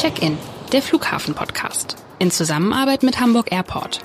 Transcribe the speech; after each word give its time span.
Check-in, 0.00 0.38
der 0.72 0.80
Flughafen-Podcast. 0.80 1.94
In 2.20 2.30
Zusammenarbeit 2.30 3.02
mit 3.02 3.20
Hamburg 3.20 3.52
Airport. 3.52 4.00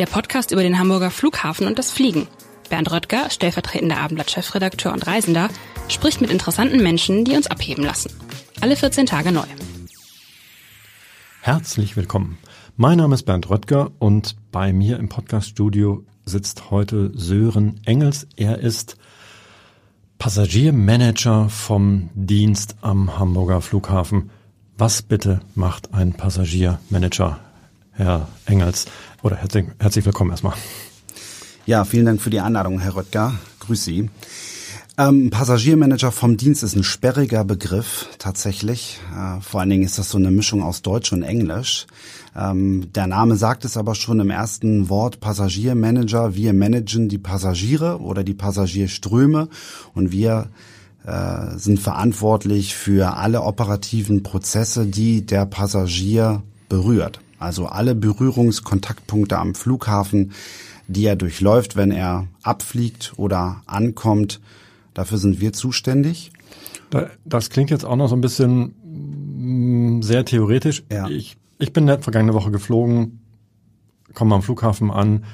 Der 0.00 0.06
Podcast 0.06 0.50
über 0.50 0.64
den 0.64 0.76
Hamburger 0.76 1.12
Flughafen 1.12 1.68
und 1.68 1.78
das 1.78 1.92
Fliegen. 1.92 2.26
Bernd 2.68 2.90
Röttger, 2.90 3.30
stellvertretender 3.30 3.98
Abendblatt-Chefredakteur 3.98 4.92
und 4.92 5.06
Reisender, 5.06 5.50
spricht 5.86 6.20
mit 6.20 6.32
interessanten 6.32 6.82
Menschen, 6.82 7.24
die 7.24 7.36
uns 7.36 7.46
abheben 7.46 7.84
lassen. 7.84 8.10
Alle 8.60 8.74
14 8.74 9.06
Tage 9.06 9.30
neu. 9.30 9.46
Herzlich 11.40 11.96
willkommen. 11.96 12.38
Mein 12.76 12.98
Name 12.98 13.14
ist 13.14 13.22
Bernd 13.22 13.50
Röttger 13.50 13.92
und 14.00 14.34
bei 14.50 14.72
mir 14.72 14.98
im 14.98 15.08
Podcaststudio 15.08 16.04
sitzt 16.24 16.72
heute 16.72 17.12
Sören 17.14 17.80
Engels. 17.84 18.26
Er 18.34 18.58
ist 18.58 18.96
Passagiermanager 20.20 21.48
vom 21.48 22.10
Dienst 22.14 22.76
am 22.82 23.18
Hamburger 23.18 23.62
Flughafen. 23.62 24.28
Was 24.76 25.00
bitte 25.00 25.40
macht 25.54 25.94
ein 25.94 26.12
Passagiermanager, 26.12 27.38
Herr 27.92 28.28
Engels? 28.44 28.84
Oder 29.22 29.36
herzlich, 29.36 29.64
herzlich 29.78 30.04
willkommen 30.04 30.30
erstmal. 30.30 30.52
Ja, 31.64 31.86
vielen 31.86 32.04
Dank 32.04 32.20
für 32.20 32.28
die 32.28 32.40
Einladung, 32.40 32.80
Herr 32.80 32.96
Röttger. 32.96 33.32
Grüß 33.60 33.82
Sie. 33.82 34.10
Ähm, 35.00 35.30
Passagiermanager 35.30 36.12
vom 36.12 36.36
Dienst 36.36 36.62
ist 36.62 36.76
ein 36.76 36.84
sperriger 36.84 37.42
Begriff 37.42 38.10
tatsächlich. 38.18 39.00
Äh, 39.16 39.40
vor 39.40 39.60
allen 39.60 39.70
Dingen 39.70 39.84
ist 39.84 39.98
das 39.98 40.10
so 40.10 40.18
eine 40.18 40.30
Mischung 40.30 40.62
aus 40.62 40.82
Deutsch 40.82 41.10
und 41.14 41.22
Englisch. 41.22 41.86
Ähm, 42.36 42.92
der 42.92 43.06
Name 43.06 43.36
sagt 43.36 43.64
es 43.64 43.78
aber 43.78 43.94
schon 43.94 44.20
im 44.20 44.28
ersten 44.28 44.90
Wort 44.90 45.20
Passagiermanager. 45.20 46.34
Wir 46.34 46.52
managen 46.52 47.08
die 47.08 47.16
Passagiere 47.16 48.02
oder 48.02 48.24
die 48.24 48.34
Passagierströme 48.34 49.48
und 49.94 50.12
wir 50.12 50.50
äh, 51.06 51.56
sind 51.56 51.80
verantwortlich 51.80 52.74
für 52.74 53.16
alle 53.16 53.40
operativen 53.40 54.22
Prozesse, 54.22 54.84
die 54.84 55.24
der 55.24 55.46
Passagier 55.46 56.42
berührt. 56.68 57.22
Also 57.38 57.64
alle 57.64 57.94
Berührungskontaktpunkte 57.94 59.38
am 59.38 59.54
Flughafen, 59.54 60.32
die 60.88 61.06
er 61.06 61.16
durchläuft, 61.16 61.74
wenn 61.74 61.90
er 61.90 62.26
abfliegt 62.42 63.14
oder 63.16 63.62
ankommt, 63.64 64.40
Dafür 64.94 65.18
sind 65.18 65.40
wir 65.40 65.52
zuständig. 65.52 66.32
Das 67.24 67.50
klingt 67.50 67.70
jetzt 67.70 67.84
auch 67.84 67.96
noch 67.96 68.08
so 68.08 68.16
ein 68.16 68.20
bisschen 68.20 68.74
mm, 69.98 70.02
sehr 70.02 70.24
theoretisch. 70.24 70.82
Ja. 70.90 71.08
Ich, 71.08 71.36
ich 71.58 71.72
bin 71.72 71.86
vergangene 72.00 72.34
Woche 72.34 72.50
geflogen, 72.50 73.20
komme 74.14 74.34
am 74.34 74.42
Flughafen 74.42 74.90
an, 74.90 75.24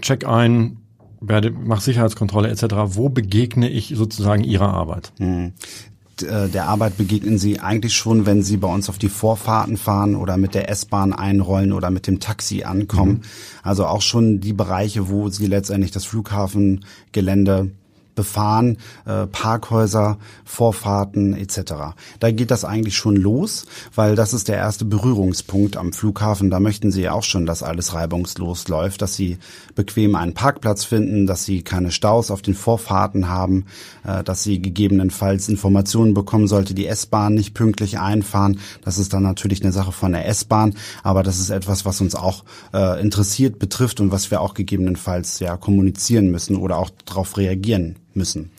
check 0.00 0.26
ein, 0.26 0.78
werde, 1.20 1.50
mach 1.50 1.80
Sicherheitskontrolle 1.80 2.48
etc. 2.48 2.74
Wo 2.96 3.08
begegne 3.08 3.68
ich 3.68 3.94
sozusagen 3.96 4.44
Ihrer 4.44 4.72
Arbeit? 4.72 5.12
Hm. 5.18 5.52
Äh, 6.22 6.48
der 6.48 6.66
Arbeit 6.66 6.96
begegnen 6.96 7.38
Sie 7.38 7.60
eigentlich 7.60 7.94
schon, 7.94 8.26
wenn 8.26 8.42
Sie 8.42 8.56
bei 8.56 8.68
uns 8.68 8.88
auf 8.88 8.98
die 8.98 9.08
Vorfahrten 9.08 9.76
fahren 9.76 10.16
oder 10.16 10.36
mit 10.36 10.54
der 10.54 10.68
S-Bahn 10.68 11.12
einrollen 11.12 11.72
oder 11.72 11.90
mit 11.90 12.06
dem 12.06 12.20
Taxi 12.20 12.62
ankommen. 12.62 13.12
Mhm. 13.12 13.20
Also 13.62 13.86
auch 13.86 14.02
schon 14.02 14.40
die 14.40 14.52
Bereiche, 14.52 15.08
wo 15.08 15.28
Sie 15.28 15.46
letztendlich 15.46 15.90
das 15.90 16.04
Flughafengelände 16.04 17.70
befahren, 18.14 18.78
äh, 19.06 19.26
Parkhäuser, 19.26 20.18
Vorfahrten 20.44 21.34
etc. 21.34 21.94
Da 22.20 22.30
geht 22.30 22.50
das 22.50 22.64
eigentlich 22.64 22.96
schon 22.96 23.16
los, 23.16 23.66
weil 23.94 24.16
das 24.16 24.32
ist 24.32 24.48
der 24.48 24.56
erste 24.56 24.84
Berührungspunkt 24.84 25.76
am 25.76 25.92
Flughafen. 25.92 26.50
Da 26.50 26.60
möchten 26.60 26.90
Sie 26.90 27.02
ja 27.02 27.12
auch 27.12 27.22
schon, 27.22 27.46
dass 27.46 27.62
alles 27.62 27.94
reibungslos 27.94 28.68
läuft, 28.68 29.02
dass 29.02 29.14
Sie 29.14 29.38
bequem 29.74 30.14
einen 30.14 30.34
Parkplatz 30.34 30.84
finden, 30.84 31.26
dass 31.26 31.44
Sie 31.44 31.62
keine 31.62 31.90
Staus 31.90 32.30
auf 32.30 32.42
den 32.42 32.54
Vorfahrten 32.54 33.28
haben, 33.28 33.66
äh, 34.04 34.22
dass 34.22 34.42
Sie 34.42 34.60
gegebenenfalls 34.60 35.48
Informationen 35.48 36.14
bekommen, 36.14 36.48
sollte 36.48 36.74
die 36.74 36.86
S-Bahn 36.86 37.34
nicht 37.34 37.54
pünktlich 37.54 37.98
einfahren. 37.98 38.60
Das 38.84 38.98
ist 38.98 39.12
dann 39.12 39.22
natürlich 39.22 39.62
eine 39.62 39.72
Sache 39.72 39.92
von 39.92 40.12
der 40.12 40.28
S-Bahn, 40.28 40.74
aber 41.02 41.22
das 41.22 41.38
ist 41.38 41.50
etwas, 41.50 41.84
was 41.84 42.00
uns 42.00 42.14
auch 42.14 42.44
äh, 42.72 43.00
interessiert, 43.00 43.58
betrifft 43.58 44.00
und 44.00 44.10
was 44.10 44.30
wir 44.30 44.40
auch 44.40 44.54
gegebenenfalls 44.54 45.40
ja 45.40 45.56
kommunizieren 45.56 46.30
müssen 46.30 46.56
oder 46.56 46.78
auch 46.78 46.90
darauf 47.04 47.36
reagieren 47.36 47.96
müssen. 48.16 48.50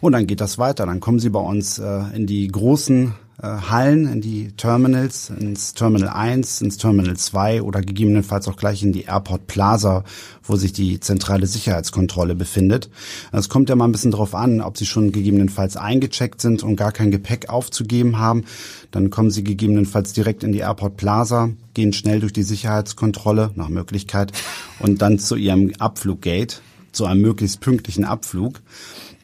Und 0.00 0.12
dann 0.12 0.26
geht 0.26 0.40
das 0.40 0.58
weiter. 0.58 0.86
Dann 0.86 1.00
kommen 1.00 1.18
Sie 1.18 1.30
bei 1.30 1.40
uns 1.40 1.78
äh, 1.78 2.02
in 2.14 2.26
die 2.26 2.48
großen 2.48 3.14
äh, 3.42 3.46
Hallen, 3.46 4.06
in 4.06 4.20
die 4.20 4.52
Terminals, 4.52 5.30
ins 5.30 5.74
Terminal 5.74 6.10
1, 6.10 6.60
ins 6.60 6.76
Terminal 6.76 7.16
2 7.16 7.62
oder 7.62 7.80
gegebenenfalls 7.80 8.46
auch 8.46 8.56
gleich 8.56 8.82
in 8.82 8.92
die 8.92 9.02
Airport 9.02 9.46
Plaza, 9.46 10.04
wo 10.44 10.56
sich 10.56 10.72
die 10.72 11.00
zentrale 11.00 11.46
Sicherheitskontrolle 11.46 12.34
befindet. 12.34 12.88
Es 13.32 13.48
kommt 13.48 13.68
ja 13.68 13.74
mal 13.74 13.86
ein 13.86 13.92
bisschen 13.92 14.12
darauf 14.12 14.34
an, 14.34 14.60
ob 14.60 14.78
Sie 14.78 14.86
schon 14.86 15.12
gegebenenfalls 15.12 15.76
eingecheckt 15.76 16.40
sind 16.40 16.62
und 16.62 16.76
gar 16.76 16.92
kein 16.92 17.10
Gepäck 17.10 17.48
aufzugeben 17.48 18.18
haben. 18.18 18.44
Dann 18.92 19.10
kommen 19.10 19.30
Sie 19.30 19.42
gegebenenfalls 19.42 20.12
direkt 20.12 20.44
in 20.44 20.52
die 20.52 20.60
Airport 20.60 20.96
Plaza, 20.96 21.50
gehen 21.74 21.92
schnell 21.92 22.20
durch 22.20 22.32
die 22.32 22.44
Sicherheitskontrolle 22.44 23.50
nach 23.56 23.68
Möglichkeit 23.68 24.32
und 24.78 25.02
dann 25.02 25.18
zu 25.18 25.34
Ihrem 25.34 25.72
Abfluggate, 25.78 26.56
zu 26.92 27.06
einem 27.06 27.20
möglichst 27.22 27.60
pünktlichen 27.60 28.04
Abflug. 28.04 28.60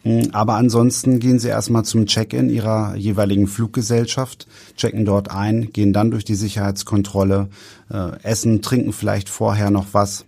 Hm, 0.03 0.31
aber 0.33 0.55
ansonsten 0.55 1.19
gehen 1.21 1.39
Sie 1.39 1.49
erstmal 1.49 1.85
zum 1.85 2.07
Check-in 2.07 2.51
Ihrer 2.51 2.97
jeweiligen 2.97 3.47
Fluggesellschaft, 3.47 4.47
checken 4.77 5.05
dort 5.05 5.31
ein, 5.31 5.73
gehen 5.73 5.93
dann 5.93 6.11
durch 6.11 6.25
die 6.25 6.35
Sicherheitskontrolle, 6.35 7.49
äh, 7.91 8.23
essen, 8.23 8.63
trinken 8.63 8.93
vielleicht 8.93 9.29
vorher 9.29 9.71
noch 9.71 9.87
was. 9.93 10.25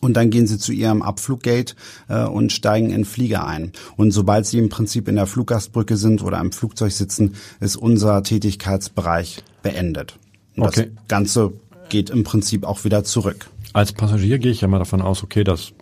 Und 0.00 0.18
dann 0.18 0.28
gehen 0.28 0.46
sie 0.46 0.58
zu 0.58 0.72
ihrem 0.72 1.00
Abfluggate 1.00 1.74
äh, 2.08 2.24
und 2.24 2.52
steigen 2.52 2.90
in 2.90 3.06
Flieger 3.06 3.46
ein. 3.46 3.72
Und 3.96 4.10
sobald 4.10 4.44
sie 4.44 4.58
im 4.58 4.68
Prinzip 4.68 5.08
in 5.08 5.16
der 5.16 5.26
Fluggastbrücke 5.26 5.96
sind 5.96 6.22
oder 6.22 6.38
im 6.40 6.52
Flugzeug 6.52 6.92
sitzen, 6.92 7.36
ist 7.58 7.76
unser 7.76 8.22
Tätigkeitsbereich 8.22 9.42
beendet. 9.62 10.18
Und 10.56 10.64
okay. 10.64 10.90
Das 10.94 11.08
Ganze 11.08 11.54
geht 11.88 12.10
im 12.10 12.22
Prinzip 12.22 12.64
auch 12.64 12.84
wieder 12.84 13.02
zurück. 13.02 13.48
Als 13.72 13.92
Passagier 13.92 14.38
gehe 14.38 14.52
ich 14.52 14.60
ja 14.60 14.68
mal 14.68 14.78
davon 14.78 15.00
aus, 15.00 15.22
okay, 15.22 15.42
das 15.42 15.72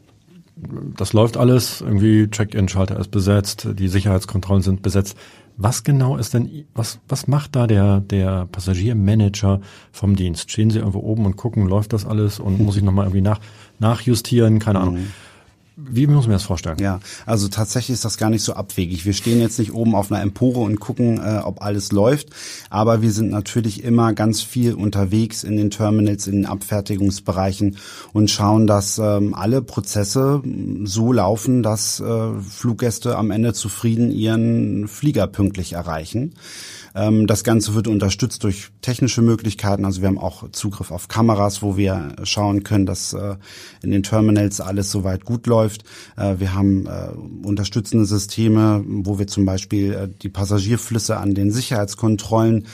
das 0.57 1.13
läuft 1.13 1.37
alles, 1.37 1.81
irgendwie 1.81 2.29
Check-in-Schalter 2.29 2.99
ist 2.99 3.11
besetzt, 3.11 3.69
die 3.73 3.89
Sicherheitskontrollen 3.89 4.63
sind 4.63 4.83
besetzt. 4.83 5.17
Was 5.57 5.85
genau 5.85 6.17
ist 6.17 6.35
denn, 6.35 6.65
was, 6.75 6.99
was 7.09 7.27
macht 7.27 7.57
da 7.57 7.67
der, 7.67 8.01
der 8.01 8.47
Passagiermanager 8.47 9.61
vom 9.93 10.17
Dienst? 10.17 10.51
Stehen 10.51 10.71
Sie 10.71 10.79
irgendwo 10.79 11.01
oben 11.01 11.27
und 11.27 11.37
gucken, 11.37 11.67
läuft 11.67 11.93
das 11.93 12.07
alles 12.07 12.39
und 12.41 12.59
muss 12.61 12.77
ich 12.77 12.83
nochmal 12.83 13.07
irgendwie 13.07 13.23
nach, 13.23 13.41
nachjustieren? 13.79 14.59
Keine 14.59 14.81
Ahnung. 14.81 14.97
Mhm. 14.97 15.13
Wie 15.77 16.07
muss 16.07 16.27
man 16.27 16.35
das 16.35 16.43
vorstellen? 16.43 16.79
Ja, 16.79 17.01
also 17.25 17.49
tatsächlich 17.49 17.95
ist 17.95 18.05
das 18.05 18.19
gar 18.19 18.29
nicht 18.29 18.43
so 18.43 18.53
abwegig. 18.55 19.07
Wir 19.07 19.15
stehen 19.15 19.41
jetzt 19.41 19.59
nicht 19.59 19.73
oben 19.73 19.95
auf 19.95 20.13
einer 20.13 20.23
Empore 20.23 20.61
und 20.61 20.81
gucken, 20.81 21.19
äh, 21.19 21.41
ob 21.43 21.63
alles 21.63 21.93
läuft, 21.93 22.29
aber 22.69 23.01
wir 23.01 23.11
sind 23.11 23.31
natürlich 23.31 23.83
immer 23.83 24.13
ganz 24.13 24.43
viel 24.43 24.75
unterwegs 24.75 25.45
in 25.45 25.57
den 25.57 25.71
Terminals, 25.71 26.27
in 26.27 26.35
den 26.35 26.47
Abfertigungsbereichen 26.47 27.79
und 28.13 28.31
schauen, 28.31 28.67
dass 28.67 28.99
ähm, 28.99 29.35
alle 29.35 29.63
Prozesse 29.63 30.43
so 30.85 31.13
laufen, 31.13 31.63
dass 31.63 32.01
äh, 32.01 32.41
Fluggäste 32.41 33.17
am 33.17 33.31
Ende 33.31 33.55
zufrieden 33.55 34.11
ihren 34.11 34.89
Flieger 34.89 35.27
pünktlich 35.27 35.73
erreichen. 35.73 36.35
Ähm, 36.95 37.27
das 37.27 37.45
Ganze 37.45 37.75
wird 37.75 37.89
unterstützt 37.89 38.45
durch 38.45 38.71
technische 38.81 39.23
Möglichkeiten. 39.23 39.85
Also 39.85 40.01
wir 40.01 40.09
haben 40.09 40.19
auch 40.19 40.51
Zugriff 40.51 40.91
auf 40.91 41.09
Kameras, 41.09 41.63
wo 41.63 41.77
wir 41.77 42.15
schauen 42.25 42.65
können, 42.65 42.87
dass 42.87 43.13
äh, 43.13 43.37
in 43.83 43.91
den 43.91 44.03
Terminals 44.03 44.61
alles 44.61 44.91
soweit 44.91 45.25
gut 45.25 45.47
läuft. 45.47 45.85
Äh, 46.17 46.37
wir 46.39 46.55
haben 46.55 46.87
äh, 46.87 47.09
unterstützende 47.47 48.05
Systeme, 48.05 48.85
wo 48.87 49.19
wir 49.19 49.27
zum 49.27 49.45
Beispiel 49.45 50.15
die 50.23 50.29
Passagierflüsse 50.29 51.17
an 51.17 51.35
den 51.35 51.51
Sicherheitskontrollen 51.51 52.67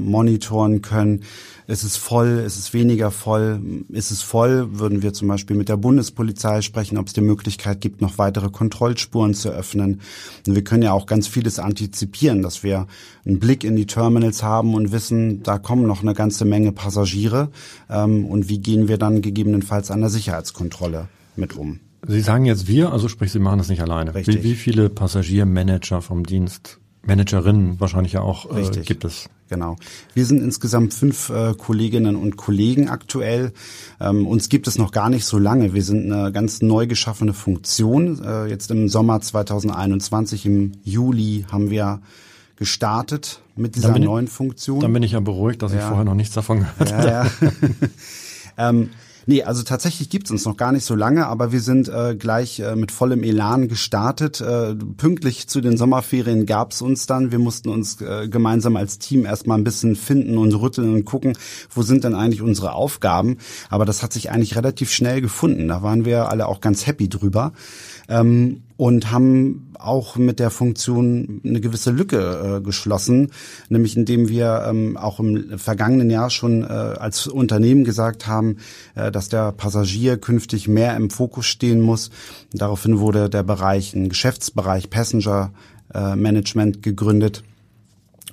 monitoren 0.00 0.82
können. 0.82 1.22
Ist 1.72 1.84
es 1.84 1.96
voll? 1.96 2.42
Ist 2.44 2.58
es 2.58 2.74
weniger 2.74 3.10
voll? 3.10 3.84
Ist 3.88 4.10
es 4.10 4.20
voll? 4.20 4.78
Würden 4.78 5.00
wir 5.00 5.14
zum 5.14 5.28
Beispiel 5.28 5.56
mit 5.56 5.70
der 5.70 5.78
Bundespolizei 5.78 6.60
sprechen, 6.60 6.98
ob 6.98 7.06
es 7.06 7.14
die 7.14 7.22
Möglichkeit 7.22 7.80
gibt, 7.80 8.02
noch 8.02 8.18
weitere 8.18 8.50
Kontrollspuren 8.50 9.32
zu 9.32 9.48
öffnen. 9.48 10.02
Und 10.46 10.54
wir 10.54 10.64
können 10.64 10.82
ja 10.82 10.92
auch 10.92 11.06
ganz 11.06 11.28
vieles 11.28 11.58
antizipieren, 11.58 12.42
dass 12.42 12.62
wir 12.62 12.86
einen 13.24 13.38
Blick 13.38 13.64
in 13.64 13.74
die 13.74 13.86
Terminals 13.86 14.42
haben 14.42 14.74
und 14.74 14.92
wissen, 14.92 15.42
da 15.44 15.56
kommen 15.56 15.86
noch 15.86 16.02
eine 16.02 16.12
ganze 16.12 16.44
Menge 16.44 16.72
Passagiere. 16.72 17.48
Ähm, 17.88 18.26
und 18.26 18.50
wie 18.50 18.58
gehen 18.58 18.86
wir 18.86 18.98
dann 18.98 19.22
gegebenenfalls 19.22 19.90
an 19.90 20.02
der 20.02 20.10
Sicherheitskontrolle 20.10 21.08
mit 21.36 21.56
um? 21.56 21.80
Sie 22.06 22.20
sagen 22.20 22.44
jetzt 22.44 22.68
wir, 22.68 22.92
also 22.92 23.08
sprich, 23.08 23.32
Sie 23.32 23.38
machen 23.38 23.56
das 23.56 23.70
nicht 23.70 23.80
alleine. 23.80 24.14
Richtig. 24.14 24.44
Wie, 24.44 24.50
wie 24.50 24.54
viele 24.56 24.90
Passagiermanager 24.90 26.02
vom 26.02 26.26
Dienst 26.26 26.80
Managerinnen 27.04 27.80
wahrscheinlich 27.80 28.12
ja 28.12 28.20
auch 28.20 28.56
äh, 28.56 28.80
gibt 28.82 29.04
es. 29.04 29.28
Genau. 29.52 29.76
Wir 30.14 30.24
sind 30.24 30.42
insgesamt 30.42 30.94
fünf 30.94 31.28
äh, 31.28 31.52
Kolleginnen 31.52 32.16
und 32.16 32.38
Kollegen 32.38 32.88
aktuell. 32.88 33.52
Ähm, 34.00 34.26
uns 34.26 34.48
gibt 34.48 34.66
es 34.66 34.78
noch 34.78 34.92
gar 34.92 35.10
nicht 35.10 35.26
so 35.26 35.38
lange. 35.38 35.74
Wir 35.74 35.82
sind 35.82 36.10
eine 36.10 36.32
ganz 36.32 36.62
neu 36.62 36.86
geschaffene 36.86 37.34
Funktion. 37.34 38.24
Äh, 38.24 38.46
jetzt 38.46 38.70
im 38.70 38.88
Sommer 38.88 39.20
2021, 39.20 40.46
im 40.46 40.72
Juli, 40.84 41.44
haben 41.52 41.68
wir 41.68 42.00
gestartet 42.56 43.42
mit 43.54 43.76
dieser 43.76 43.98
neuen 43.98 44.26
Funktion. 44.26 44.80
Dann 44.80 44.94
bin 44.94 45.02
ich 45.02 45.12
ja 45.12 45.20
beruhigt, 45.20 45.60
dass 45.60 45.74
ja. 45.74 45.80
ich 45.80 45.84
vorher 45.84 46.04
noch 46.04 46.14
nichts 46.14 46.32
davon 46.32 46.60
gehört 46.60 46.92
habe. 46.94 47.06
Ja, 47.06 47.24
ja. 47.24 47.30
ähm, 48.70 48.88
Nee, 49.26 49.42
also 49.42 49.62
tatsächlich 49.62 50.10
gibt's 50.10 50.30
uns 50.30 50.44
noch 50.44 50.56
gar 50.56 50.72
nicht 50.72 50.84
so 50.84 50.94
lange, 50.94 51.26
aber 51.26 51.52
wir 51.52 51.60
sind 51.60 51.88
äh, 51.88 52.16
gleich 52.16 52.60
äh, 52.60 52.74
mit 52.76 52.90
vollem 52.90 53.22
Elan 53.22 53.68
gestartet. 53.68 54.40
Äh, 54.40 54.74
pünktlich 54.74 55.48
zu 55.48 55.60
den 55.60 55.76
Sommerferien 55.76 56.46
gab's 56.46 56.82
uns 56.82 57.06
dann. 57.06 57.30
Wir 57.30 57.38
mussten 57.38 57.68
uns 57.68 58.00
äh, 58.00 58.28
gemeinsam 58.28 58.76
als 58.76 58.98
Team 58.98 59.24
erstmal 59.24 59.58
ein 59.58 59.64
bisschen 59.64 59.96
finden 59.96 60.38
und 60.38 60.52
rütteln 60.54 60.94
und 60.94 61.04
gucken, 61.04 61.34
wo 61.70 61.82
sind 61.82 62.04
denn 62.04 62.14
eigentlich 62.14 62.42
unsere 62.42 62.72
Aufgaben. 62.72 63.38
Aber 63.68 63.84
das 63.84 64.02
hat 64.02 64.12
sich 64.12 64.30
eigentlich 64.30 64.56
relativ 64.56 64.90
schnell 64.90 65.20
gefunden. 65.20 65.68
Da 65.68 65.82
waren 65.82 66.04
wir 66.04 66.28
alle 66.28 66.46
auch 66.46 66.60
ganz 66.60 66.86
happy 66.86 67.08
drüber. 67.08 67.52
Ähm, 68.08 68.62
und 68.82 69.12
haben 69.12 69.70
auch 69.78 70.16
mit 70.16 70.40
der 70.40 70.50
Funktion 70.50 71.40
eine 71.44 71.60
gewisse 71.60 71.92
Lücke 71.92 72.56
äh, 72.58 72.60
geschlossen, 72.60 73.30
nämlich 73.68 73.96
indem 73.96 74.28
wir 74.28 74.64
ähm, 74.66 74.96
auch 74.96 75.20
im 75.20 75.56
vergangenen 75.56 76.10
Jahr 76.10 76.30
schon 76.30 76.64
äh, 76.64 76.66
als 76.66 77.28
Unternehmen 77.28 77.84
gesagt 77.84 78.26
haben, 78.26 78.56
äh, 78.96 79.12
dass 79.12 79.28
der 79.28 79.52
Passagier 79.52 80.16
künftig 80.16 80.66
mehr 80.66 80.96
im 80.96 81.10
Fokus 81.10 81.46
stehen 81.46 81.80
muss. 81.80 82.10
Daraufhin 82.52 82.98
wurde 82.98 83.30
der 83.30 83.44
Bereich, 83.44 83.94
ein 83.94 84.08
Geschäftsbereich 84.08 84.90
Passenger 84.90 85.52
äh, 85.94 86.16
Management 86.16 86.82
gegründet. 86.82 87.44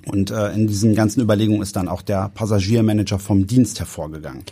Und 0.06 0.32
äh, 0.32 0.52
in 0.52 0.66
diesen 0.66 0.96
ganzen 0.96 1.20
Überlegungen 1.20 1.62
ist 1.62 1.76
dann 1.76 1.86
auch 1.86 2.02
der 2.02 2.28
Passagiermanager 2.28 3.20
vom 3.20 3.46
Dienst 3.46 3.78
hervorgegangen. 3.78 4.42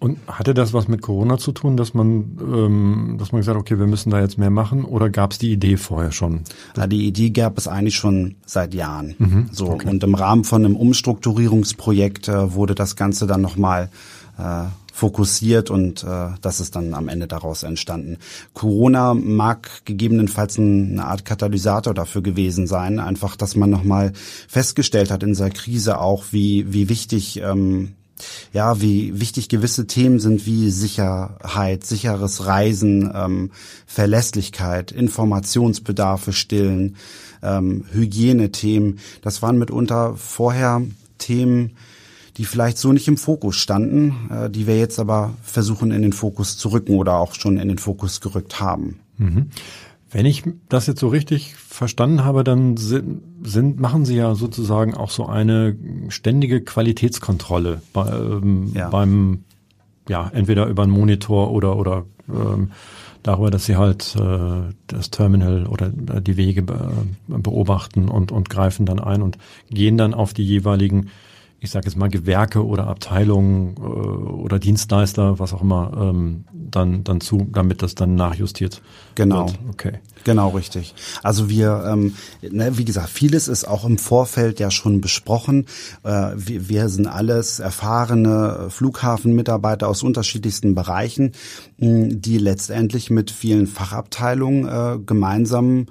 Und 0.00 0.18
hatte 0.28 0.54
das 0.54 0.72
was 0.72 0.86
mit 0.86 1.02
Corona 1.02 1.38
zu 1.38 1.50
tun, 1.50 1.76
dass 1.76 1.92
man, 1.92 2.38
ähm, 2.40 3.16
dass 3.18 3.32
man 3.32 3.40
gesagt 3.40 3.56
hat, 3.56 3.60
okay, 3.60 3.78
wir 3.80 3.88
müssen 3.88 4.10
da 4.10 4.20
jetzt 4.20 4.38
mehr 4.38 4.50
machen, 4.50 4.84
oder 4.84 5.10
gab 5.10 5.32
es 5.32 5.38
die 5.38 5.52
Idee 5.52 5.76
vorher 5.76 6.12
schon? 6.12 6.42
Ja, 6.76 6.86
die 6.86 7.06
Idee 7.06 7.30
gab 7.30 7.58
es 7.58 7.66
eigentlich 7.66 7.96
schon 7.96 8.36
seit 8.46 8.74
Jahren. 8.74 9.16
Mhm, 9.18 9.48
so 9.50 9.70
okay. 9.70 9.88
und 9.88 10.04
im 10.04 10.14
Rahmen 10.14 10.44
von 10.44 10.64
einem 10.64 10.76
Umstrukturierungsprojekt 10.76 12.28
äh, 12.28 12.54
wurde 12.54 12.76
das 12.76 12.94
Ganze 12.94 13.26
dann 13.26 13.40
nochmal 13.40 13.90
äh, 14.38 14.66
fokussiert 14.92 15.70
und 15.70 16.02
äh, 16.02 16.30
das 16.40 16.58
ist 16.60 16.74
dann 16.74 16.92
am 16.94 17.08
Ende 17.08 17.28
daraus 17.28 17.62
entstanden. 17.62 18.18
Corona 18.52 19.14
mag 19.14 19.84
gegebenenfalls 19.84 20.58
eine 20.58 21.04
Art 21.04 21.24
Katalysator 21.24 21.94
dafür 21.94 22.22
gewesen 22.22 22.66
sein, 22.66 22.98
einfach, 22.98 23.36
dass 23.36 23.54
man 23.54 23.70
nochmal 23.70 24.12
festgestellt 24.48 25.12
hat 25.12 25.22
in 25.22 25.30
dieser 25.30 25.50
Krise 25.50 26.00
auch, 26.00 26.24
wie 26.32 26.72
wie 26.72 26.88
wichtig 26.88 27.40
ähm, 27.40 27.94
ja, 28.52 28.80
wie 28.80 29.20
wichtig 29.20 29.48
gewisse 29.48 29.86
Themen 29.86 30.20
sind 30.20 30.46
wie 30.46 30.70
Sicherheit, 30.70 31.84
sicheres 31.84 32.46
Reisen, 32.46 33.10
ähm, 33.14 33.50
Verlässlichkeit, 33.86 34.92
Informationsbedarfe 34.92 36.32
stillen, 36.32 36.96
ähm, 37.42 37.84
Hygienethemen. 37.92 38.98
Das 39.22 39.42
waren 39.42 39.58
mitunter 39.58 40.14
vorher 40.16 40.82
Themen, 41.18 41.76
die 42.36 42.44
vielleicht 42.44 42.78
so 42.78 42.92
nicht 42.92 43.08
im 43.08 43.16
Fokus 43.16 43.56
standen, 43.56 44.30
äh, 44.30 44.48
die 44.48 44.66
wir 44.66 44.78
jetzt 44.78 44.98
aber 44.98 45.34
versuchen 45.42 45.90
in 45.90 46.02
den 46.02 46.12
Fokus 46.12 46.56
zu 46.56 46.68
rücken 46.68 46.94
oder 46.96 47.14
auch 47.14 47.34
schon 47.34 47.58
in 47.58 47.68
den 47.68 47.78
Fokus 47.78 48.20
gerückt 48.20 48.60
haben. 48.60 49.00
Mhm. 49.18 49.50
Wenn 50.10 50.24
ich 50.24 50.44
das 50.68 50.86
jetzt 50.86 51.00
so 51.00 51.08
richtig 51.08 51.54
verstanden 51.54 52.24
habe, 52.24 52.42
dann 52.42 52.76
sind, 52.78 53.22
sind 53.42 53.78
machen 53.78 54.06
Sie 54.06 54.16
ja 54.16 54.34
sozusagen 54.34 54.94
auch 54.94 55.10
so 55.10 55.26
eine 55.26 55.76
ständige 56.08 56.62
Qualitätskontrolle 56.62 57.82
bei, 57.92 58.08
ähm, 58.08 58.72
ja. 58.74 58.88
beim, 58.88 59.44
ja, 60.08 60.30
entweder 60.32 60.66
über 60.66 60.84
einen 60.84 60.92
Monitor 60.92 61.50
oder 61.50 61.76
oder 61.76 62.06
ähm, 62.28 62.70
darüber, 63.22 63.50
dass 63.50 63.66
Sie 63.66 63.76
halt 63.76 64.16
äh, 64.16 64.72
das 64.86 65.10
Terminal 65.10 65.66
oder 65.66 65.90
die 65.90 66.38
Wege 66.38 66.62
be 66.62 66.90
beobachten 67.26 68.08
und 68.08 68.32
und 68.32 68.48
greifen 68.48 68.86
dann 68.86 69.00
ein 69.00 69.20
und 69.20 69.36
gehen 69.68 69.98
dann 69.98 70.14
auf 70.14 70.32
die 70.32 70.44
jeweiligen 70.44 71.10
ich 71.60 71.70
sage 71.70 71.86
jetzt 71.86 71.96
mal 71.96 72.08
Gewerke 72.08 72.64
oder 72.64 72.86
Abteilungen 72.86 73.74
äh, 73.78 73.80
oder 73.80 74.58
Dienstleister, 74.58 75.38
was 75.38 75.52
auch 75.52 75.62
immer, 75.62 75.92
ähm, 76.00 76.44
dann 76.52 77.02
dann 77.02 77.20
zu, 77.20 77.48
damit 77.50 77.82
das 77.82 77.96
dann 77.96 78.14
nachjustiert. 78.14 78.80
Genau. 79.16 79.46
Wird. 79.46 79.58
Okay. 79.70 79.92
Genau 80.22 80.50
richtig. 80.50 80.94
Also 81.22 81.48
wir, 81.48 81.84
ähm, 81.86 82.14
ne, 82.42 82.78
wie 82.78 82.84
gesagt, 82.84 83.08
vieles 83.08 83.48
ist 83.48 83.66
auch 83.66 83.84
im 83.84 83.98
Vorfeld 83.98 84.60
ja 84.60 84.70
schon 84.70 85.00
besprochen. 85.00 85.66
Äh, 86.04 86.32
wir, 86.36 86.68
wir 86.68 86.88
sind 86.88 87.08
alles 87.08 87.58
erfahrene 87.58 88.66
Flughafenmitarbeiter 88.68 89.88
aus 89.88 90.04
unterschiedlichsten 90.04 90.76
Bereichen, 90.76 91.32
mh, 91.78 92.08
die 92.12 92.38
letztendlich 92.38 93.10
mit 93.10 93.32
vielen 93.32 93.66
Fachabteilungen 93.66 94.68
äh, 94.68 94.98
gemeinsam 95.04 95.86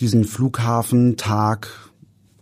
diesen 0.00 0.24
Flughafentag 0.24 1.68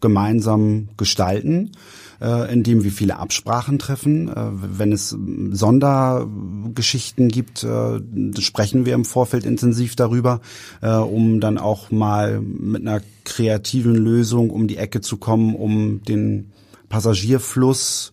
gemeinsam 0.00 0.88
gestalten 0.96 1.72
äh, 2.20 2.52
in 2.52 2.62
dem 2.62 2.84
wir 2.84 2.92
viele 2.92 3.18
Absprachen 3.18 3.78
treffen. 3.78 4.28
Äh, 4.28 4.34
wenn 4.78 4.92
es 4.92 5.16
Sondergeschichten 5.50 7.28
gibt, 7.28 7.64
äh, 7.64 8.00
sprechen 8.40 8.86
wir 8.86 8.94
im 8.94 9.04
Vorfeld 9.04 9.44
intensiv 9.44 9.96
darüber, 9.96 10.40
äh, 10.82 10.94
um 10.94 11.40
dann 11.40 11.58
auch 11.58 11.90
mal 11.90 12.40
mit 12.40 12.82
einer 12.82 13.02
kreativen 13.24 13.94
Lösung 13.94 14.50
um 14.50 14.68
die 14.68 14.76
Ecke 14.76 15.00
zu 15.00 15.16
kommen, 15.16 15.54
um 15.54 16.02
den 16.04 16.52
Passagierfluss 16.88 18.12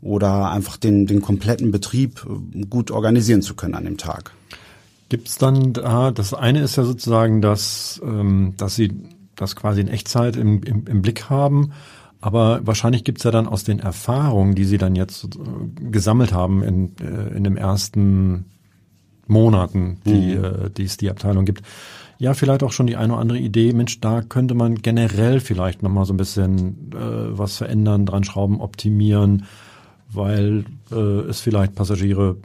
oder 0.00 0.50
einfach 0.50 0.76
den, 0.76 1.06
den 1.06 1.22
kompletten 1.22 1.70
Betrieb 1.70 2.24
äh, 2.26 2.64
gut 2.66 2.90
organisieren 2.90 3.42
zu 3.42 3.54
können 3.54 3.74
an 3.74 3.84
dem 3.84 3.96
Tag. 3.96 4.32
Gibt's 5.08 5.38
dann 5.38 5.72
da, 5.72 6.10
das 6.10 6.34
eine 6.34 6.60
ist 6.60 6.76
ja 6.76 6.84
sozusagen, 6.84 7.40
dass, 7.40 8.00
ähm, 8.04 8.54
dass 8.58 8.76
Sie 8.76 8.92
das 9.36 9.56
quasi 9.56 9.80
in 9.80 9.88
Echtzeit 9.88 10.36
im, 10.36 10.62
im, 10.62 10.86
im 10.86 11.02
Blick 11.02 11.30
haben. 11.30 11.72
Aber 12.20 12.60
wahrscheinlich 12.66 13.04
gibt's 13.04 13.22
ja 13.24 13.30
dann 13.30 13.46
aus 13.46 13.64
den 13.64 13.78
Erfahrungen, 13.78 14.54
die 14.54 14.64
Sie 14.64 14.78
dann 14.78 14.96
jetzt 14.96 15.24
äh, 15.24 15.90
gesammelt 15.90 16.32
haben 16.32 16.62
in, 16.62 16.92
äh, 17.00 17.36
in 17.36 17.44
den 17.44 17.56
ersten 17.56 18.46
Monaten, 19.26 19.98
die, 20.04 20.36
mhm. 20.36 20.44
äh, 20.44 20.70
die 20.70 20.84
es 20.84 20.96
die 20.96 21.10
Abteilung 21.10 21.44
gibt, 21.44 21.62
ja, 22.20 22.34
vielleicht 22.34 22.64
auch 22.64 22.72
schon 22.72 22.88
die 22.88 22.96
eine 22.96 23.12
oder 23.12 23.22
andere 23.22 23.38
Idee, 23.38 23.72
Mensch, 23.72 24.00
da 24.00 24.22
könnte 24.22 24.54
man 24.54 24.82
generell 24.82 25.38
vielleicht 25.38 25.84
nochmal 25.84 26.04
so 26.04 26.12
ein 26.12 26.16
bisschen 26.16 26.90
äh, 26.92 27.38
was 27.38 27.56
verändern, 27.56 28.06
dran 28.06 28.24
schrauben, 28.24 28.60
optimieren, 28.60 29.44
weil 30.10 30.64
äh, 30.90 30.96
es 30.96 31.40
vielleicht 31.40 31.76
Passagiere 31.76 32.36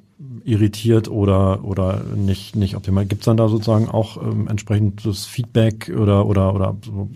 irritiert 0.46 1.10
oder 1.10 1.64
oder 1.64 2.04
nicht 2.16 2.56
nicht 2.56 2.76
optimal. 2.76 3.06
Gibt's 3.06 3.26
dann 3.26 3.38
da 3.38 3.50
sozusagen 3.50 3.90
auch 3.90 4.22
ähm, 4.22 4.48
entsprechendes 4.48 5.26
Feedback 5.26 5.92
oder 5.98 6.28
oder 6.28 6.54
oder 6.54 6.76
so 6.86 7.10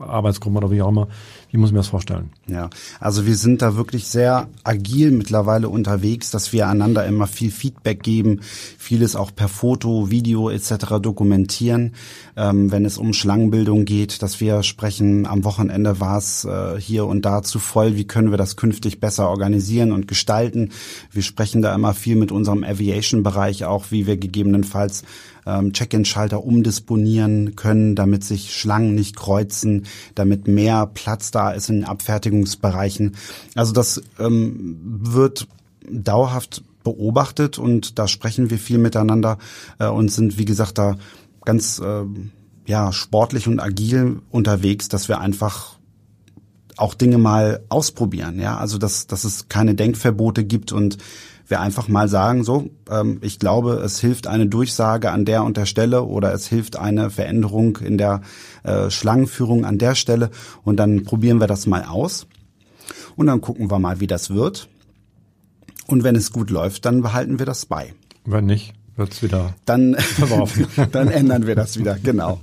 Arbeitsgruppen 0.00 0.56
oder 0.56 0.70
wie 0.70 0.82
auch 0.82 0.88
immer. 0.88 1.08
Wie 1.50 1.56
muss 1.56 1.70
ich 1.70 1.72
mir 1.72 1.80
das 1.80 1.88
vorstellen? 1.88 2.30
Ja, 2.46 2.70
also 3.00 3.26
wir 3.26 3.34
sind 3.34 3.60
da 3.60 3.76
wirklich 3.76 4.06
sehr 4.06 4.48
agil 4.62 5.10
mittlerweile 5.10 5.68
unterwegs, 5.68 6.30
dass 6.30 6.52
wir 6.52 6.68
einander 6.68 7.04
immer 7.06 7.26
viel 7.26 7.50
Feedback 7.50 8.02
geben, 8.02 8.40
vieles 8.78 9.16
auch 9.16 9.34
per 9.34 9.48
Foto, 9.48 10.10
Video 10.10 10.48
etc. 10.48 11.00
dokumentieren, 11.02 11.94
ähm, 12.36 12.70
wenn 12.70 12.84
es 12.84 12.98
um 12.98 13.12
Schlangenbildung 13.12 13.84
geht, 13.84 14.22
dass 14.22 14.40
wir 14.40 14.62
sprechen, 14.62 15.26
am 15.26 15.44
Wochenende 15.44 16.00
war 16.00 16.18
es 16.18 16.44
äh, 16.44 16.80
hier 16.80 17.06
und 17.06 17.24
da 17.24 17.42
zu 17.42 17.58
voll, 17.58 17.96
wie 17.96 18.06
können 18.06 18.30
wir 18.30 18.38
das 18.38 18.56
künftig 18.56 19.00
besser 19.00 19.28
organisieren 19.28 19.92
und 19.92 20.06
gestalten. 20.06 20.70
Wir 21.10 21.22
sprechen 21.22 21.62
da 21.62 21.74
immer 21.74 21.94
viel 21.94 22.16
mit 22.16 22.30
unserem 22.30 22.62
Aviation-Bereich 22.62 23.64
auch, 23.64 23.86
wie 23.90 24.06
wir 24.06 24.16
gegebenenfalls 24.16 25.02
ähm, 25.50 25.72
Check-in-Schalter 25.72 26.44
umdisponieren 26.44 27.56
können, 27.56 27.96
damit 27.96 28.24
sich 28.24 28.54
Schlangen 28.54 28.94
nicht 28.94 29.16
kreuzen, 29.16 29.86
damit 30.14 30.46
mehr 30.46 30.86
Platz 30.86 31.30
da 31.30 31.50
ist 31.50 31.68
in 31.68 31.84
Abfertigungsbereichen. 31.84 33.16
Also 33.54 33.72
das 33.72 34.02
ähm, 34.18 34.78
wird 34.82 35.48
dauerhaft 35.90 36.62
beobachtet 36.84 37.58
und 37.58 37.98
da 37.98 38.08
sprechen 38.08 38.50
wir 38.50 38.58
viel 38.58 38.78
miteinander 38.78 39.38
äh, 39.78 39.88
und 39.88 40.10
sind, 40.10 40.38
wie 40.38 40.44
gesagt, 40.44 40.78
da 40.78 40.96
ganz 41.44 41.78
äh, 41.78 42.04
ja, 42.66 42.92
sportlich 42.92 43.48
und 43.48 43.60
agil 43.60 44.20
unterwegs, 44.30 44.88
dass 44.88 45.08
wir 45.08 45.20
einfach 45.20 45.78
auch 46.76 46.94
Dinge 46.94 47.18
mal 47.18 47.60
ausprobieren, 47.68 48.40
ja, 48.40 48.56
also 48.56 48.78
dass, 48.78 49.06
dass 49.06 49.24
es 49.24 49.48
keine 49.48 49.74
Denkverbote 49.74 50.44
gibt 50.44 50.72
und 50.72 50.96
wir 51.50 51.60
einfach 51.60 51.88
mal 51.88 52.08
sagen, 52.08 52.44
so, 52.44 52.70
ähm, 52.90 53.18
ich 53.22 53.38
glaube, 53.38 53.74
es 53.84 54.00
hilft 54.00 54.26
eine 54.26 54.46
Durchsage 54.46 55.10
an 55.10 55.24
der 55.24 55.44
und 55.44 55.56
der 55.56 55.66
Stelle 55.66 56.04
oder 56.04 56.32
es 56.32 56.46
hilft 56.46 56.76
eine 56.76 57.10
Veränderung 57.10 57.78
in 57.78 57.98
der 57.98 58.22
äh, 58.62 58.90
Schlangenführung 58.90 59.64
an 59.64 59.78
der 59.78 59.94
Stelle 59.94 60.30
und 60.62 60.76
dann 60.76 61.02
probieren 61.02 61.40
wir 61.40 61.46
das 61.46 61.66
mal 61.66 61.84
aus 61.84 62.26
und 63.16 63.26
dann 63.26 63.40
gucken 63.40 63.70
wir 63.70 63.78
mal, 63.78 64.00
wie 64.00 64.06
das 64.06 64.30
wird. 64.30 64.68
Und 65.86 66.04
wenn 66.04 66.14
es 66.14 66.32
gut 66.32 66.50
läuft, 66.50 66.84
dann 66.84 67.02
behalten 67.02 67.38
wir 67.38 67.46
das 67.46 67.66
bei. 67.66 67.94
Wenn 68.24 68.46
nicht, 68.46 68.74
wird's 68.96 69.22
wieder 69.22 69.54
dann 69.64 69.94
verworfen. 69.94 70.66
dann 70.92 71.08
ändern 71.08 71.46
wir 71.46 71.56
das 71.56 71.78
wieder, 71.78 71.98
genau. 71.98 72.40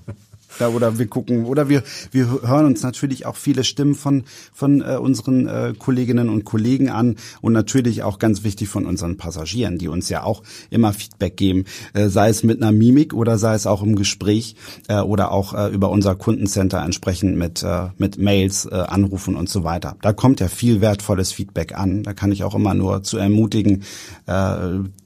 Ja, 0.60 0.70
oder 0.70 0.98
wir 0.98 1.08
gucken, 1.08 1.46
oder 1.46 1.70
wir, 1.70 1.84
wir 2.12 2.42
hören 2.42 2.66
uns 2.66 2.82
natürlich 2.82 3.26
auch 3.26 3.36
viele 3.36 3.64
Stimmen 3.64 3.94
von, 3.94 4.24
von 4.54 4.82
äh, 4.82 4.96
unseren 4.96 5.48
äh, 5.48 5.74
Kolleginnen 5.78 6.30
und 6.30 6.46
Kollegen 6.46 6.90
an 6.90 7.18
und 7.42 7.54
natürlich 7.54 8.02
auch 8.02 8.18
ganz 8.18 8.44
wichtig 8.44 8.68
von 8.68 8.86
unseren 8.86 9.18
Passagieren, 9.18 9.78
die 9.78 9.88
uns 9.88 10.10
ja 10.10 10.24
auch 10.24 10.42
immer 10.72 10.94
Feedback 10.94 11.38
geben, 11.38 11.66
äh, 11.94 12.08
sei 12.08 12.30
es 12.30 12.44
mit 12.44 12.62
einer 12.62 12.72
Mimik 12.72 13.14
oder 13.14 13.38
sei 13.38 13.54
es 13.54 13.68
auch 13.68 13.84
im 13.84 13.96
Gespräch 13.96 14.56
äh, 14.88 15.00
oder 15.00 15.32
auch 15.32 15.54
äh, 15.54 15.68
über 15.68 15.92
unser 15.92 16.16
Kundencenter 16.16 16.82
entsprechend 16.82 17.38
mit, 17.38 17.62
äh, 17.62 17.90
mit 17.98 18.18
Mails, 18.18 18.66
äh, 18.66 18.74
Anrufen 18.76 19.36
und 19.36 19.50
so 19.50 19.64
weiter. 19.64 19.96
Da 20.02 20.14
kommt 20.14 20.40
ja 20.40 20.48
viel 20.48 20.82
wertvolles 20.82 21.32
Feedback 21.32 21.78
an. 21.78 22.04
Da 22.04 22.14
kann 22.14 22.32
ich 22.32 22.44
auch 22.44 22.56
immer 22.56 22.74
nur 22.74 23.04
zu 23.04 23.18
ermutigen, 23.18 23.84
äh, 24.26 24.56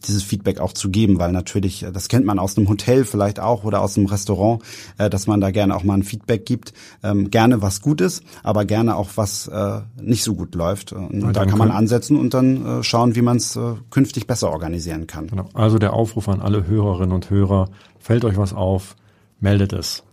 dieses 0.08 0.24
Feedback 0.24 0.60
auch 0.60 0.74
zu 0.74 0.90
geben, 0.90 1.20
weil 1.20 1.32
natürlich, 1.32 1.86
das 1.92 2.08
kennt 2.08 2.26
man 2.26 2.40
aus 2.40 2.58
einem 2.58 2.70
Hotel 2.70 3.06
vielleicht 3.06 3.40
auch 3.40 3.64
oder 3.64 3.82
aus 3.82 3.98
einem 3.98 4.08
Restaurant, 4.08 4.62
äh, 4.98 5.10
dass 5.10 5.28
man 5.28 5.31
da 5.40 5.52
gerne 5.52 5.76
auch 5.76 5.84
mal 5.84 5.94
ein 5.94 6.04
Feedback 6.04 6.46
gibt. 6.46 6.74
Ähm, 7.04 7.32
gerne 7.32 7.62
was 7.62 7.82
Gutes, 7.82 8.24
aber 8.44 8.66
gerne 8.66 8.96
auch 8.96 9.12
was 9.16 9.48
äh, 9.48 9.82
nicht 10.02 10.24
so 10.24 10.36
gut 10.36 10.56
läuft. 10.56 10.92
Und 10.92 11.34
da 11.34 11.46
kann 11.46 11.60
man 11.60 11.72
ansetzen 11.72 12.18
und 12.18 12.34
dann 12.34 12.66
äh, 12.80 12.84
schauen, 12.84 13.16
wie 13.16 13.22
man 13.22 13.38
es 13.38 13.56
äh, 13.56 13.76
künftig 13.90 14.28
besser 14.28 14.52
organisieren 14.52 15.08
kann. 15.08 15.28
Genau. 15.28 15.48
Also 15.54 15.78
der 15.78 15.94
Aufruf 15.94 16.28
an 16.28 16.42
alle 16.42 16.68
Hörerinnen 16.68 17.14
und 17.14 17.30
Hörer, 17.30 17.70
fällt 18.00 18.26
euch 18.26 18.38
was 18.38 18.54
auf, 18.54 18.96
meldet 19.40 19.72
es 19.74 20.04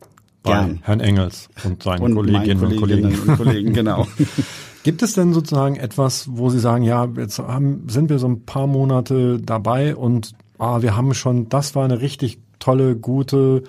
bei 0.42 0.52
Gern. 0.52 0.80
Herrn 0.82 1.00
Engels 1.00 1.48
und 1.64 1.82
seinen 1.82 2.02
und 2.02 2.14
Kolleginnen, 2.14 2.64
und 2.64 2.76
Kollegen. 2.76 3.18
Und 3.20 3.36
Kollegen 3.36 3.72
genau. 3.74 4.06
Gibt 4.84 5.02
es 5.02 5.14
denn 5.14 5.32
sozusagen 5.32 5.76
etwas, 5.76 6.28
wo 6.30 6.50
Sie 6.50 6.60
sagen, 6.60 6.84
ja, 6.84 7.08
jetzt 7.16 7.38
haben, 7.38 7.88
sind 7.88 8.08
wir 8.08 8.18
so 8.18 8.28
ein 8.28 8.44
paar 8.44 8.66
Monate 8.66 9.40
dabei 9.40 9.96
und 9.96 10.34
ah, 10.58 10.82
wir 10.82 10.96
haben 10.96 11.12
schon, 11.14 11.48
das 11.48 11.74
war 11.74 11.84
eine 11.84 12.00
richtig 12.00 12.38
tolle, 12.58 12.96
gute 12.96 13.64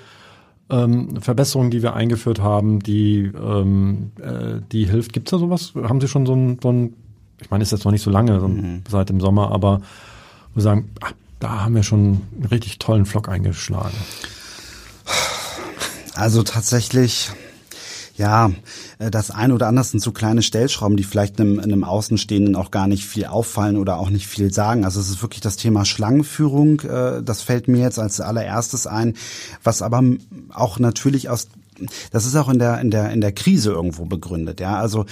ähm, 0.70 1.22
Verbesserung, 1.22 1.72
die 1.72 1.82
wir 1.82 1.94
eingeführt 1.94 2.40
haben, 2.40 2.80
die, 2.80 3.32
ähm, 3.36 4.12
äh, 4.22 4.62
die 4.72 4.86
hilft. 4.86 5.14
Gibt 5.14 5.28
es 5.28 5.32
da 5.32 5.38
sowas? 5.38 5.74
Haben 5.76 6.02
Sie 6.02 6.08
schon 6.08 6.26
so 6.26 6.34
ein, 6.34 6.60
so 6.62 6.72
ein 6.72 6.94
ich 7.42 7.50
meine, 7.50 7.64
ist 7.64 7.72
jetzt 7.72 7.86
noch 7.86 7.92
nicht 7.92 8.04
so 8.04 8.12
lange, 8.12 8.40
so 8.40 8.48
mhm. 8.48 8.84
seit 8.88 9.10
dem 9.10 9.20
Sommer, 9.20 9.52
aber 9.52 9.82
wir 10.54 10.62
sagen, 10.62 10.92
ach, 11.02 11.14
da 11.40 11.64
haben 11.64 11.76
wir 11.76 11.84
schon 11.84 12.22
einen 12.36 12.46
richtig 12.52 12.80
tollen 12.80 13.06
Flock 13.06 13.30
eingeschlagen. 13.30 13.96
Also 16.16 16.44
tatsächlich 16.44 17.32
ja, 18.20 18.52
äh, 19.00 19.10
das 19.10 19.32
eine 19.32 19.56
oder 19.56 19.68
andere 19.68 19.86
sind 19.86 20.02
so 20.02 20.12
kleine 20.12 20.44
Stellschrauben, 20.44 20.98
die 20.98 21.04
vielleicht 21.04 21.40
einem, 21.40 21.60
einem 21.60 21.84
Außenstehenden 21.84 22.56
auch 22.56 22.70
gar 22.70 22.88
nicht 22.88 23.06
viel 23.06 23.26
auffallen 23.26 23.78
oder 23.78 23.98
auch 23.98 24.10
nicht 24.10 24.28
viel 24.28 24.54
sagen. 24.54 24.86
Also 24.86 25.00
es 25.00 25.10
ist 25.10 25.22
wirklich 25.24 25.42
das 25.42 25.56
Thema 25.56 25.86
Schlangenführung, 25.86 26.82
äh, 26.82 27.24
das 27.24 27.42
fällt 27.42 27.68
mir 27.68 27.82
jetzt 27.82 27.98
als 27.98 28.22
allererstes 28.22 28.86
ein, 28.86 29.16
was 29.64 29.82
aber 29.82 30.04
auch 30.54 30.78
natürlich 30.78 31.30
aus 31.30 31.48
das 32.12 32.26
ist 32.26 32.36
auch 32.36 32.50
in 32.50 32.60
der 32.60 32.82
in 32.82 32.92
der 32.92 33.10
in 33.12 33.22
der 33.22 33.32
Krise 33.32 33.72
irgendwo 33.72 34.04
begründet, 34.04 34.60
ja. 34.60 34.78
Also 34.78 35.06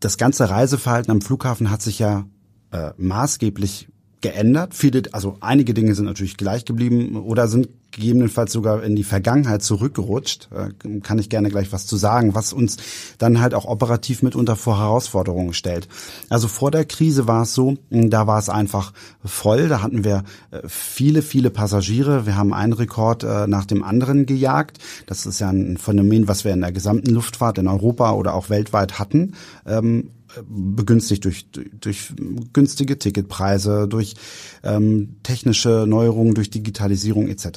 das 0.00 0.18
ganze 0.18 0.50
Reiseverhalten 0.50 1.12
am 1.12 1.20
Flughafen 1.20 1.70
hat 1.70 1.82
sich 1.82 2.00
ja 2.00 2.24
äh, 2.72 2.90
maßgeblich 2.96 3.86
geändert. 4.20 4.74
Viele, 4.74 5.02
also 5.12 5.36
einige 5.40 5.74
Dinge 5.74 5.94
sind 5.94 6.04
natürlich 6.04 6.36
gleich 6.36 6.64
geblieben 6.64 7.16
oder 7.16 7.48
sind 7.48 7.68
gegebenenfalls 7.92 8.52
sogar 8.52 8.82
in 8.82 8.94
die 8.94 9.04
Vergangenheit 9.04 9.62
zurückgerutscht. 9.62 10.48
Äh, 10.52 11.00
kann 11.00 11.18
ich 11.18 11.28
gerne 11.28 11.48
gleich 11.48 11.72
was 11.72 11.86
zu 11.86 11.96
sagen, 11.96 12.34
was 12.34 12.52
uns 12.52 12.76
dann 13.18 13.40
halt 13.40 13.54
auch 13.54 13.64
operativ 13.64 14.22
mitunter 14.22 14.56
vor 14.56 14.78
Herausforderungen 14.78 15.54
stellt. 15.54 15.88
Also 16.28 16.48
vor 16.48 16.70
der 16.70 16.84
Krise 16.84 17.26
war 17.26 17.42
es 17.42 17.54
so, 17.54 17.78
da 17.90 18.26
war 18.26 18.38
es 18.38 18.48
einfach 18.48 18.92
voll. 19.24 19.68
Da 19.68 19.82
hatten 19.82 20.04
wir 20.04 20.24
äh, 20.50 20.60
viele, 20.66 21.22
viele 21.22 21.50
Passagiere. 21.50 22.26
Wir 22.26 22.36
haben 22.36 22.52
einen 22.52 22.72
Rekord 22.72 23.24
äh, 23.24 23.46
nach 23.46 23.64
dem 23.64 23.82
anderen 23.82 24.26
gejagt. 24.26 24.78
Das 25.06 25.26
ist 25.26 25.40
ja 25.40 25.50
ein 25.50 25.76
Phänomen, 25.76 26.28
was 26.28 26.44
wir 26.44 26.52
in 26.52 26.60
der 26.60 26.72
gesamten 26.72 27.10
Luftfahrt 27.10 27.58
in 27.58 27.68
Europa 27.68 28.12
oder 28.12 28.34
auch 28.34 28.50
weltweit 28.50 28.98
hatten. 28.98 29.34
Ähm, 29.66 30.10
begünstigt 30.48 31.24
durch, 31.24 31.46
durch 31.50 32.12
günstige 32.52 32.98
Ticketpreise, 32.98 33.86
durch 33.88 34.14
ähm, 34.62 35.16
technische 35.22 35.84
Neuerungen, 35.86 36.34
durch 36.34 36.50
Digitalisierung 36.50 37.28
etc. 37.28 37.48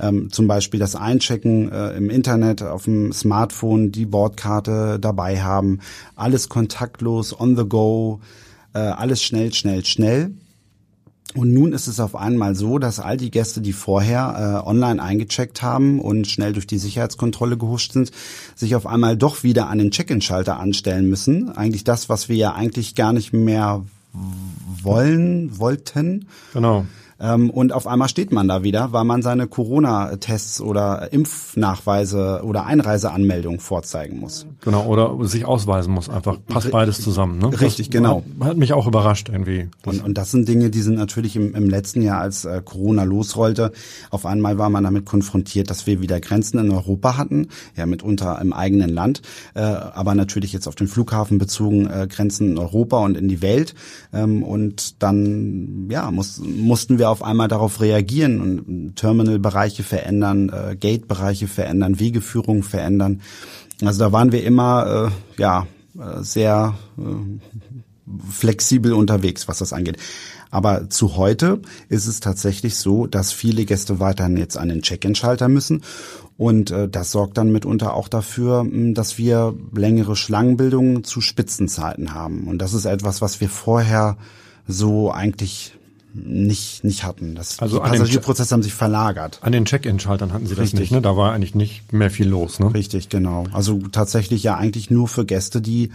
Ähm, 0.00 0.30
zum 0.30 0.46
Beispiel 0.46 0.80
das 0.80 0.94
Einchecken 0.94 1.70
äh, 1.70 1.96
im 1.96 2.10
Internet, 2.10 2.62
auf 2.62 2.84
dem 2.84 3.12
Smartphone, 3.12 3.92
die 3.92 4.06
Bordkarte 4.06 4.98
dabei 5.00 5.42
haben, 5.42 5.80
alles 6.14 6.48
kontaktlos, 6.48 7.38
on 7.38 7.56
the 7.56 7.64
go, 7.64 8.20
äh, 8.74 8.78
alles 8.78 9.22
schnell, 9.22 9.52
schnell, 9.52 9.84
schnell. 9.84 10.32
Und 11.34 11.52
nun 11.52 11.72
ist 11.72 11.88
es 11.88 12.00
auf 12.00 12.16
einmal 12.16 12.54
so, 12.54 12.78
dass 12.78 13.00
all 13.00 13.18
die 13.18 13.30
Gäste, 13.30 13.60
die 13.60 13.74
vorher 13.74 14.62
äh, 14.64 14.68
online 14.68 15.02
eingecheckt 15.02 15.62
haben 15.62 16.00
und 16.00 16.26
schnell 16.26 16.54
durch 16.54 16.66
die 16.66 16.78
Sicherheitskontrolle 16.78 17.58
gehuscht 17.58 17.92
sind, 17.92 18.12
sich 18.54 18.74
auf 18.74 18.86
einmal 18.86 19.16
doch 19.16 19.42
wieder 19.42 19.68
an 19.68 19.78
den 19.78 19.90
Check-in-Schalter 19.90 20.58
anstellen 20.58 21.08
müssen. 21.08 21.50
Eigentlich 21.50 21.84
das, 21.84 22.08
was 22.08 22.30
wir 22.30 22.36
ja 22.36 22.54
eigentlich 22.54 22.94
gar 22.94 23.12
nicht 23.12 23.34
mehr 23.34 23.84
wollen, 24.82 25.58
wollten. 25.58 26.28
Genau. 26.54 26.86
Ähm, 27.20 27.50
und 27.50 27.72
auf 27.72 27.86
einmal 27.86 28.08
steht 28.08 28.32
man 28.32 28.46
da 28.46 28.62
wieder, 28.62 28.92
weil 28.92 29.04
man 29.04 29.22
seine 29.22 29.48
Corona-Tests 29.48 30.60
oder 30.60 31.12
Impfnachweise 31.12 32.42
oder 32.44 32.66
Einreiseanmeldung 32.66 33.58
vorzeigen 33.58 34.20
muss. 34.20 34.46
Genau, 34.60 34.86
oder 34.86 35.16
sich 35.26 35.44
ausweisen 35.44 35.92
muss 35.92 36.08
einfach. 36.08 36.38
Passt 36.46 36.70
beides 36.70 37.02
zusammen. 37.02 37.38
Ne? 37.38 37.60
Richtig, 37.60 37.88
das 37.88 37.96
genau. 37.96 38.22
Hat, 38.40 38.50
hat, 38.50 38.56
mich 38.56 38.72
auch 38.72 38.86
überrascht 38.86 39.30
irgendwie. 39.30 39.68
Und, 39.84 40.04
und 40.04 40.14
das 40.16 40.30
sind 40.30 40.48
Dinge, 40.48 40.70
die 40.70 40.80
sind 40.80 40.96
natürlich 40.96 41.34
im, 41.34 41.54
im 41.54 41.68
letzten 41.68 42.02
Jahr, 42.02 42.20
als 42.20 42.44
äh, 42.44 42.62
Corona 42.64 43.02
losrollte, 43.02 43.72
auf 44.10 44.24
einmal 44.24 44.58
war 44.58 44.70
man 44.70 44.84
damit 44.84 45.04
konfrontiert, 45.04 45.70
dass 45.70 45.86
wir 45.86 46.00
wieder 46.00 46.20
Grenzen 46.20 46.58
in 46.58 46.70
Europa 46.70 47.16
hatten, 47.16 47.48
ja 47.76 47.86
mitunter 47.86 48.40
im 48.40 48.52
eigenen 48.52 48.90
Land, 48.90 49.22
äh, 49.54 49.60
aber 49.60 50.14
natürlich 50.14 50.52
jetzt 50.52 50.68
auf 50.68 50.76
den 50.76 50.86
Flughafen 50.86 51.38
bezogen 51.38 51.88
äh, 51.88 52.06
Grenzen 52.08 52.52
in 52.52 52.58
Europa 52.58 52.98
und 52.98 53.16
in 53.16 53.28
die 53.28 53.42
Welt. 53.42 53.74
Ähm, 54.12 54.44
und 54.44 55.02
dann 55.02 55.88
ja 55.90 56.10
muss, 56.10 56.40
mussten 56.40 56.98
wir 56.98 57.07
auf 57.08 57.22
einmal 57.22 57.48
darauf 57.48 57.80
reagieren 57.80 58.40
und 58.40 58.96
Terminalbereiche 58.96 59.82
verändern, 59.82 60.50
äh, 60.50 60.76
Gate-Bereiche 60.76 61.48
verändern, 61.48 62.00
Wegeführungen 62.00 62.62
verändern. 62.62 63.20
Also 63.82 64.00
da 64.00 64.12
waren 64.12 64.32
wir 64.32 64.44
immer 64.44 65.10
äh, 65.36 65.40
ja 65.40 65.66
äh, 65.98 66.22
sehr 66.22 66.74
äh, 66.98 67.02
flexibel 68.30 68.92
unterwegs, 68.92 69.48
was 69.48 69.58
das 69.58 69.72
angeht. 69.72 69.98
Aber 70.50 70.88
zu 70.88 71.16
heute 71.16 71.60
ist 71.88 72.06
es 72.06 72.20
tatsächlich 72.20 72.76
so, 72.76 73.06
dass 73.06 73.32
viele 73.32 73.64
Gäste 73.64 74.00
weiterhin 74.00 74.36
jetzt 74.36 74.56
an 74.56 74.70
den 74.70 74.82
Check-in-Schalter 74.82 75.48
müssen. 75.48 75.82
Und 76.36 76.70
äh, 76.70 76.88
das 76.88 77.10
sorgt 77.10 77.36
dann 77.36 77.52
mitunter 77.52 77.94
auch 77.94 78.08
dafür, 78.08 78.66
dass 78.94 79.18
wir 79.18 79.54
längere 79.74 80.16
Schlangenbildungen 80.16 81.04
zu 81.04 81.20
Spitzenzeiten 81.20 82.14
haben. 82.14 82.46
Und 82.46 82.62
das 82.62 82.74
ist 82.74 82.86
etwas, 82.86 83.20
was 83.20 83.40
wir 83.40 83.48
vorher 83.48 84.16
so 84.66 85.10
eigentlich 85.10 85.74
nicht, 86.14 86.84
nicht 86.84 87.04
hatten. 87.04 87.34
Das, 87.34 87.58
also 87.58 87.78
die 87.78 87.88
Passagierprozesse 87.88 88.52
haben 88.52 88.62
sich 88.62 88.74
verlagert. 88.74 89.38
An 89.42 89.52
den 89.52 89.64
Check-in-Schaltern 89.64 90.32
hatten 90.32 90.46
sie 90.46 90.54
das 90.54 90.64
Richtig. 90.64 90.80
nicht, 90.80 90.92
ne? 90.92 91.02
Da 91.02 91.16
war 91.16 91.32
eigentlich 91.32 91.54
nicht 91.54 91.92
mehr 91.92 92.10
viel 92.10 92.28
los, 92.28 92.60
ne? 92.60 92.72
Richtig, 92.72 93.08
genau. 93.08 93.44
Also 93.52 93.78
tatsächlich 93.92 94.42
ja 94.42 94.56
eigentlich 94.56 94.90
nur 94.90 95.08
für 95.08 95.24
Gäste, 95.24 95.60
die 95.60 95.90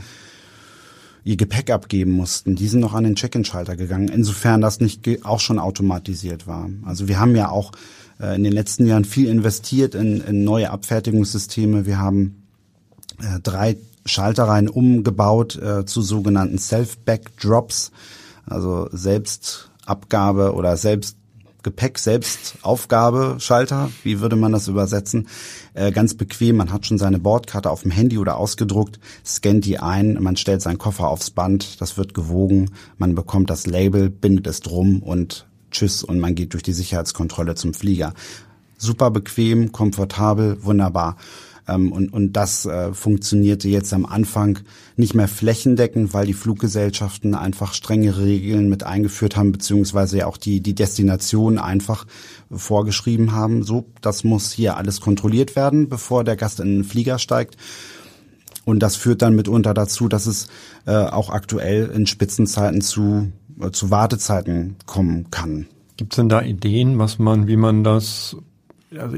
ihr 1.24 1.38
Gepäck 1.38 1.72
abgeben 1.72 2.12
mussten. 2.12 2.56
Die 2.56 2.68
sind 2.68 2.82
noch 2.82 2.94
an 2.94 3.06
den 3.06 3.16
Check-in-Schalter 3.16 3.76
gegangen, 3.76 4.10
insofern 4.10 4.62
das 4.62 4.80
nicht 4.80 5.26
auch 5.26 5.40
schon 5.40 5.58
automatisiert 5.58 6.48
war. 6.48 6.70
Also 6.84 7.08
wir 7.08 7.20
haben 7.20 7.36
ja 7.36 7.50
auch 7.50 7.72
äh, 8.20 8.36
in 8.36 8.44
den 8.44 8.54
letzten 8.54 8.86
Jahren 8.86 9.06
viel 9.06 9.28
investiert 9.30 9.96
in, 9.96 10.22
in 10.22 10.44
neue 10.44 10.70
Abfertigungssysteme. 10.70 11.86
Wir 11.86 11.98
haben 11.98 12.44
äh, 13.20 13.40
drei 13.42 13.78
Schalterreihen 14.06 14.68
umgebaut 14.68 15.56
äh, 15.56 15.86
zu 15.86 16.02
sogenannten 16.02 16.58
Self-Back-Drops, 16.58 17.92
also 18.46 18.90
selbst 18.92 19.70
Abgabe 19.86 20.54
oder 20.54 20.78
selbst 20.78 21.18
Gepäck, 21.64 21.98
Selbstaufgabe, 21.98 23.38
Schalter, 23.40 23.90
wie 24.04 24.20
würde 24.20 24.36
man 24.36 24.52
das 24.52 24.68
übersetzen? 24.68 25.30
Äh, 25.74 25.94
ganz 25.94 26.14
bequem, 26.14 26.58
man 26.58 26.74
hat 26.74 26.86
schon 26.86 26.98
seine 26.98 27.20
Bordkarte 27.20 27.72
auf 27.72 27.84
dem 27.84 27.92
Handy 27.92 28.18
oder 28.18 28.36
ausgedruckt, 28.36 29.00
scannt 29.26 29.64
die 29.64 29.80
ein, 29.80 30.18
man 30.20 30.36
stellt 30.36 30.62
seinen 30.62 30.78
Koffer 30.78 31.08
aufs 31.08 31.32
Band, 31.32 31.80
das 31.80 31.98
wird 31.98 32.14
gewogen, 32.14 32.72
man 32.98 33.16
bekommt 33.16 33.50
das 33.50 33.66
Label, 33.66 34.10
bindet 34.10 34.48
es 34.48 34.60
drum 34.60 35.02
und 35.02 35.48
tschüss 35.72 36.04
und 36.04 36.20
man 36.20 36.36
geht 36.36 36.52
durch 36.52 36.64
die 36.64 36.74
Sicherheitskontrolle 36.74 37.56
zum 37.56 37.74
Flieger. 37.74 38.14
Super 38.78 39.10
bequem, 39.10 39.72
komfortabel, 39.72 40.64
wunderbar. 40.66 41.16
Ähm, 41.68 41.92
und, 41.92 42.12
und 42.12 42.34
das 42.34 42.66
äh, 42.66 42.94
funktionierte 42.94 43.70
jetzt 43.70 43.94
am 43.94 44.06
Anfang 44.06 44.60
nicht 44.96 45.14
mehr 45.14 45.28
flächendeckend, 45.28 46.14
weil 46.14 46.26
die 46.26 46.34
Fluggesellschaften 46.34 47.36
einfach 47.36 47.74
strengere 47.74 48.26
Regeln 48.26 48.70
mit 48.70 48.84
eingeführt 48.84 49.36
haben, 49.36 49.52
beziehungsweise 49.52 50.20
ja 50.20 50.28
auch 50.28 50.38
die, 50.38 50.62
die 50.62 50.76
Destination 50.76 51.58
einfach 51.58 52.06
vorgeschrieben 52.52 53.32
haben. 53.32 53.64
So, 53.64 53.86
das 54.02 54.24
muss 54.24 54.52
hier 54.52 54.78
alles 54.78 55.02
kontrolliert 55.02 55.56
werden, 55.56 55.90
bevor 55.90 56.24
der 56.24 56.36
Gast 56.36 56.60
in 56.60 56.78
den 56.78 56.84
Flieger 56.84 57.20
steigt. 57.20 57.58
Und 58.66 58.80
das 58.80 58.96
führt 58.96 59.22
dann 59.22 59.36
mitunter 59.36 59.74
dazu, 59.74 60.08
dass 60.08 60.26
es 60.26 60.48
äh, 60.86 60.94
auch 60.94 61.30
aktuell 61.30 61.90
in 61.90 62.08
Spitzenzeiten 62.08 62.82
zu, 62.82 63.32
äh, 63.60 63.72
zu 63.72 63.92
Wartezeiten 63.92 64.78
kommen 64.86 65.30
kann. 65.32 65.68
Gibt 65.98 66.14
es 66.14 66.16
denn 66.18 66.30
da 66.30 66.42
Ideen, 66.42 66.98
was 66.98 67.20
man, 67.20 67.48
wie 67.48 67.58
man 67.58 67.84
das, 67.84 68.38
also 68.98 69.18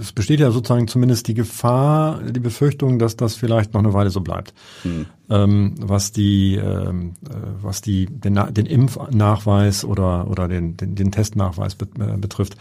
es 0.00 0.12
besteht 0.12 0.40
ja 0.40 0.50
sozusagen 0.50 0.88
zumindest 0.88 1.28
die 1.28 1.34
Gefahr, 1.34 2.22
die 2.22 2.40
Befürchtung, 2.40 2.98
dass 2.98 3.16
das 3.16 3.34
vielleicht 3.34 3.74
noch 3.74 3.80
eine 3.80 3.92
Weile 3.92 4.10
so 4.10 4.20
bleibt. 4.20 4.54
Hm. 4.82 5.06
Ähm, 5.28 5.74
was 5.80 6.12
die, 6.12 6.56
ähm, 6.56 7.14
äh, 7.28 7.34
was 7.60 7.80
die, 7.80 8.06
den, 8.06 8.38
den 8.50 8.66
Impfnachweis 8.66 9.84
oder, 9.84 10.28
oder 10.28 10.48
den, 10.48 10.76
den, 10.76 10.94
den 10.94 11.12
Testnachweis 11.12 11.74
äh, 11.74 12.16
betrifft. 12.16 12.56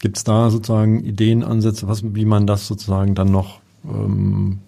Gibt 0.00 0.16
es 0.16 0.24
da 0.24 0.50
sozusagen 0.50 1.04
Ideen, 1.04 1.44
Ansätze, 1.44 1.88
was, 1.88 2.02
wie 2.04 2.24
man 2.24 2.46
das 2.46 2.66
sozusagen 2.66 3.14
dann 3.14 3.30
noch 3.30 3.60
ähm, 3.86 4.60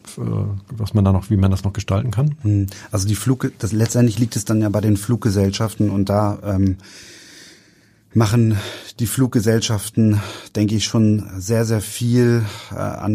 was 0.68 0.92
man 0.92 1.04
da 1.04 1.12
noch, 1.12 1.30
wie 1.30 1.36
man 1.36 1.50
das 1.50 1.64
noch 1.64 1.72
gestalten 1.72 2.10
kann? 2.10 2.36
Hm. 2.42 2.66
Also 2.90 3.08
die 3.08 3.14
Flug, 3.14 3.50
das 3.58 3.72
letztendlich 3.72 4.18
liegt 4.18 4.36
es 4.36 4.44
dann 4.44 4.60
ja 4.60 4.68
bei 4.68 4.80
den 4.80 4.96
Fluggesellschaften 4.96 5.90
und 5.90 6.08
da 6.08 6.38
ähm, 6.44 6.76
machen 8.16 8.56
die 8.98 9.06
Fluggesellschaften, 9.06 10.22
denke 10.56 10.74
ich, 10.74 10.84
schon 10.84 11.28
sehr, 11.36 11.66
sehr 11.66 11.82
viel 11.82 12.44
äh, 12.72 12.76
an 12.76 13.14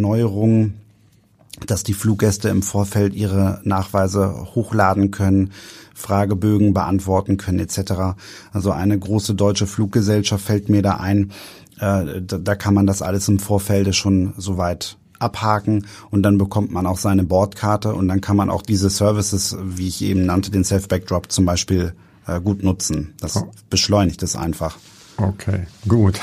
dass 1.65 1.83
die 1.83 1.93
Fluggäste 1.93 2.49
im 2.49 2.61
Vorfeld 2.61 3.15
ihre 3.15 3.61
Nachweise 3.63 4.47
hochladen 4.55 5.09
können, 5.11 5.51
Fragebögen 5.95 6.73
beantworten 6.73 7.37
können 7.37 7.59
etc. 7.59 8.15
Also 8.53 8.71
eine 8.71 8.97
große 8.97 9.33
deutsche 9.33 9.67
Fluggesellschaft 9.67 10.45
fällt 10.45 10.69
mir 10.69 10.83
da 10.83 10.97
ein. 10.97 11.31
Äh, 11.79 12.21
da, 12.21 12.37
da 12.37 12.55
kann 12.55 12.75
man 12.75 12.85
das 12.85 13.01
alles 13.01 13.27
im 13.27 13.39
Vorfeld 13.39 13.93
schon 13.95 14.33
soweit 14.37 14.97
abhaken 15.17 15.87
und 16.11 16.23
dann 16.23 16.37
bekommt 16.37 16.71
man 16.71 16.85
auch 16.85 16.97
seine 16.97 17.23
Bordkarte 17.23 17.95
und 17.95 18.07
dann 18.07 18.21
kann 18.21 18.37
man 18.37 18.51
auch 18.51 18.61
diese 18.61 18.89
Services, 18.89 19.57
wie 19.63 19.87
ich 19.87 20.03
eben 20.03 20.25
nannte, 20.25 20.51
den 20.51 20.63
Self-Backdrop 20.63 21.31
zum 21.31 21.45
Beispiel 21.45 21.93
äh, 22.27 22.39
gut 22.39 22.63
nutzen. 22.63 23.13
Das 23.19 23.37
oh. 23.37 23.51
beschleunigt 23.69 24.23
es 24.23 24.35
einfach. 24.35 24.77
Okay, 25.17 25.67
gut. 25.87 26.19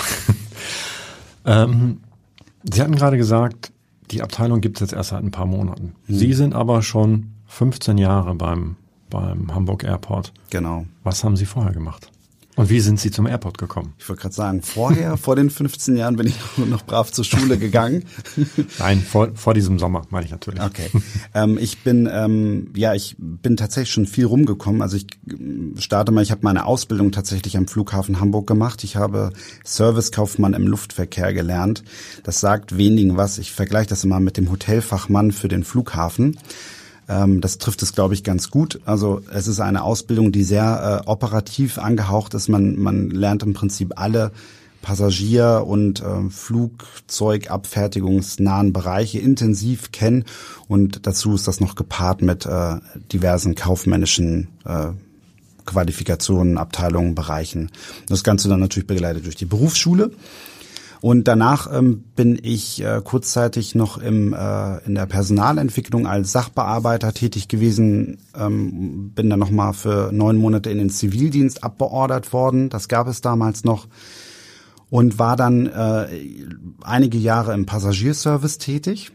ähm, 1.45 2.00
Sie 2.71 2.83
hatten 2.83 2.97
gerade 2.97 3.17
gesagt, 3.17 3.73
die 4.11 4.23
Abteilung 4.23 4.61
gibt 4.61 4.78
es 4.78 4.81
jetzt 4.81 4.93
erst 4.93 5.11
seit 5.11 5.23
ein 5.23 5.31
paar 5.31 5.47
Monaten. 5.47 5.95
Hm. 6.07 6.17
Sie 6.17 6.33
sind 6.33 6.55
aber 6.55 6.83
schon 6.83 7.33
15 7.47 7.99
Jahre 7.99 8.35
beim, 8.35 8.76
beim 9.11 9.55
Hamburg 9.55 9.85
Airport. 9.85 10.33
Genau. 10.50 10.87
Was 11.05 11.25
haben 11.25 11.37
Sie 11.37 11.47
vorher 11.47 11.73
gemacht? 11.73 12.11
Und 12.59 12.71
wie 12.71 12.81
sind 12.81 12.99
Sie 12.99 13.12
zum 13.12 13.29
Airport 13.29 13.57
gekommen? 13.57 13.95
Ich 13.99 14.09
wollte 14.09 14.23
gerade 14.23 14.35
sagen, 14.35 14.62
vorher, 14.62 15.17
vor 15.17 15.37
den 15.37 15.49
15 15.49 15.97
Jahren 15.97 16.17
bin 16.17 16.27
ich 16.27 16.35
noch 16.57 16.85
brav 16.85 17.12
zur 17.12 17.25
Schule 17.25 17.57
gegangen. 17.57 18.03
Nein, 18.81 19.00
vor, 19.00 19.29
vor 19.37 19.55
diesem 19.55 19.79
Sommer 19.79 20.03
meine 20.11 20.27
ich 20.27 20.33
natürlich. 20.33 20.61
Okay. 20.61 20.91
Ähm, 21.35 21.57
ich 21.57 21.85
bin, 21.85 22.09
ähm, 22.11 22.73
ja, 22.75 22.95
ich 22.95 23.15
bin 23.17 23.57
tatsächlich 23.57 23.93
schon 23.93 24.09
viel 24.09 24.25
rumgekommen. 24.25 24.83
Also 24.83 24.97
ich 24.97 25.07
äh, 25.29 25.81
starte 25.81 26.11
mal, 26.11 26.23
ich 26.23 26.33
habe 26.33 26.41
meine 26.43 26.67
Ausbildung 26.67 27.12
tatsächlich 27.12 27.57
am 27.57 27.69
Flughafen 27.69 28.19
Hamburg 28.19 28.49
gemacht. 28.49 28.83
Ich 28.83 28.97
habe 28.97 29.31
Servicekaufmann 29.62 30.55
im 30.55 30.67
Luftverkehr 30.67 31.33
gelernt. 31.33 31.85
Das 32.25 32.41
sagt 32.41 32.77
wenigen 32.77 33.17
was. 33.17 33.38
Ich 33.38 33.53
vergleiche 33.53 33.91
das 33.91 34.03
immer 34.03 34.19
mit 34.19 34.37
dem 34.37 34.50
Hotelfachmann 34.50 35.31
für 35.31 35.47
den 35.47 35.62
Flughafen. 35.62 36.37
Ähm, 37.09 37.41
das 37.41 37.59
trifft 37.59 37.83
es, 37.83 37.93
glaube 37.93 38.15
ich, 38.15 38.25
ganz 38.25 38.50
gut. 38.50 38.81
Also 38.85 39.21
es 39.33 39.47
ist 39.49 39.61
eine 39.61 39.83
Ausbildung, 39.83 40.33
die 40.33 40.45
sehr 40.45 41.03
äh, 41.05 41.09
operativ 41.09 41.79
angehaucht 41.79 42.35
ist. 42.35 42.49
Man, 42.49 42.79
man 42.79 43.11
lernt 43.11 43.43
im 43.43 43.55
Prinzip 43.55 43.95
alle 43.97 44.33
Passagier- 44.83 45.65
und 45.67 46.03
äh, 46.03 46.29
Flugzeugabfertigungsnahen 46.31 48.73
Bereiche 48.73 49.19
intensiv 49.19 49.93
kennen. 49.93 50.25
Und 50.69 51.07
dazu 51.07 51.35
ist 51.35 51.49
das 51.49 51.61
noch 51.61 51.75
gepaart 51.75 52.23
mit 52.23 52.47
äh, 52.47 52.77
diversen 53.12 53.55
kaufmännischen 53.55 54.49
äh, 54.65 54.87
Qualifikationen, 55.67 56.57
Abteilungen, 56.57 57.15
Bereichen. 57.15 57.71
Das 58.07 58.25
Ganze 58.25 58.49
dann 58.49 58.61
natürlich 58.61 58.87
begleitet 58.87 59.27
durch 59.27 59.37
die 59.37 59.45
Berufsschule. 59.45 60.12
Und 61.00 61.28
danach 61.28 61.73
ähm, 61.73 62.05
bin 62.17 62.38
ich 62.43 62.83
äh, 62.83 63.00
kurzzeitig 63.02 63.75
noch 63.75 63.99
im, 63.99 64.33
äh, 64.33 64.78
in 64.85 64.95
der 64.97 65.07
Personalentwicklung 65.07 66.07
als 66.07 66.33
Sachbearbeiter 66.33 67.12
tätig 67.12 67.47
gewesen, 67.49 68.19
ähm, 68.37 69.12
bin 69.14 69.31
dann 69.31 69.38
nochmal 69.38 69.75
für 69.75 70.11
neun 70.12 70.37
Monate 70.37 70.71
in 70.71 70.78
den 70.78 70.90
Zivildienst 70.90 71.62
abbeordert 71.62 72.33
worden. 72.33 72.69
Das 72.69 72.88
gab 72.88 73.07
es 73.07 73.21
damals 73.21 73.64
noch. 73.64 73.87
Und 74.90 75.19
war 75.19 75.37
dann 75.37 75.67
äh, 75.67 76.07
einige 76.83 77.19
Jahre 77.19 77.52
im 77.55 77.67
Passagierservice 77.67 78.59
tätig. 78.59 79.12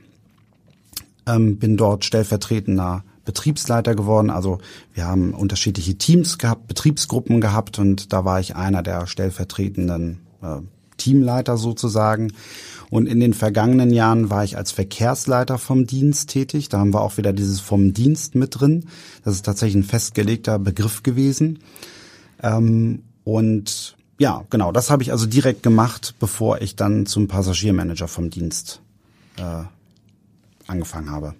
Ähm, 1.25 1.57
bin 1.57 1.77
dort 1.77 2.05
stellvertretender 2.05 3.03
Betriebsleiter 3.25 3.95
geworden. 3.95 4.29
Also 4.29 4.59
wir 4.93 5.05
haben 5.05 5.33
unterschiedliche 5.33 5.97
Teams 5.97 6.37
gehabt, 6.37 6.67
Betriebsgruppen 6.67 7.41
gehabt 7.41 7.79
und 7.79 8.13
da 8.13 8.25
war 8.25 8.39
ich 8.39 8.55
einer 8.55 8.83
der 8.83 9.07
stellvertretenden 9.07 10.19
äh, 10.41 10.59
Teamleiter 10.97 11.57
sozusagen. 11.57 12.33
Und 12.89 13.07
in 13.07 13.19
den 13.19 13.33
vergangenen 13.33 13.91
Jahren 13.91 14.29
war 14.29 14.43
ich 14.43 14.57
als 14.57 14.71
Verkehrsleiter 14.71 15.57
vom 15.57 15.87
Dienst 15.87 16.29
tätig. 16.29 16.69
Da 16.69 16.79
haben 16.79 16.93
wir 16.93 17.01
auch 17.01 17.17
wieder 17.17 17.33
dieses 17.33 17.59
vom 17.59 17.93
Dienst 17.93 18.35
mit 18.35 18.59
drin. 18.59 18.85
Das 19.23 19.33
ist 19.33 19.45
tatsächlich 19.45 19.83
ein 19.83 19.87
festgelegter 19.87 20.59
Begriff 20.59 21.01
gewesen. 21.01 21.59
Ähm, 22.41 23.01
und 23.23 23.95
ja, 24.19 24.43
genau, 24.49 24.71
das 24.71 24.91
habe 24.91 25.01
ich 25.01 25.11
also 25.11 25.25
direkt 25.25 25.63
gemacht, 25.63 26.15
bevor 26.19 26.61
ich 26.61 26.75
dann 26.75 27.05
zum 27.05 27.27
Passagiermanager 27.27 28.07
vom 28.07 28.29
Dienst 28.29 28.81
äh, 29.37 29.63
angefangen 30.67 31.09
habe. 31.09 31.33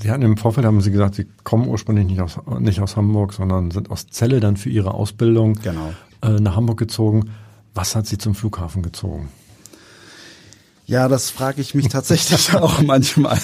Sie 0.00 0.10
hatten 0.10 0.22
im 0.22 0.36
Vorfeld, 0.36 0.66
haben 0.66 0.80
Sie 0.80 0.90
gesagt, 0.90 1.14
Sie 1.14 1.26
kommen 1.44 1.68
ursprünglich 1.68 2.06
nicht 2.06 2.20
aus, 2.20 2.40
nicht 2.58 2.80
aus 2.80 2.96
Hamburg, 2.96 3.34
sondern 3.34 3.70
sind 3.70 3.90
aus 3.90 4.06
Celle 4.08 4.40
dann 4.40 4.56
für 4.56 4.70
Ihre 4.70 4.94
Ausbildung 4.94 5.58
genau. 5.62 5.92
äh, 6.22 6.40
nach 6.40 6.56
Hamburg 6.56 6.78
gezogen. 6.78 7.30
Was 7.74 7.96
hat 7.96 8.06
Sie 8.06 8.18
zum 8.18 8.34
Flughafen 8.34 8.82
gezogen? 8.82 9.30
Ja, 10.84 11.06
das 11.06 11.30
frage 11.30 11.60
ich 11.60 11.74
mich 11.74 11.88
tatsächlich 11.88 12.54
auch 12.56 12.82
manchmal. 12.82 13.38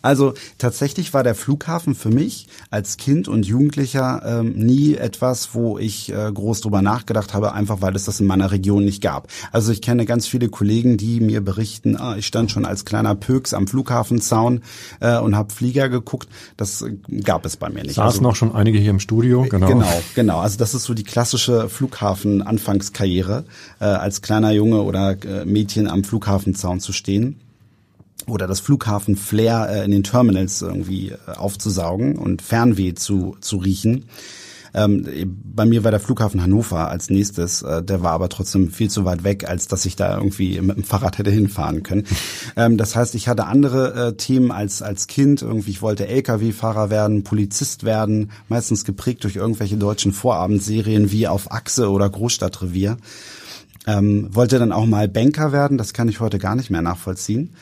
Also 0.00 0.32
tatsächlich 0.56 1.12
war 1.12 1.22
der 1.22 1.34
Flughafen 1.34 1.94
für 1.94 2.08
mich 2.08 2.48
als 2.70 2.96
Kind 2.96 3.28
und 3.28 3.46
Jugendlicher 3.46 4.22
ähm, 4.24 4.54
nie 4.54 4.94
etwas, 4.94 5.50
wo 5.52 5.78
ich 5.78 6.10
äh, 6.10 6.32
groß 6.32 6.62
drüber 6.62 6.80
nachgedacht 6.80 7.34
habe, 7.34 7.52
einfach 7.52 7.82
weil 7.82 7.94
es 7.94 8.06
das 8.06 8.20
in 8.20 8.26
meiner 8.26 8.50
Region 8.50 8.84
nicht 8.84 9.02
gab. 9.02 9.28
Also 9.52 9.72
ich 9.72 9.82
kenne 9.82 10.06
ganz 10.06 10.26
viele 10.26 10.48
Kollegen, 10.48 10.96
die 10.96 11.20
mir 11.20 11.42
berichten, 11.42 11.96
ah, 11.96 12.16
ich 12.16 12.26
stand 12.26 12.50
schon 12.50 12.64
als 12.64 12.86
kleiner 12.86 13.14
Pöks 13.14 13.52
am 13.52 13.66
Flughafenzaun 13.66 14.62
äh, 15.00 15.18
und 15.18 15.36
habe 15.36 15.52
Flieger 15.52 15.90
geguckt. 15.90 16.28
Das 16.56 16.80
äh, 16.80 16.96
gab 17.24 17.44
es 17.44 17.58
bei 17.58 17.68
mir 17.68 17.82
nicht. 17.82 17.96
Saßen 17.96 18.02
also, 18.04 18.22
noch 18.22 18.36
schon 18.36 18.54
einige 18.54 18.78
hier 18.78 18.90
im 18.90 19.00
Studio, 19.00 19.42
genau. 19.50 19.68
Genau, 19.68 20.02
genau. 20.14 20.38
Also 20.38 20.56
das 20.56 20.72
ist 20.72 20.84
so 20.84 20.94
die 20.94 21.04
klassische 21.04 21.68
Flughafen-Anfangskarriere 21.68 23.44
äh, 23.80 23.84
als 23.84 24.22
kleiner 24.22 24.52
Junge 24.52 24.80
oder 24.80 25.10
äh, 25.24 25.44
Mädchen 25.44 25.88
am 25.88 26.04
Flughafen 26.04 26.37
Flughafenzaun 26.38 26.80
zu 26.80 26.92
stehen 26.92 27.36
oder 28.26 28.46
das 28.46 28.60
Flughafen-Flair 28.60 29.68
äh, 29.70 29.84
in 29.84 29.90
den 29.90 30.04
Terminals 30.04 30.62
irgendwie 30.62 31.10
äh, 31.10 31.32
aufzusaugen 31.36 32.16
und 32.16 32.42
Fernweh 32.42 32.94
zu, 32.94 33.36
zu 33.40 33.56
riechen. 33.56 34.04
Ähm, 34.74 35.06
bei 35.54 35.64
mir 35.64 35.82
war 35.82 35.90
der 35.90 36.00
Flughafen 36.00 36.42
Hannover 36.42 36.90
als 36.90 37.08
nächstes, 37.08 37.62
äh, 37.62 37.82
der 37.82 38.02
war 38.02 38.12
aber 38.12 38.28
trotzdem 38.28 38.70
viel 38.70 38.90
zu 38.90 39.06
weit 39.06 39.24
weg, 39.24 39.48
als 39.48 39.66
dass 39.66 39.86
ich 39.86 39.96
da 39.96 40.14
irgendwie 40.14 40.60
mit 40.60 40.76
dem 40.76 40.84
Fahrrad 40.84 41.16
hätte 41.18 41.30
hinfahren 41.30 41.82
können. 41.82 42.04
Ähm, 42.56 42.76
das 42.76 42.96
heißt, 42.96 43.14
ich 43.14 43.28
hatte 43.28 43.46
andere 43.46 44.08
äh, 44.08 44.16
Themen 44.16 44.50
als, 44.50 44.82
als 44.82 45.06
Kind. 45.06 45.42
Irgendwie, 45.42 45.70
ich 45.70 45.82
wollte 45.82 46.08
Lkw-Fahrer 46.08 46.90
werden, 46.90 47.22
Polizist 47.22 47.84
werden, 47.84 48.30
meistens 48.48 48.84
geprägt 48.84 49.22
durch 49.22 49.36
irgendwelche 49.36 49.76
deutschen 49.76 50.12
Vorabendserien 50.12 51.12
wie 51.12 51.28
auf 51.28 51.52
Achse 51.52 51.90
oder 51.90 52.08
Großstadtrevier. 52.08 52.96
Ähm, 53.88 54.28
wollte 54.34 54.58
dann 54.58 54.70
auch 54.70 54.84
mal 54.84 55.08
Banker 55.08 55.50
werden, 55.50 55.78
das 55.78 55.94
kann 55.94 56.08
ich 56.08 56.20
heute 56.20 56.38
gar 56.38 56.54
nicht 56.54 56.68
mehr 56.68 56.82
nachvollziehen. 56.82 57.54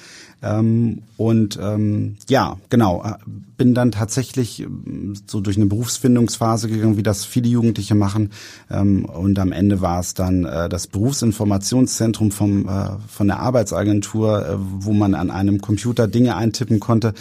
Ähm, 0.46 1.02
und 1.16 1.58
ähm, 1.60 2.16
ja, 2.28 2.58
genau, 2.68 3.02
äh, 3.02 3.14
bin 3.56 3.74
dann 3.74 3.90
tatsächlich 3.90 4.60
ähm, 4.60 5.14
so 5.26 5.40
durch 5.40 5.56
eine 5.56 5.66
Berufsfindungsphase 5.66 6.68
gegangen, 6.68 6.96
wie 6.96 7.02
das 7.02 7.24
viele 7.24 7.48
Jugendliche 7.48 7.94
machen. 7.94 8.30
Ähm, 8.70 9.06
und 9.06 9.38
am 9.38 9.52
Ende 9.52 9.80
war 9.80 10.00
es 10.00 10.14
dann 10.14 10.44
äh, 10.44 10.68
das 10.68 10.86
Berufsinformationszentrum 10.86 12.30
vom, 12.30 12.68
äh, 12.68 12.90
von 13.08 13.28
der 13.28 13.40
Arbeitsagentur, 13.40 14.46
äh, 14.46 14.56
wo 14.58 14.92
man 14.92 15.14
an 15.14 15.30
einem 15.30 15.60
Computer 15.60 16.06
Dinge 16.06 16.36
eintippen 16.36 16.80
konnte, 16.80 17.14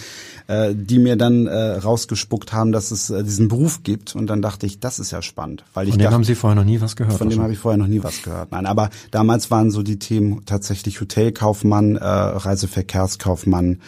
äh, 0.47 0.75
die 0.75 0.99
mir 0.99 1.15
dann 1.15 1.47
äh, 1.47 1.77
rausgespuckt 1.77 2.51
haben, 2.51 2.71
dass 2.71 2.91
es 2.91 3.07
diesen 3.07 3.47
Beruf 3.47 3.83
gibt. 3.83 4.15
Und 4.15 4.27
dann 4.27 4.41
dachte 4.41 4.65
ich, 4.65 4.79
das 4.79 4.99
ist 4.99 5.11
ja 5.11 5.21
spannend. 5.21 5.63
Weil 5.73 5.87
ich 5.87 5.93
von 5.93 5.99
dem 5.99 6.03
dachte, 6.03 6.15
haben 6.15 6.23
Sie 6.25 6.35
vorher 6.35 6.55
noch 6.55 6.65
nie 6.65 6.81
was 6.81 6.97
gehört? 6.97 7.17
Von 7.17 7.29
dem 7.29 7.41
habe 7.41 7.53
ich 7.53 7.59
vorher 7.59 7.77
noch 7.77 7.87
nie 7.87 8.03
was 8.03 8.21
gehört. 8.23 8.51
Nein, 8.51 8.65
aber 8.65 8.89
damals 9.11 9.49
waren 9.51 9.71
so 9.71 9.83
die 9.83 9.99
Themen 9.99 10.43
tatsächlich 10.45 10.99
Hotelkaufmann, 10.99 11.95
äh, 11.95 11.99
Verkehrskaufmann. 13.15 13.79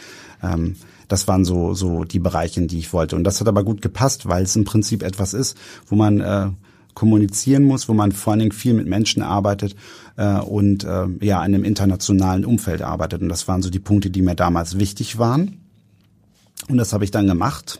Ähm, 0.42 0.76
das 1.08 1.28
waren 1.28 1.46
so, 1.46 1.74
so 1.74 2.04
die 2.04 2.20
Bereiche, 2.20 2.60
in 2.60 2.68
die 2.68 2.80
ich 2.80 2.92
wollte. 2.92 3.16
Und 3.16 3.24
das 3.24 3.40
hat 3.40 3.48
aber 3.48 3.64
gut 3.64 3.82
gepasst, 3.82 4.28
weil 4.28 4.44
es 4.44 4.56
im 4.56 4.66
Prinzip 4.66 5.04
etwas 5.04 5.34
ist, 5.34 5.58
wo 5.88 5.96
man 5.96 6.20
äh, 6.20 6.50
kommunizieren 6.94 7.64
muss, 7.64 7.88
wo 7.88 7.94
man 7.94 8.12
vor 8.12 8.32
allen 8.32 8.40
Dingen 8.40 8.52
viel 8.52 8.74
mit 8.74 8.88
Menschen 8.88 9.22
arbeitet 9.22 9.76
äh, 10.18 10.40
und 10.40 10.84
äh, 10.84 11.08
ja 11.22 11.46
in 11.46 11.56
einem 11.56 11.64
internationalen 11.64 12.44
Umfeld 12.44 12.82
arbeitet. 12.82 13.22
Und 13.22 13.30
das 13.30 13.48
waren 13.48 13.62
so 13.62 13.70
die 13.70 13.80
Punkte, 13.80 14.10
die 14.10 14.22
mir 14.22 14.36
damals 14.36 14.78
wichtig 14.80 15.18
waren. 15.18 15.62
Und 16.68 16.78
das 16.78 16.92
habe 16.92 17.06
ich 17.06 17.12
dann 17.12 17.28
gemacht. 17.28 17.80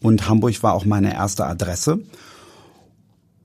Und 0.00 0.28
Hamburg 0.28 0.62
war 0.62 0.74
auch 0.74 0.84
meine 0.84 1.14
erste 1.14 1.46
Adresse. 1.46 2.00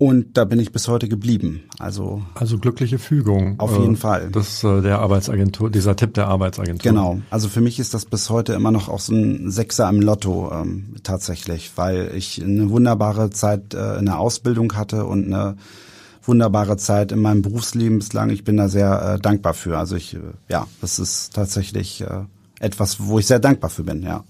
Und 0.02 0.36
da 0.36 0.46
bin 0.46 0.60
ich 0.60 0.72
bis 0.72 0.88
heute 0.88 1.08
geblieben. 1.08 1.62
Also 1.78 2.24
also 2.34 2.58
glückliche 2.58 2.98
Fügung. 2.98 3.60
Auf 3.60 3.78
jeden 3.78 3.94
äh, 3.94 3.98
Fall. 3.98 4.30
Das 4.32 4.64
äh, 4.64 4.82
der 4.82 4.98
Arbeitsagentur, 4.98 5.70
dieser 5.70 5.96
Tipp 5.96 6.16
der 6.16 6.28
Arbeitsagentur. 6.28 6.92
Genau. 6.92 7.22
Also 7.30 7.50
für 7.50 7.62
mich 7.62 7.78
ist 7.78 7.94
das 7.94 8.06
bis 8.06 8.32
heute 8.32 8.54
immer 8.54 8.72
noch 8.72 8.90
auch 8.90 9.00
so 9.00 9.14
ein 9.14 9.52
Sechser 9.52 9.88
im 9.88 10.02
Lotto 10.02 10.52
ähm, 10.52 10.96
tatsächlich, 11.04 11.74
weil 11.76 12.14
ich 12.16 12.42
eine 12.42 12.72
wunderbare 12.72 13.30
Zeit 13.30 13.76
äh, 13.76 14.00
in 14.00 14.08
der 14.08 14.18
Ausbildung 14.18 14.74
hatte 14.74 15.06
und 15.06 15.28
eine 15.28 15.56
wunderbare 16.24 16.78
Zeit 16.78 17.12
in 17.12 17.20
meinem 17.20 17.44
Berufsleben 17.44 18.00
bislang. 18.00 18.32
Ich 18.32 18.44
bin 18.44 18.58
da 18.58 18.70
sehr 18.70 19.04
äh, 19.04 19.22
dankbar 19.22 19.54
für. 19.54 19.78
Also 19.78 19.96
ich, 19.98 20.16
äh, 20.16 20.20
ja, 20.50 20.66
das 20.82 20.98
ist 20.98 21.36
tatsächlich 21.36 22.02
äh, 22.02 22.24
etwas, 22.60 23.02
wo 23.02 23.20
ich 23.20 23.28
sehr 23.28 23.40
dankbar 23.40 23.70
für 23.70 23.84
bin. 23.84 24.02
Ja. 24.02 24.24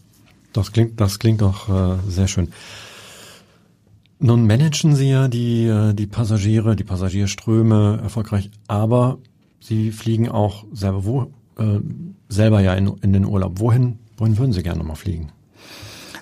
Das 0.51 0.73
klingt, 0.73 0.99
das 0.99 1.17
klingt 1.17 1.39
doch 1.39 1.69
äh, 1.69 1.97
sehr 2.09 2.27
schön. 2.27 2.49
Nun 4.23 4.45
managen 4.45 4.95
Sie 4.95 5.09
ja 5.09 5.27
die, 5.27 5.65
äh, 5.65 5.95
die 5.95 6.05
Passagiere, 6.05 6.75
die 6.75 6.83
Passagierströme 6.83 8.01
erfolgreich, 8.03 8.51
aber 8.67 9.17
Sie 9.59 9.91
fliegen 9.91 10.29
auch 10.29 10.63
selber, 10.71 11.05
wo, 11.05 11.21
äh, 11.57 11.79
selber 12.29 12.61
ja 12.61 12.75
in, 12.75 12.87
in 13.01 13.13
den 13.13 13.25
Urlaub. 13.25 13.59
Wohin, 13.59 13.97
wohin 14.17 14.37
würden 14.37 14.53
Sie 14.53 14.61
gerne 14.61 14.77
nochmal 14.77 14.95
fliegen? 14.95 15.31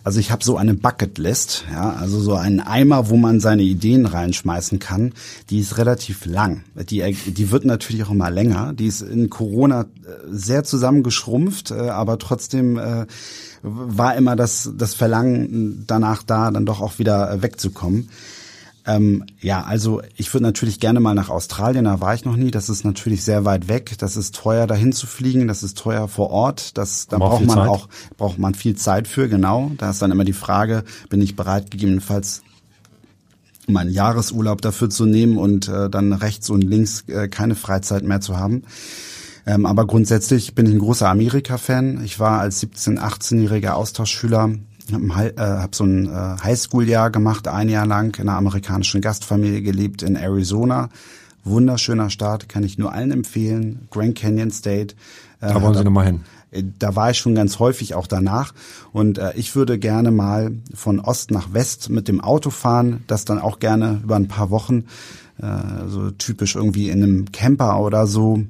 Also 0.06 0.22
ich 0.22 0.32
habe 0.32 0.46
so 0.46 0.56
eine 0.56 0.76
Bucketlist, 0.76 1.66
ja, 1.72 1.92
also 1.92 2.22
so 2.22 2.36
einen 2.36 2.62
Eimer, 2.62 3.10
wo 3.10 3.18
man 3.18 3.42
seine 3.42 3.64
Ideen 3.64 4.06
reinschmeißen 4.06 4.80
kann. 4.80 5.14
Die 5.50 5.60
ist 5.60 5.78
relativ 5.78 6.26
lang. 6.26 6.64
Die, 6.90 7.14
die 7.14 7.52
wird 7.52 7.66
natürlich 7.66 8.06
auch 8.06 8.12
immer 8.12 8.32
länger. 8.32 8.72
Die 8.74 8.88
ist 8.88 9.02
in 9.02 9.30
Corona 9.30 9.82
äh, 9.82 9.86
sehr 10.30 10.64
zusammengeschrumpft, 10.64 11.72
äh, 11.72 11.90
aber 11.90 12.18
trotzdem 12.18 12.78
äh, 12.78 13.08
war 13.62 14.16
immer 14.16 14.36
das, 14.36 14.72
das 14.76 14.94
Verlangen 14.94 15.84
danach 15.88 16.24
da, 16.24 16.52
dann 16.52 16.66
doch 16.66 16.82
auch 16.82 17.00
wieder 17.00 17.32
äh, 17.32 17.42
wegzukommen. 17.42 18.10
Ähm, 18.86 19.26
ja, 19.40 19.64
also 19.64 20.02
ich 20.16 20.34
würde 20.34 20.46
natürlich 20.46 20.80
gerne 20.80 21.00
mal 21.00 21.14
nach 21.14 21.30
Australien, 21.30 21.86
da 21.86 22.02
war 22.02 22.16
ich 22.16 22.26
noch 22.26 22.36
nie. 22.36 22.50
Das 22.50 22.70
ist 22.70 22.84
natürlich 22.84 23.24
sehr 23.24 23.46
weit 23.46 23.68
weg. 23.68 23.98
Das 24.00 24.18
ist 24.18 24.34
teuer, 24.36 24.68
dahin 24.68 24.94
zu 24.94 25.06
fliegen. 25.06 25.48
Das 25.48 25.64
ist 25.64 25.78
teuer 25.78 26.08
vor 26.08 26.32
Ort. 26.32 26.78
Das, 26.78 27.08
da 27.08 27.18
braucht 27.18 27.46
man 27.46 27.58
Zeit. 27.58 27.68
auch 27.68 27.88
braucht 28.18 28.40
man 28.40 28.56
viel 28.56 28.76
Zeit 28.76 29.08
für. 29.08 29.30
Genau. 29.30 29.72
Da 29.78 29.92
ist 29.92 30.02
dann 30.02 30.12
immer 30.12 30.24
die 30.24 30.34
Frage: 30.34 30.84
Bin 31.10 31.22
ich 31.22 31.36
bereit, 31.36 31.70
gegebenenfalls 31.70 32.42
meinen 33.68 33.92
Jahresurlaub 33.92 34.62
dafür 34.62 34.90
zu 34.90 35.06
nehmen 35.06 35.38
und 35.38 35.68
äh, 35.68 35.90
dann 35.90 36.14
rechts 36.14 36.50
und 36.50 36.62
links 36.62 37.04
äh, 37.08 37.28
keine 37.28 37.56
Freizeit 37.56 38.04
mehr 38.04 38.22
zu 38.22 38.38
haben. 38.38 38.64
Ähm, 39.50 39.66
aber 39.66 39.88
grundsätzlich 39.88 40.54
bin 40.54 40.68
ich 40.68 40.74
ein 40.74 40.80
großer 40.80 41.10
Amerika-Fan. 41.10 42.04
Ich 42.06 42.20
war 42.20 42.40
als 42.40 42.62
17-, 42.62 43.00
18-jähriger 43.00 43.72
Austauschschüler 43.72 44.52
habe 44.92 45.38
äh, 45.38 45.42
hab 45.42 45.74
so 45.74 45.86
ein 45.86 46.06
äh, 46.06 46.38
Highschool-Jahr 46.44 47.10
gemacht, 47.10 47.48
ein 47.48 47.70
Jahr 47.70 47.88
lang 47.88 48.16
in 48.20 48.30
einer 48.30 48.38
amerikanischen 48.38 49.02
Gastfamilie 49.02 49.62
gelebt 49.62 50.04
in 50.04 50.16
Arizona. 50.16 50.90
Wunderschöner 51.44 52.12
Staat, 52.12 52.48
kann 52.48 52.64
ich 52.64 52.78
nur 52.78 52.94
allen 52.94 53.12
empfehlen. 53.12 53.88
Grand 53.90 54.16
Canyon 54.16 54.52
State. 54.52 54.96
Äh, 55.42 55.54
da 55.54 55.62
wollen 55.62 55.74
Sie 55.74 55.84
nochmal 55.84 56.06
hin. 56.06 56.22
Äh, 56.52 56.64
da 56.78 56.96
war 56.96 57.10
ich 57.10 57.18
schon 57.18 57.34
ganz 57.34 57.58
häufig 57.58 57.96
auch 57.96 58.06
danach. 58.06 58.54
Und 58.92 59.18
äh, 59.18 59.34
ich 59.36 59.56
würde 59.56 59.80
gerne 59.80 60.12
mal 60.12 60.52
von 60.76 61.00
Ost 61.00 61.32
nach 61.32 61.54
West 61.54 61.90
mit 61.90 62.08
dem 62.08 62.22
Auto 62.22 62.52
fahren, 62.52 63.04
das 63.08 63.26
dann 63.26 63.40
auch 63.40 63.58
gerne 63.58 64.00
über 64.04 64.16
ein 64.16 64.28
paar 64.28 64.52
Wochen, 64.52 64.86
äh, 65.42 65.88
so 65.88 66.12
typisch 66.12 66.56
irgendwie 66.56 66.90
in 66.90 67.02
einem 67.02 67.32
Camper 67.32 67.80
oder 67.80 68.06
so, 68.06 68.44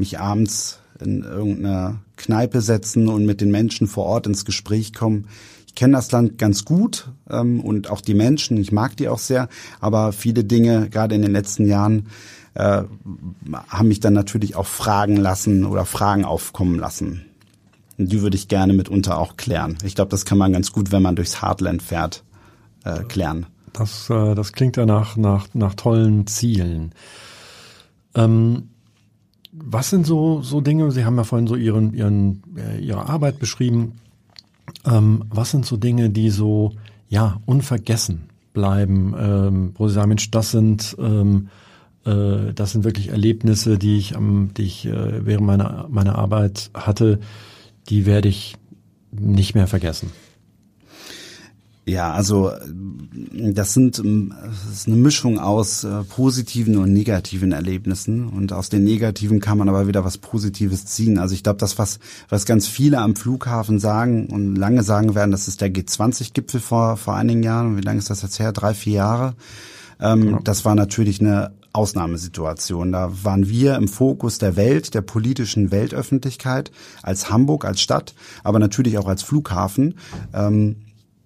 mich 0.00 0.18
abends 0.18 0.80
in 0.98 1.22
irgendeiner 1.22 2.00
Kneipe 2.16 2.60
setzen 2.60 3.08
und 3.08 3.24
mit 3.24 3.40
den 3.40 3.50
Menschen 3.50 3.86
vor 3.86 4.04
Ort 4.04 4.26
ins 4.26 4.44
Gespräch 4.44 4.92
kommen. 4.92 5.28
Ich 5.66 5.74
kenne 5.76 5.92
das 5.92 6.10
Land 6.10 6.36
ganz 6.36 6.64
gut 6.64 7.10
ähm, 7.30 7.60
und 7.60 7.90
auch 7.90 8.00
die 8.00 8.14
Menschen, 8.14 8.56
ich 8.56 8.72
mag 8.72 8.96
die 8.96 9.08
auch 9.08 9.20
sehr, 9.20 9.48
aber 9.78 10.12
viele 10.12 10.42
Dinge, 10.42 10.90
gerade 10.90 11.14
in 11.14 11.22
den 11.22 11.32
letzten 11.32 11.66
Jahren, 11.66 12.08
äh, 12.54 12.82
haben 13.68 13.88
mich 13.88 14.00
dann 14.00 14.12
natürlich 14.12 14.56
auch 14.56 14.66
fragen 14.66 15.16
lassen 15.16 15.64
oder 15.64 15.86
Fragen 15.86 16.24
aufkommen 16.24 16.78
lassen. 16.78 17.24
Und 17.96 18.10
die 18.10 18.22
würde 18.22 18.36
ich 18.36 18.48
gerne 18.48 18.72
mitunter 18.72 19.18
auch 19.18 19.36
klären. 19.36 19.78
Ich 19.84 19.94
glaube, 19.94 20.10
das 20.10 20.24
kann 20.24 20.38
man 20.38 20.52
ganz 20.52 20.72
gut, 20.72 20.90
wenn 20.90 21.02
man 21.02 21.14
durchs 21.14 21.40
Heartland 21.40 21.82
fährt, 21.82 22.24
äh, 22.84 23.04
klären. 23.04 23.46
Das, 23.72 24.10
äh, 24.10 24.34
das 24.34 24.52
klingt 24.52 24.76
ja 24.76 24.86
nach, 24.86 25.16
nach, 25.16 25.46
nach 25.54 25.74
tollen 25.74 26.26
Zielen. 26.26 26.92
Ähm, 28.14 28.70
was 29.52 29.90
sind 29.90 30.06
so, 30.06 30.42
so 30.42 30.60
Dinge, 30.60 30.90
Sie 30.90 31.04
haben 31.04 31.16
ja 31.16 31.24
vorhin 31.24 31.46
so 31.46 31.56
Ihren, 31.56 31.94
Ihren, 31.94 32.42
äh, 32.56 32.78
Ihre 32.78 33.08
Arbeit 33.08 33.38
beschrieben, 33.38 33.94
ähm, 34.84 35.24
was 35.28 35.50
sind 35.50 35.66
so 35.66 35.76
Dinge, 35.76 36.10
die 36.10 36.30
so 36.30 36.72
ja 37.08 37.40
unvergessen 37.46 38.30
bleiben, 38.52 39.14
ähm, 39.18 39.74
wo 39.76 39.88
Sie 39.88 39.94
sagen, 39.94 40.08
Mensch, 40.08 40.30
das 40.30 40.50
sind 40.50 40.96
ähm, 40.98 41.48
äh, 42.04 42.52
das 42.54 42.72
sind 42.72 42.84
wirklich 42.84 43.08
Erlebnisse, 43.08 43.78
die 43.78 43.98
ich 43.98 44.16
am, 44.16 44.52
die 44.56 44.62
ich 44.62 44.86
äh, 44.86 45.26
während 45.26 45.46
meiner 45.46 45.86
meiner 45.90 46.16
Arbeit 46.16 46.70
hatte, 46.74 47.20
die 47.88 48.06
werde 48.06 48.28
ich 48.28 48.56
nicht 49.12 49.54
mehr 49.54 49.66
vergessen. 49.66 50.10
Ja, 51.86 52.12
also 52.12 52.52
das 53.32 53.72
sind 53.72 53.98
das 53.98 54.72
ist 54.72 54.86
eine 54.86 54.96
Mischung 54.96 55.38
aus 55.38 55.82
äh, 55.82 56.04
positiven 56.04 56.76
und 56.76 56.92
negativen 56.92 57.52
Erlebnissen 57.52 58.28
und 58.28 58.52
aus 58.52 58.68
den 58.68 58.84
negativen 58.84 59.40
kann 59.40 59.58
man 59.58 59.68
aber 59.68 59.88
wieder 59.88 60.04
was 60.04 60.18
Positives 60.18 60.84
ziehen. 60.84 61.18
Also 61.18 61.34
ich 61.34 61.42
glaube, 61.42 61.58
das 61.58 61.78
was 61.78 61.98
was 62.28 62.44
ganz 62.44 62.68
viele 62.68 62.98
am 62.98 63.16
Flughafen 63.16 63.78
sagen 63.78 64.26
und 64.26 64.56
lange 64.56 64.82
sagen 64.82 65.14
werden, 65.14 65.30
das 65.30 65.48
ist 65.48 65.62
der 65.62 65.72
G20-Gipfel 65.72 66.60
vor 66.60 66.96
vor 66.96 67.14
einigen 67.14 67.42
Jahren. 67.42 67.76
Wie 67.76 67.82
lange 67.82 67.98
ist 67.98 68.10
das 68.10 68.22
jetzt 68.22 68.38
her? 68.38 68.52
Drei, 68.52 68.74
vier 68.74 68.94
Jahre. 68.94 69.34
Ähm, 70.00 70.20
genau. 70.20 70.38
Das 70.44 70.64
war 70.64 70.74
natürlich 70.74 71.20
eine 71.20 71.52
Ausnahmesituation. 71.72 72.92
Da 72.92 73.10
waren 73.22 73.48
wir 73.48 73.76
im 73.76 73.88
Fokus 73.88 74.38
der 74.38 74.56
Welt, 74.56 74.94
der 74.94 75.02
politischen 75.02 75.70
Weltöffentlichkeit, 75.70 76.70
als 77.02 77.30
Hamburg, 77.30 77.64
als 77.64 77.80
Stadt, 77.80 78.14
aber 78.42 78.58
natürlich 78.58 78.98
auch 78.98 79.08
als 79.08 79.22
Flughafen. 79.22 79.94
Ähm, 80.34 80.76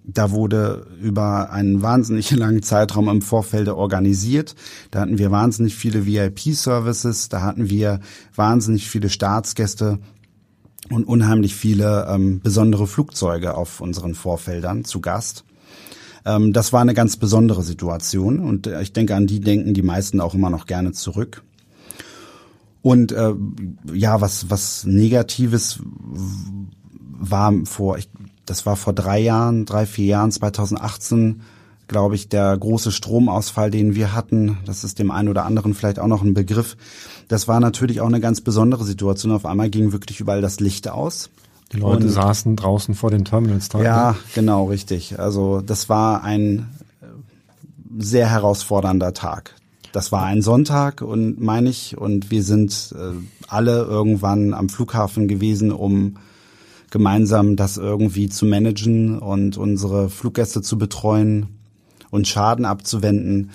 da 0.04 0.30
wurde 0.30 0.86
über 1.00 1.50
einen 1.50 1.82
wahnsinnig 1.82 2.30
langen 2.36 2.62
Zeitraum 2.62 3.08
im 3.08 3.22
Vorfeld 3.22 3.68
organisiert. 3.68 4.54
Da 4.90 5.00
hatten 5.00 5.18
wir 5.18 5.30
wahnsinnig 5.30 5.74
viele 5.74 6.06
VIP-Services, 6.06 7.28
da 7.30 7.42
hatten 7.42 7.70
wir 7.70 8.00
wahnsinnig 8.34 8.88
viele 8.88 9.08
Staatsgäste 9.08 9.98
und 10.90 11.04
unheimlich 11.04 11.54
viele 11.54 12.06
ähm, 12.08 12.40
besondere 12.40 12.86
Flugzeuge 12.86 13.56
auf 13.56 13.80
unseren 13.80 14.14
Vorfeldern 14.14 14.84
zu 14.84 15.00
Gast. 15.00 15.44
Ähm, 16.26 16.52
das 16.52 16.72
war 16.72 16.82
eine 16.82 16.94
ganz 16.94 17.16
besondere 17.16 17.62
Situation 17.62 18.40
und 18.40 18.66
äh, 18.66 18.82
ich 18.82 18.92
denke, 18.92 19.14
an 19.14 19.26
die 19.26 19.40
denken 19.40 19.72
die 19.72 19.82
meisten 19.82 20.20
auch 20.20 20.34
immer 20.34 20.50
noch 20.50 20.66
gerne 20.66 20.92
zurück. 20.92 21.42
Und 22.82 23.12
äh, 23.12 23.32
ja, 23.94 24.20
was 24.20 24.50
was 24.50 24.84
Negatives 24.84 25.80
war 27.18 27.54
vor, 27.64 27.96
ich 27.96 28.10
das 28.46 28.66
war 28.66 28.76
vor 28.76 28.92
drei 28.92 29.18
Jahren, 29.20 29.64
drei, 29.64 29.86
vier 29.86 30.06
Jahren, 30.06 30.30
2018, 30.30 31.42
glaube 31.88 32.14
ich, 32.14 32.28
der 32.28 32.56
große 32.56 32.92
Stromausfall, 32.92 33.70
den 33.70 33.94
wir 33.94 34.14
hatten. 34.14 34.58
Das 34.66 34.84
ist 34.84 34.98
dem 34.98 35.10
einen 35.10 35.28
oder 35.28 35.44
anderen 35.44 35.74
vielleicht 35.74 35.98
auch 35.98 36.06
noch 36.06 36.22
ein 36.22 36.34
Begriff. 36.34 36.76
Das 37.28 37.48
war 37.48 37.60
natürlich 37.60 38.00
auch 38.00 38.06
eine 38.06 38.20
ganz 38.20 38.40
besondere 38.40 38.84
Situation. 38.84 39.32
Auf 39.32 39.46
einmal 39.46 39.70
ging 39.70 39.92
wirklich 39.92 40.20
überall 40.20 40.40
das 40.40 40.60
Licht 40.60 40.88
aus. 40.88 41.30
Die 41.72 41.78
Leute 41.78 42.06
Und, 42.06 42.12
saßen 42.12 42.56
draußen 42.56 42.94
vor 42.94 43.10
den 43.10 43.24
Terminals. 43.24 43.68
Da, 43.68 43.82
ja, 43.82 44.12
ne? 44.12 44.18
genau, 44.34 44.66
richtig. 44.66 45.18
Also 45.18 45.60
das 45.60 45.88
war 45.88 46.22
ein 46.22 46.70
äh, 47.00 47.06
sehr 47.98 48.30
herausfordernder 48.30 49.14
Tag. 49.14 49.54
Das 49.92 50.10
war 50.10 50.24
ein 50.24 50.42
Sonntag 50.42 51.02
und 51.02 51.40
meine 51.40 51.70
ich 51.70 51.96
und 51.96 52.30
wir 52.30 52.42
sind 52.42 52.94
äh, 52.98 53.12
alle 53.48 53.84
irgendwann 53.84 54.52
am 54.52 54.68
Flughafen 54.68 55.28
gewesen, 55.28 55.70
um 55.70 56.16
gemeinsam 56.94 57.56
das 57.56 57.76
irgendwie 57.76 58.28
zu 58.28 58.46
managen 58.46 59.18
und 59.18 59.58
unsere 59.58 60.08
Fluggäste 60.08 60.62
zu 60.62 60.78
betreuen 60.78 61.48
und 62.12 62.28
Schaden 62.28 62.64
abzuwenden. 62.64 63.50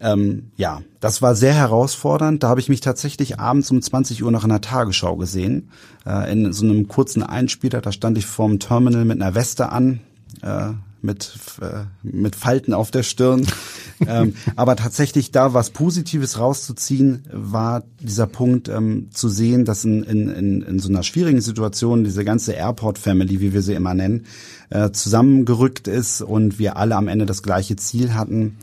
Ähm, 0.00 0.50
ja, 0.58 0.82
das 1.00 1.22
war 1.22 1.34
sehr 1.34 1.54
herausfordernd. 1.54 2.42
Da 2.42 2.50
habe 2.50 2.60
ich 2.60 2.68
mich 2.68 2.82
tatsächlich 2.82 3.40
abends 3.40 3.70
um 3.70 3.80
20 3.80 4.22
Uhr 4.22 4.30
nach 4.30 4.44
einer 4.44 4.60
Tagesschau 4.60 5.16
gesehen. 5.16 5.70
Äh, 6.04 6.30
in 6.30 6.52
so 6.52 6.66
einem 6.66 6.88
kurzen 6.88 7.22
Einspieler, 7.22 7.80
da 7.80 7.90
stand 7.90 8.18
ich 8.18 8.26
vorm 8.26 8.58
Terminal 8.58 9.06
mit 9.06 9.22
einer 9.22 9.34
Weste 9.34 9.70
an. 9.70 10.00
Äh, 10.42 10.72
mit, 11.02 11.34
äh, 11.60 11.84
mit 12.02 12.36
Falten 12.36 12.74
auf 12.74 12.90
der 12.90 13.02
Stirn. 13.02 13.46
ähm, 14.06 14.34
aber 14.56 14.76
tatsächlich 14.76 15.30
da 15.30 15.54
was 15.54 15.70
Positives 15.70 16.38
rauszuziehen, 16.38 17.24
war 17.32 17.82
dieser 18.00 18.26
Punkt 18.26 18.68
ähm, 18.68 19.08
zu 19.12 19.28
sehen, 19.28 19.64
dass 19.64 19.84
in, 19.84 20.02
in, 20.04 20.28
in, 20.28 20.62
in 20.62 20.78
so 20.78 20.88
einer 20.88 21.02
schwierigen 21.02 21.40
Situation 21.40 22.04
diese 22.04 22.24
ganze 22.24 22.52
Airport-Family, 22.52 23.40
wie 23.40 23.52
wir 23.52 23.62
sie 23.62 23.74
immer 23.74 23.94
nennen, 23.94 24.26
äh, 24.70 24.90
zusammengerückt 24.90 25.88
ist 25.88 26.22
und 26.22 26.58
wir 26.58 26.76
alle 26.76 26.96
am 26.96 27.08
Ende 27.08 27.26
das 27.26 27.42
gleiche 27.42 27.76
Ziel 27.76 28.14
hatten, 28.14 28.56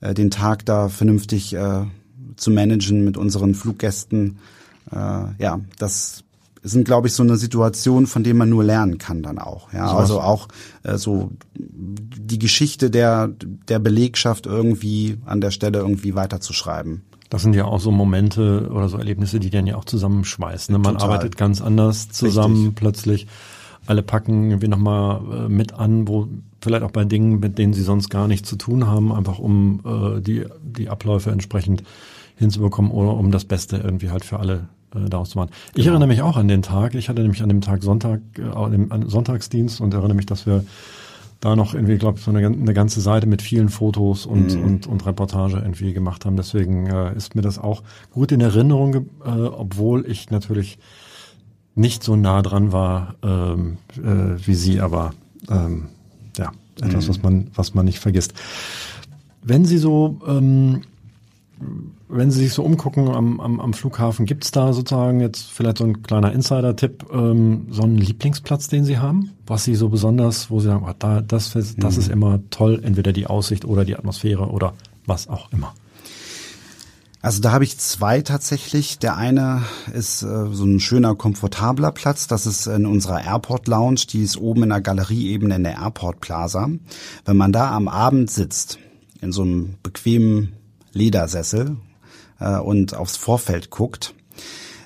äh, 0.00 0.14
den 0.14 0.30
Tag 0.30 0.64
da 0.64 0.88
vernünftig 0.88 1.54
äh, 1.54 1.84
zu 2.36 2.50
managen 2.50 3.04
mit 3.04 3.16
unseren 3.16 3.54
Fluggästen. 3.54 4.38
Äh, 4.90 4.96
ja, 5.38 5.60
das 5.78 6.24
sind, 6.62 6.84
glaube 6.84 7.08
ich, 7.08 7.14
so 7.14 7.22
eine 7.22 7.36
Situation, 7.36 8.06
von 8.06 8.22
dem 8.22 8.36
man 8.36 8.50
nur 8.50 8.64
lernen 8.64 8.98
kann 8.98 9.22
dann 9.22 9.38
auch. 9.38 9.72
Ja, 9.72 9.88
So 9.88 9.96
also 9.96 10.20
auch 10.20 10.48
äh, 10.82 10.98
so 10.98 11.30
die 11.54 12.38
Geschichte 12.38 12.90
der 12.90 13.28
der 13.68 13.78
Belegschaft 13.78 14.46
irgendwie 14.46 15.18
an 15.24 15.40
der 15.40 15.50
Stelle 15.50 15.78
irgendwie 15.78 16.14
weiterzuschreiben. 16.14 17.02
Das 17.30 17.42
sind 17.42 17.54
ja 17.54 17.64
auch 17.64 17.78
so 17.78 17.92
Momente 17.92 18.68
oder 18.72 18.88
so 18.88 18.98
Erlebnisse, 18.98 19.38
die 19.38 19.50
dann 19.50 19.66
ja 19.66 19.76
auch 19.76 19.84
zusammenschweißen. 19.84 20.72
Ne? 20.72 20.78
Man 20.78 20.94
Total. 20.94 21.10
arbeitet 21.10 21.36
ganz 21.36 21.60
anders 21.60 22.10
zusammen 22.10 22.56
Richtig. 22.56 22.74
plötzlich. 22.74 23.26
Alle 23.86 24.02
packen 24.02 24.50
irgendwie 24.50 24.68
nochmal 24.68 25.46
äh, 25.46 25.48
mit 25.48 25.72
an, 25.72 26.08
wo 26.08 26.28
vielleicht 26.60 26.82
auch 26.82 26.90
bei 26.90 27.04
Dingen, 27.04 27.40
mit 27.40 27.56
denen 27.56 27.72
sie 27.72 27.82
sonst 27.82 28.10
gar 28.10 28.26
nichts 28.26 28.48
zu 28.48 28.56
tun 28.56 28.86
haben, 28.86 29.12
einfach 29.12 29.38
um 29.38 29.80
äh, 29.84 30.20
die, 30.20 30.44
die 30.62 30.88
Abläufe 30.88 31.30
entsprechend 31.30 31.84
hinzubekommen 32.40 32.90
oder 32.90 33.14
um 33.14 33.30
das 33.30 33.44
Beste 33.44 33.76
irgendwie 33.76 34.10
halt 34.10 34.24
für 34.24 34.40
alle 34.40 34.68
äh, 34.94 35.08
daraus 35.08 35.30
zu 35.30 35.38
machen. 35.38 35.50
Ich 35.74 35.86
erinnere 35.86 36.08
mich 36.08 36.22
auch 36.22 36.36
an 36.36 36.48
den 36.48 36.62
Tag. 36.62 36.94
Ich 36.94 37.08
hatte 37.08 37.22
nämlich 37.22 37.42
an 37.42 37.48
dem 37.48 37.60
Tag 37.60 37.82
Sonntag, 37.82 38.20
äh, 38.38 38.42
an 38.42 39.04
Sonntagsdienst 39.06 39.80
und 39.80 39.94
erinnere 39.94 40.14
mich, 40.14 40.26
dass 40.26 40.46
wir 40.46 40.64
da 41.38 41.56
noch 41.56 41.74
irgendwie, 41.74 41.96
glaube 41.96 42.18
ich, 42.18 42.24
so 42.24 42.30
eine, 42.30 42.46
eine 42.46 42.74
ganze 42.74 43.00
Seite 43.00 43.26
mit 43.26 43.40
vielen 43.40 43.68
Fotos 43.68 44.26
und, 44.26 44.54
und, 44.56 44.86
und 44.86 45.06
Reportage 45.06 45.58
irgendwie 45.58 45.92
gemacht 45.94 46.26
haben. 46.26 46.36
Deswegen 46.36 46.86
äh, 46.86 47.14
ist 47.16 47.34
mir 47.34 47.42
das 47.42 47.58
auch 47.58 47.82
gut 48.10 48.32
in 48.32 48.40
Erinnerung, 48.40 49.06
äh, 49.24 49.28
obwohl 49.28 50.04
ich 50.10 50.30
natürlich 50.30 50.78
nicht 51.74 52.02
so 52.02 52.16
nah 52.16 52.42
dran 52.42 52.72
war 52.72 53.14
ähm, 53.22 53.78
äh, 53.96 54.46
wie 54.46 54.54
Sie, 54.54 54.80
aber 54.80 55.14
ähm, 55.48 55.86
ja, 56.36 56.52
etwas, 56.82 57.08
was 57.08 57.22
man, 57.22 57.48
was 57.54 57.74
man 57.74 57.86
nicht 57.86 58.00
vergisst. 58.00 58.34
Wenn 59.42 59.64
Sie 59.64 59.78
so, 59.78 60.20
ähm, 60.26 60.82
wenn 62.10 62.30
Sie 62.30 62.40
sich 62.44 62.52
so 62.52 62.62
umgucken 62.62 63.08
am, 63.08 63.40
am, 63.40 63.60
am 63.60 63.72
Flughafen, 63.72 64.26
gibt's 64.26 64.50
da 64.50 64.72
sozusagen 64.72 65.20
jetzt 65.20 65.50
vielleicht 65.50 65.78
so 65.78 65.84
ein 65.84 66.02
kleiner 66.02 66.32
Insider-Tipp, 66.32 67.06
ähm, 67.12 67.66
so 67.70 67.82
einen 67.82 67.98
Lieblingsplatz, 67.98 68.68
den 68.68 68.84
Sie 68.84 68.98
haben, 68.98 69.30
was 69.46 69.64
Sie 69.64 69.74
so 69.74 69.88
besonders, 69.88 70.50
wo 70.50 70.60
Sie 70.60 70.66
sagen, 70.66 70.84
oh, 70.88 70.92
da, 70.98 71.20
das, 71.20 71.54
ist- 71.56 71.82
das 71.82 71.96
ist 71.96 72.08
immer 72.08 72.40
toll, 72.50 72.80
entweder 72.82 73.12
die 73.12 73.26
Aussicht 73.26 73.64
oder 73.64 73.84
die 73.84 73.96
Atmosphäre 73.96 74.48
oder 74.48 74.74
was 75.06 75.28
auch 75.28 75.52
immer. 75.52 75.74
Also 77.22 77.42
da 77.42 77.52
habe 77.52 77.64
ich 77.64 77.76
zwei 77.76 78.22
tatsächlich. 78.22 78.98
Der 78.98 79.16
eine 79.18 79.62
ist 79.92 80.22
äh, 80.22 80.46
so 80.52 80.64
ein 80.64 80.80
schöner, 80.80 81.14
komfortabler 81.14 81.92
Platz. 81.92 82.26
Das 82.28 82.46
ist 82.46 82.66
in 82.66 82.86
unserer 82.86 83.22
Airport 83.22 83.68
Lounge. 83.68 84.00
Die 84.10 84.22
ist 84.22 84.38
oben 84.38 84.62
in 84.62 84.70
der 84.70 84.80
Galerieebene 84.80 85.56
in 85.56 85.64
der 85.64 85.74
Airport 85.74 86.20
Plaza. 86.20 86.70
Wenn 87.26 87.36
man 87.36 87.52
da 87.52 87.72
am 87.72 87.88
Abend 87.88 88.30
sitzt, 88.30 88.78
in 89.20 89.32
so 89.32 89.42
einem 89.42 89.74
bequemen 89.82 90.54
Ledersessel 90.92 91.76
äh, 92.40 92.58
und 92.58 92.94
aufs 92.94 93.16
Vorfeld 93.16 93.70
guckt, 93.70 94.14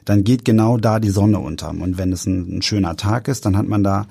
dann 0.04 0.24
geht 0.24 0.44
genau 0.44 0.76
da 0.76 1.00
die 1.00 1.10
Sonne 1.10 1.38
unter. 1.38 1.70
Und 1.70 1.96
wenn 1.96 2.12
es 2.12 2.26
ein, 2.26 2.58
ein 2.58 2.62
schöner 2.62 2.96
Tag 2.96 3.28
ist, 3.28 3.46
dann 3.46 3.56
hat 3.56 3.66
man 3.66 3.82
da 3.82 4.06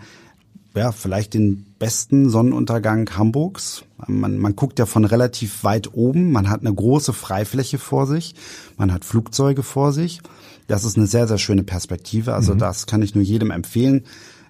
ja, 0.76 0.92
vielleicht 0.92 1.36
den 1.36 1.66
besten 1.78 2.30
Sonnenuntergang 2.30 3.08
Hamburgs. 3.16 3.84
Man, 4.08 4.40
man 4.40 4.56
guckt 4.56 4.80
ja 4.80 4.88
von 4.88 5.06
relativ 5.06 5.64
weit 5.64 5.94
oben. 5.94 6.32
Man 6.32 6.50
hat 6.50 6.62
eine 6.62 6.74
große 6.74 7.14
Freifläche 7.14 7.78
vor 7.78 8.08
sich. 8.08 8.34
Man 8.78 8.92
hat 8.92 9.06
Flugzeuge 9.06 9.62
vor 9.62 9.94
sich. 9.94 10.22
Das 10.68 10.84
ist 10.84 10.98
eine 10.98 11.06
sehr, 11.06 11.28
sehr 11.28 11.38
schöne 11.38 11.64
Perspektive. 11.64 12.34
Also 12.34 12.56
das 12.56 12.88
kann 12.88 13.04
ich 13.04 13.14
nur 13.14 13.24
jedem 13.24 13.52
empfehlen. 13.52 14.04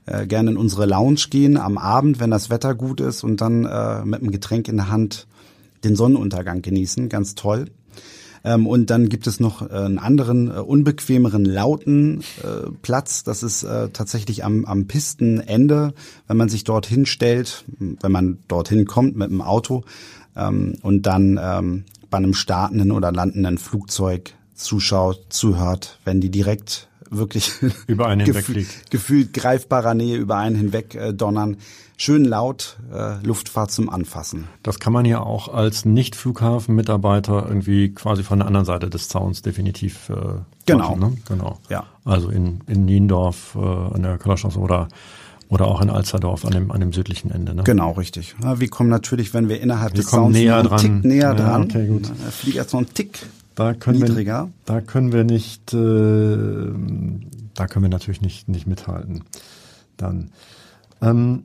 Äh, 0.06 0.28
gerne 0.28 0.52
in 0.52 0.58
unsere 0.58 0.86
Lounge 0.86 1.22
gehen 1.30 1.58
am 1.58 1.78
Abend, 1.78 2.20
wenn 2.20 2.32
das 2.32 2.50
Wetter 2.50 2.76
gut 2.76 3.02
ist 3.02 3.24
und 3.24 3.42
dann 3.42 3.66
äh, 3.66 4.06
mit 4.06 4.22
einem 4.22 4.32
Getränk 4.32 4.68
in 4.68 4.78
der 4.78 4.90
Hand 4.90 5.28
den 5.84 5.96
Sonnenuntergang 5.96 6.62
genießen. 6.62 7.10
Ganz 7.10 7.36
toll. 7.36 7.66
Ähm, 8.46 8.68
und 8.68 8.90
dann 8.90 9.10
gibt 9.10 9.26
es 9.28 9.40
noch 9.40 9.62
äh, 9.62 9.74
einen 9.74 10.00
anderen, 10.00 10.50
äh, 10.50 10.60
unbequemeren, 10.60 11.46
lauten 11.46 12.22
äh, 12.44 12.70
Platz. 12.82 13.24
Das 13.24 13.42
ist 13.44 13.64
äh, 13.64 13.90
tatsächlich 13.90 14.44
am, 14.44 14.66
am 14.66 14.86
Pistenende, 14.88 15.94
wenn 16.28 16.38
man 16.38 16.50
sich 16.50 16.64
dorthin 16.64 17.06
stellt, 17.06 17.64
wenn 17.80 18.12
man 18.12 18.40
dorthin 18.48 18.86
kommt 18.86 19.16
mit 19.16 19.30
dem 19.30 19.42
Auto 19.42 19.84
ähm, 20.36 20.76
und 20.82 21.04
dann 21.04 21.40
ähm, 21.42 21.84
bei 22.10 22.18
einem 22.18 22.34
startenden 22.34 22.92
oder 22.92 23.12
landenden 23.12 23.58
Flugzeug 23.58 24.34
zuschaut, 24.56 25.22
zuhört, 25.30 25.98
wenn 26.06 26.22
die 26.22 26.30
direkt 26.30 26.88
wirklich 27.10 27.52
Über 27.88 28.08
einen 28.08 28.26
hinweg 28.26 28.46
gefühl- 28.46 28.54
fliegt. 28.66 28.92
gefühlt 28.92 29.34
greifbarer 29.34 29.94
Nähe 29.94 30.18
über 30.18 30.38
einen 30.38 30.56
hinweg 30.56 30.96
äh, 30.96 31.14
donnern. 31.14 31.58
Schön 32.04 32.26
laut, 32.26 32.76
äh, 32.94 33.26
Luftfahrt 33.26 33.72
zum 33.72 33.90
Anfassen. 33.90 34.50
Das 34.62 34.80
kann 34.82 34.92
man 34.92 35.06
ja 35.06 35.22
auch 35.22 35.48
als 35.48 35.86
Nicht-Flughafen-Mitarbeiter 35.86 37.46
irgendwie 37.48 37.94
quasi 37.94 38.24
von 38.24 38.40
der 38.40 38.48
anderen 38.48 38.66
Seite 38.66 38.90
des 38.90 39.08
Zauns 39.08 39.42
definitiv 39.42 40.10
äh, 40.10 40.16
Genau. 40.66 40.98
machen, 40.98 41.00
ne? 41.00 41.18
Genau. 41.30 41.60
Ja. 41.70 41.86
Also 42.04 42.28
in, 42.30 42.60
in 42.68 42.84
Niendorf 42.84 43.56
äh, 43.56 43.60
an 43.60 44.02
der 44.04 44.18
Köllerstraße 44.18 44.60
oder 44.60 44.90
oder 45.48 45.66
auch 45.68 45.80
in 45.82 45.90
Alsterdorf 45.90 46.44
an 46.44 46.52
dem 46.52 46.72
an 46.72 46.82
dem 46.82 46.92
südlichen 46.92 47.32
Ende. 47.32 47.56
Ne? 47.56 47.64
Genau, 47.64 47.92
richtig. 47.92 48.36
Ja, 48.44 48.60
wir 48.60 48.68
kommen 48.70 48.90
natürlich, 48.90 49.34
wenn 49.34 49.48
wir 49.48 49.62
innerhalb 49.62 49.94
Wir 49.94 50.02
des 50.02 50.10
Sounds 50.10 50.38
näher 50.38 50.58
einen 50.58 50.68
dran. 50.68 50.80
Tick 50.82 51.06
näher 51.06 51.30
Ja, 51.30 51.34
dran. 51.36 51.64
okay, 51.64 51.88
gut. 51.88 52.08
Fliegt 52.32 52.58
jetzt 52.58 52.74
noch 52.74 52.82
einen 52.82 52.94
Tick 52.94 53.26
Da 53.56 53.74
können 53.76 54.00
niedriger. 54.00 54.48
wir 54.48 54.52
da 54.66 54.82
können 54.82 55.14
wir 55.14 55.24
nicht 55.24 55.74
äh, 55.74 55.78
da 57.54 57.68
können 57.68 57.84
wir 57.84 57.90
natürlich 57.90 58.20
nicht 58.22 58.50
nicht 58.50 58.68
mithalten. 58.68 59.24
Dann 59.96 60.32
ähm, 61.02 61.44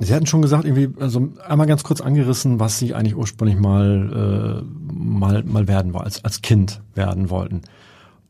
Sie 0.00 0.14
hatten 0.14 0.26
schon 0.26 0.42
gesagt, 0.42 0.64
irgendwie, 0.64 0.90
also 1.02 1.28
einmal 1.44 1.66
ganz 1.66 1.82
kurz 1.82 2.00
angerissen, 2.00 2.60
was 2.60 2.78
Sie 2.78 2.94
eigentlich 2.94 3.16
ursprünglich 3.16 3.58
mal, 3.58 4.62
äh, 4.62 4.94
mal, 4.94 5.42
mal 5.42 5.66
werden 5.66 5.92
wollten, 5.92 6.06
als, 6.06 6.24
als 6.24 6.40
Kind 6.40 6.80
werden 6.94 7.30
wollten. 7.30 7.62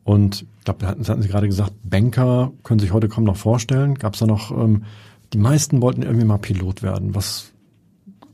Und 0.03 0.41
ich 0.57 0.63
glaube, 0.65 0.87
hatten, 0.87 1.07
hatten 1.07 1.21
Sie 1.21 1.27
gerade 1.27 1.47
gesagt, 1.47 1.73
Banker 1.83 2.51
können 2.63 2.79
sich 2.79 2.91
heute 2.91 3.07
kaum 3.07 3.23
noch 3.23 3.37
vorstellen. 3.37 3.95
Gab 3.95 4.15
es 4.15 4.19
da 4.19 4.25
noch, 4.25 4.49
ähm, 4.49 4.83
die 5.33 5.37
meisten 5.37 5.81
wollten 5.81 6.01
irgendwie 6.01 6.25
mal 6.25 6.39
Pilot 6.39 6.81
werden. 6.81 7.13
Was 7.13 7.51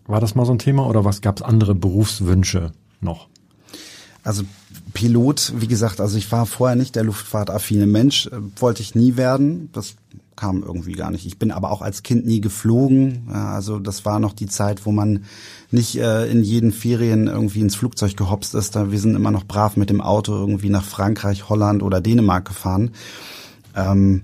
war 0.08 0.22
das 0.22 0.36
mal 0.36 0.46
so 0.46 0.54
ein 0.54 0.60
Thema 0.60 0.88
oder 0.88 1.04
was 1.04 1.20
gab 1.22 1.38
es 1.38 1.42
andere 1.42 1.76
Berufswünsche 1.76 2.72
noch? 3.02 3.28
Also 4.24 4.44
Pilot, 4.94 5.54
wie 5.58 5.68
gesagt, 5.68 6.00
also 6.00 6.18
ich 6.18 6.32
war 6.32 6.46
vorher 6.46 6.76
nicht 6.76 6.96
der 6.96 7.04
luftfahrtaffine 7.04 7.86
Mensch, 7.86 8.28
äh, 8.28 8.38
wollte 8.56 8.82
ich 8.82 8.96
nie 8.96 9.18
werden. 9.18 9.70
Das 9.74 9.96
kam 10.36 10.64
irgendwie 10.64 10.94
gar 10.94 11.12
nicht. 11.12 11.26
Ich 11.26 11.40
bin 11.40 11.52
aber 11.52 11.72
auch 11.72 11.82
als 11.82 12.04
Kind 12.04 12.26
nie 12.26 12.42
geflogen. 12.42 13.30
Also 13.32 13.80
das 13.80 14.06
war 14.06 14.20
noch 14.20 14.34
die 14.34 14.48
Zeit, 14.48 14.86
wo 14.86 14.92
man 14.92 15.26
nicht 15.72 15.98
äh, 15.98 16.30
in 16.30 16.44
jeden 16.44 16.72
Ferien 16.72 17.28
irgendwie 17.28 17.62
ins 17.62 17.76
Flugzeug 17.76 18.18
gehopst 18.18 18.56
ist. 18.56 18.76
Da 18.76 18.92
wir 18.92 19.00
sind 19.00 19.16
immer 19.16 19.32
noch 19.32 19.46
brav 19.46 19.78
mit 19.78 19.90
dem 19.90 20.02
Auto 20.02 20.34
irgendwie 20.34 20.70
nach 20.70 20.84
Frankreich, 20.84 21.50
Holland 21.50 21.84
oder 21.84 22.02
Dänemark 22.02 22.46
gefahren. 22.46 22.92
Ähm, 23.76 24.24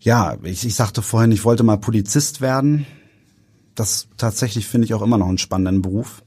ja, 0.00 0.36
ich, 0.42 0.64
ich 0.64 0.74
sagte 0.74 1.02
vorhin, 1.02 1.32
ich 1.32 1.44
wollte 1.44 1.62
mal 1.62 1.78
Polizist 1.78 2.40
werden. 2.40 2.86
Das 3.74 4.08
tatsächlich 4.16 4.66
finde 4.66 4.86
ich 4.86 4.94
auch 4.94 5.02
immer 5.02 5.18
noch 5.18 5.28
einen 5.28 5.38
spannenden 5.38 5.82
Beruf. 5.82 6.22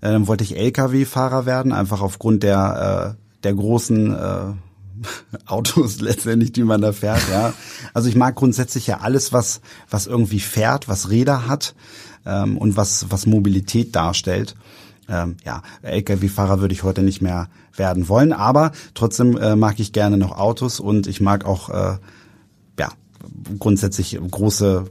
Äh, 0.00 0.12
Dann 0.12 0.26
wollte 0.26 0.44
ich 0.44 0.56
Lkw-Fahrer 0.56 1.46
werden, 1.46 1.72
einfach 1.72 2.02
aufgrund 2.02 2.42
der, 2.42 3.16
äh, 3.16 3.40
der 3.44 3.54
großen 3.54 4.12
äh, 4.12 4.52
Autos 5.46 6.00
letztendlich, 6.00 6.52
die 6.52 6.64
man 6.64 6.80
da 6.80 6.92
fährt. 6.92 7.22
Ja, 7.30 7.52
also 7.94 8.08
ich 8.08 8.16
mag 8.16 8.34
grundsätzlich 8.36 8.86
ja 8.86 8.98
alles, 9.00 9.32
was 9.32 9.60
was 9.88 10.06
irgendwie 10.06 10.40
fährt, 10.40 10.88
was 10.88 11.10
Räder 11.10 11.46
hat 11.46 11.74
ähm, 12.26 12.56
und 12.56 12.76
was 12.76 13.06
was 13.10 13.26
Mobilität 13.26 13.94
darstellt. 13.94 14.56
Ähm, 15.08 15.36
ja, 15.44 15.62
Lkw-Fahrer 15.82 16.60
würde 16.60 16.74
ich 16.74 16.84
heute 16.84 17.02
nicht 17.02 17.20
mehr 17.20 17.48
werden 17.74 18.08
wollen, 18.08 18.32
aber 18.32 18.72
trotzdem 18.94 19.36
äh, 19.36 19.56
mag 19.56 19.80
ich 19.80 19.92
gerne 19.92 20.16
noch 20.16 20.36
Autos 20.36 20.78
und 20.80 21.06
ich 21.06 21.20
mag 21.20 21.44
auch 21.44 21.68
äh, 21.70 21.98
ja 22.78 22.88
grundsätzlich 23.58 24.18
große 24.30 24.84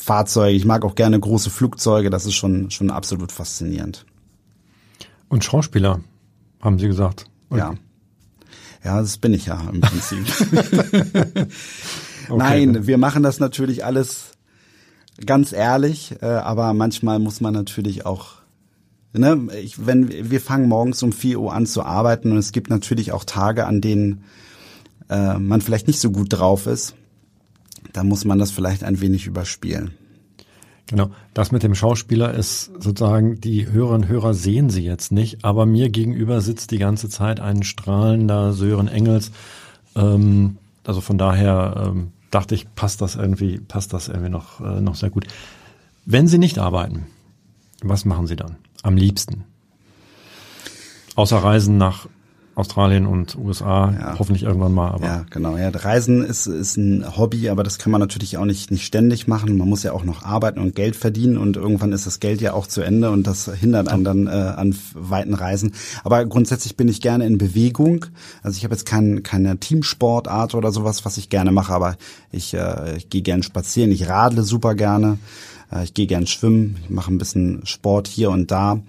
Fahrzeuge. 0.00 0.56
Ich 0.56 0.64
mag 0.64 0.84
auch 0.84 0.94
gerne 0.94 1.18
große 1.18 1.50
Flugzeuge. 1.50 2.10
Das 2.10 2.26
ist 2.26 2.34
schon 2.34 2.70
schon 2.70 2.90
absolut 2.90 3.32
faszinierend. 3.32 4.04
Und 5.28 5.44
Schauspieler, 5.44 6.00
haben 6.60 6.78
Sie 6.78 6.86
gesagt. 6.86 7.26
Und 7.48 7.58
Ja. 7.58 7.74
Ja, 8.84 9.00
das 9.00 9.18
bin 9.18 9.34
ich 9.34 9.46
ja 9.46 9.60
im 9.72 9.80
Prinzip. 9.80 10.24
Okay. 12.28 12.36
Nein, 12.36 12.86
wir 12.86 12.98
machen 12.98 13.22
das 13.22 13.40
natürlich 13.40 13.84
alles 13.84 14.32
ganz 15.24 15.52
ehrlich, 15.52 16.14
äh, 16.20 16.26
aber 16.26 16.74
manchmal 16.74 17.18
muss 17.18 17.40
man 17.40 17.54
natürlich 17.54 18.04
auch, 18.04 18.34
ne, 19.12 19.48
ich, 19.60 19.86
wenn 19.86 20.30
wir 20.30 20.40
fangen 20.40 20.68
morgens 20.68 21.02
um 21.02 21.12
4 21.12 21.40
Uhr 21.40 21.52
an 21.54 21.66
zu 21.66 21.82
arbeiten 21.82 22.32
und 22.32 22.38
es 22.38 22.52
gibt 22.52 22.70
natürlich 22.70 23.12
auch 23.12 23.24
Tage, 23.24 23.66
an 23.66 23.80
denen 23.80 24.24
äh, 25.08 25.38
man 25.38 25.60
vielleicht 25.60 25.86
nicht 25.86 26.00
so 26.00 26.10
gut 26.10 26.28
drauf 26.30 26.66
ist, 26.66 26.94
da 27.92 28.04
muss 28.04 28.24
man 28.24 28.38
das 28.38 28.50
vielleicht 28.50 28.84
ein 28.84 29.00
wenig 29.00 29.26
überspielen. 29.26 29.92
Genau. 30.88 31.10
Das 31.34 31.52
mit 31.52 31.62
dem 31.62 31.74
Schauspieler 31.74 32.32
ist 32.32 32.70
sozusagen, 32.78 33.40
die 33.40 33.70
Hörerinnen 33.70 34.04
und 34.04 34.08
Hörer 34.08 34.32
sehen 34.32 34.70
sie 34.70 34.84
jetzt 34.84 35.12
nicht, 35.12 35.44
aber 35.44 35.66
mir 35.66 35.90
gegenüber 35.90 36.40
sitzt 36.40 36.70
die 36.70 36.78
ganze 36.78 37.10
Zeit 37.10 37.40
ein 37.40 37.62
strahlender 37.62 38.54
Sören 38.54 38.88
Engels. 38.88 39.30
Ähm, 39.94 40.56
also 40.84 41.02
von 41.02 41.18
daher 41.18 41.90
ähm, 41.90 42.12
dachte 42.30 42.54
ich, 42.54 42.74
passt 42.74 43.02
das 43.02 43.16
irgendwie, 43.16 43.58
passt 43.58 43.92
das 43.92 44.08
irgendwie 44.08 44.30
noch, 44.30 44.60
äh, 44.60 44.80
noch 44.80 44.94
sehr 44.94 45.10
gut. 45.10 45.26
Wenn 46.06 46.26
Sie 46.26 46.38
nicht 46.38 46.58
arbeiten, 46.58 47.06
was 47.82 48.06
machen 48.06 48.26
Sie 48.26 48.36
dann? 48.36 48.56
Am 48.82 48.96
liebsten? 48.96 49.44
Außer 51.16 51.36
Reisen 51.36 51.76
nach 51.76 52.08
Australien 52.58 53.06
und 53.06 53.38
USA, 53.38 53.92
ja. 53.92 54.18
hoffentlich 54.18 54.42
irgendwann 54.42 54.74
mal. 54.74 54.90
Aber 54.90 55.06
ja, 55.06 55.24
genau. 55.30 55.56
Ja, 55.56 55.68
Reisen 55.68 56.24
ist, 56.24 56.48
ist 56.48 56.76
ein 56.76 57.16
Hobby, 57.16 57.48
aber 57.50 57.62
das 57.62 57.78
kann 57.78 57.92
man 57.92 58.00
natürlich 58.00 58.36
auch 58.36 58.44
nicht, 58.44 58.72
nicht 58.72 58.84
ständig 58.84 59.28
machen. 59.28 59.56
Man 59.56 59.68
muss 59.68 59.84
ja 59.84 59.92
auch 59.92 60.02
noch 60.02 60.24
arbeiten 60.24 60.58
und 60.58 60.74
Geld 60.74 60.96
verdienen 60.96 61.38
und 61.38 61.56
irgendwann 61.56 61.92
ist 61.92 62.06
das 62.06 62.18
Geld 62.18 62.40
ja 62.40 62.54
auch 62.54 62.66
zu 62.66 62.82
Ende 62.82 63.10
und 63.10 63.28
das 63.28 63.48
hindert 63.48 63.88
einen 63.88 64.02
dann 64.02 64.26
äh, 64.26 64.30
an 64.30 64.76
weiten 64.94 65.34
Reisen. 65.34 65.72
Aber 66.02 66.24
grundsätzlich 66.26 66.76
bin 66.76 66.88
ich 66.88 67.00
gerne 67.00 67.26
in 67.26 67.38
Bewegung. 67.38 68.06
Also 68.42 68.56
ich 68.56 68.64
habe 68.64 68.74
jetzt 68.74 68.86
kein, 68.86 69.22
keine 69.22 69.58
Teamsportart 69.58 70.56
oder 70.56 70.72
sowas, 70.72 71.04
was 71.04 71.16
ich 71.16 71.28
gerne 71.28 71.52
mache, 71.52 71.72
aber 71.72 71.96
ich, 72.32 72.54
äh, 72.54 72.96
ich 72.96 73.08
gehe 73.08 73.22
gerne 73.22 73.44
spazieren, 73.44 73.92
ich 73.92 74.08
radle 74.08 74.42
super 74.42 74.74
gerne. 74.74 75.18
Äh, 75.72 75.84
ich 75.84 75.94
gehe 75.94 76.06
gern 76.06 76.26
schwimmen, 76.26 76.76
ich 76.82 76.90
mache 76.90 77.12
ein 77.12 77.18
bisschen 77.18 77.64
Sport 77.64 78.08
hier 78.08 78.30
und 78.30 78.50
da. 78.50 78.80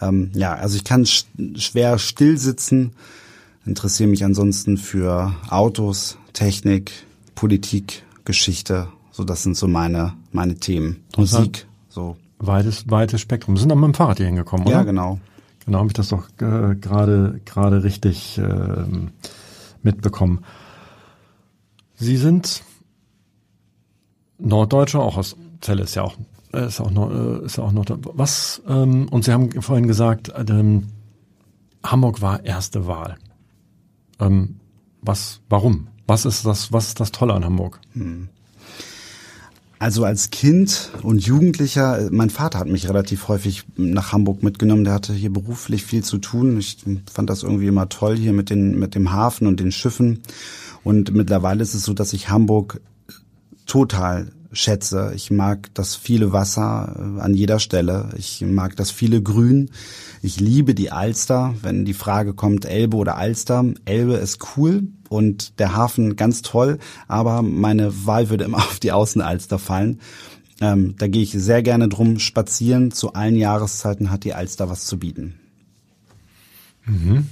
Ähm, 0.00 0.30
ja, 0.34 0.54
also 0.54 0.76
ich 0.76 0.84
kann 0.84 1.06
sch 1.06 1.24
schwer 1.56 1.98
still 1.98 2.38
sitzen, 2.38 2.92
interessiere 3.64 4.08
mich 4.08 4.24
ansonsten 4.24 4.76
für 4.76 5.34
Autos, 5.48 6.18
Technik, 6.32 6.92
Politik, 7.34 8.04
Geschichte. 8.24 8.88
So, 9.10 9.24
das 9.24 9.42
sind 9.42 9.56
so 9.56 9.66
meine, 9.68 10.14
meine 10.32 10.56
Themen. 10.56 11.04
Musik, 11.16 11.66
so. 11.88 12.16
Weites, 12.38 12.84
weites 12.90 13.20
Spektrum. 13.22 13.54
Wir 13.54 13.60
sind 13.60 13.72
auch 13.72 13.76
mit 13.76 13.84
dem 13.84 13.94
Fahrrad 13.94 14.18
hier 14.18 14.26
hingekommen, 14.26 14.66
oder? 14.66 14.76
Ja, 14.76 14.82
genau. 14.82 15.18
Genau, 15.64 15.78
habe 15.78 15.88
ich 15.88 15.94
das 15.94 16.10
doch 16.10 16.28
äh, 16.40 16.76
gerade 16.76 17.40
gerade 17.44 17.82
richtig 17.82 18.38
äh, 18.38 18.84
mitbekommen. 19.82 20.44
Sie 21.96 22.16
sind 22.16 22.62
Norddeutscher, 24.38 25.00
auch 25.00 25.16
aus 25.16 25.34
Zelle 25.60 25.82
ist 25.82 25.94
ja 25.94 26.02
auch 26.02 26.16
ist 26.64 26.80
auch 26.80 26.90
noch, 26.90 27.10
äh, 27.10 27.44
ist 27.44 27.58
auch 27.58 27.72
noch 27.72 27.84
da. 27.84 27.98
Was, 28.02 28.62
ähm, 28.68 29.08
und 29.10 29.24
Sie 29.24 29.32
haben 29.32 29.50
vorhin 29.60 29.86
gesagt, 29.86 30.32
ähm, 30.48 30.88
Hamburg 31.84 32.22
war 32.22 32.44
erste 32.44 32.86
Wahl. 32.86 33.16
Ähm, 34.20 34.56
was, 35.02 35.40
warum? 35.48 35.88
Was 36.06 36.24
ist 36.24 36.46
das, 36.46 36.72
was 36.72 36.88
ist 36.88 37.00
das 37.00 37.12
Tolle 37.12 37.34
an 37.34 37.44
Hamburg? 37.44 37.80
Hm. 37.92 38.28
Also 39.78 40.04
als 40.04 40.30
Kind 40.30 40.90
und 41.02 41.26
Jugendlicher, 41.26 42.08
mein 42.10 42.30
Vater 42.30 42.58
hat 42.58 42.68
mich 42.68 42.88
relativ 42.88 43.28
häufig 43.28 43.64
nach 43.76 44.12
Hamburg 44.12 44.42
mitgenommen. 44.42 44.84
Der 44.84 44.94
hatte 44.94 45.12
hier 45.12 45.30
beruflich 45.30 45.84
viel 45.84 46.02
zu 46.02 46.16
tun. 46.16 46.58
Ich 46.58 46.78
fand 47.12 47.28
das 47.28 47.42
irgendwie 47.42 47.66
immer 47.66 47.90
toll 47.90 48.16
hier 48.16 48.32
mit 48.32 48.48
den, 48.48 48.78
mit 48.78 48.94
dem 48.94 49.12
Hafen 49.12 49.46
und 49.46 49.60
den 49.60 49.72
Schiffen. 49.72 50.22
Und 50.82 51.12
mittlerweile 51.12 51.62
ist 51.62 51.74
es 51.74 51.84
so, 51.84 51.92
dass 51.92 52.14
ich 52.14 52.30
Hamburg 52.30 52.80
total 53.66 54.32
schätze. 54.56 55.12
Ich 55.14 55.30
mag 55.30 55.72
das 55.74 55.94
viele 55.94 56.32
Wasser 56.32 57.16
äh, 57.18 57.20
an 57.20 57.34
jeder 57.34 57.58
Stelle. 57.58 58.10
Ich 58.16 58.40
mag 58.40 58.76
das 58.76 58.90
viele 58.90 59.22
Grün. 59.22 59.70
Ich 60.22 60.40
liebe 60.40 60.74
die 60.74 60.90
Alster. 60.90 61.54
Wenn 61.62 61.84
die 61.84 61.94
Frage 61.94 62.34
kommt, 62.34 62.64
Elbe 62.64 62.96
oder 62.96 63.16
Alster, 63.16 63.64
Elbe 63.84 64.14
ist 64.14 64.56
cool 64.56 64.88
und 65.08 65.58
der 65.58 65.74
Hafen 65.74 66.16
ganz 66.16 66.42
toll, 66.42 66.78
aber 67.06 67.42
meine 67.42 68.06
Wahl 68.06 68.28
würde 68.28 68.44
immer 68.44 68.58
auf 68.58 68.80
die 68.80 68.92
Außenalster 68.92 69.58
fallen. 69.58 70.00
Ähm, 70.60 70.94
da 70.98 71.06
gehe 71.06 71.22
ich 71.22 71.32
sehr 71.32 71.62
gerne 71.62 71.88
drum 71.88 72.18
spazieren. 72.18 72.90
Zu 72.90 73.12
allen 73.12 73.36
Jahreszeiten 73.36 74.10
hat 74.10 74.24
die 74.24 74.34
Alster 74.34 74.70
was 74.70 74.86
zu 74.86 74.98
bieten. 74.98 75.34
Mhm. 76.86 77.26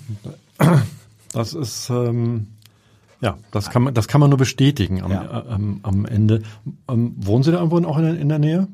Das 1.32 1.54
ist 1.54 1.88
ähm, 1.90 2.48
ja, 3.20 3.36
das 3.50 3.70
kann 3.70 3.82
man, 3.82 3.94
das 3.94 4.08
kann 4.08 4.20
man 4.20 4.30
nur 4.30 4.38
bestätigen 4.38 5.02
am, 5.02 5.10
ja. 5.10 5.24
äh, 5.24 5.52
am, 5.52 5.80
am 5.82 6.06
Ende. 6.06 6.42
Ähm, 6.88 7.14
wohnen 7.16 7.42
Sie 7.42 7.52
da 7.52 7.58
irgendwo 7.58 7.86
auch 7.88 7.98
in, 7.98 8.16
in 8.16 8.28
der 8.28 8.38
Nähe? 8.38 8.68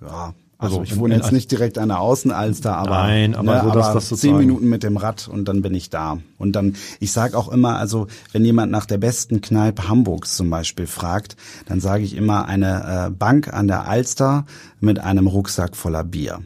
Ja, 0.00 0.34
also, 0.60 0.80
also 0.80 0.82
ich 0.82 0.98
wohne 0.98 1.14
in, 1.14 1.20
jetzt 1.20 1.30
nicht 1.30 1.50
direkt 1.52 1.78
an 1.78 1.88
der 1.88 2.00
Außenalster, 2.00 2.76
aber, 2.76 2.90
nein, 2.90 3.36
aber, 3.36 3.54
ne, 3.54 3.60
so, 3.62 3.70
dass 3.70 3.86
aber 3.86 4.00
das 4.00 4.08
zehn 4.08 4.36
Minuten 4.36 4.68
mit 4.68 4.82
dem 4.82 4.96
Rad 4.96 5.28
und 5.28 5.46
dann 5.46 5.62
bin 5.62 5.72
ich 5.72 5.88
da. 5.88 6.18
Und 6.36 6.52
dann, 6.52 6.74
ich 6.98 7.12
sage 7.12 7.38
auch 7.38 7.48
immer, 7.48 7.76
also 7.76 8.08
wenn 8.32 8.44
jemand 8.44 8.72
nach 8.72 8.84
der 8.84 8.98
besten 8.98 9.40
Kneipe 9.40 9.88
Hamburgs 9.88 10.36
zum 10.36 10.50
Beispiel 10.50 10.88
fragt, 10.88 11.36
dann 11.66 11.78
sage 11.80 12.02
ich 12.02 12.16
immer 12.16 12.46
eine 12.46 13.06
äh, 13.06 13.10
Bank 13.10 13.52
an 13.52 13.68
der 13.68 13.86
Alster 13.86 14.46
mit 14.80 14.98
einem 14.98 15.28
Rucksack 15.28 15.76
voller 15.76 16.02
Bier 16.02 16.40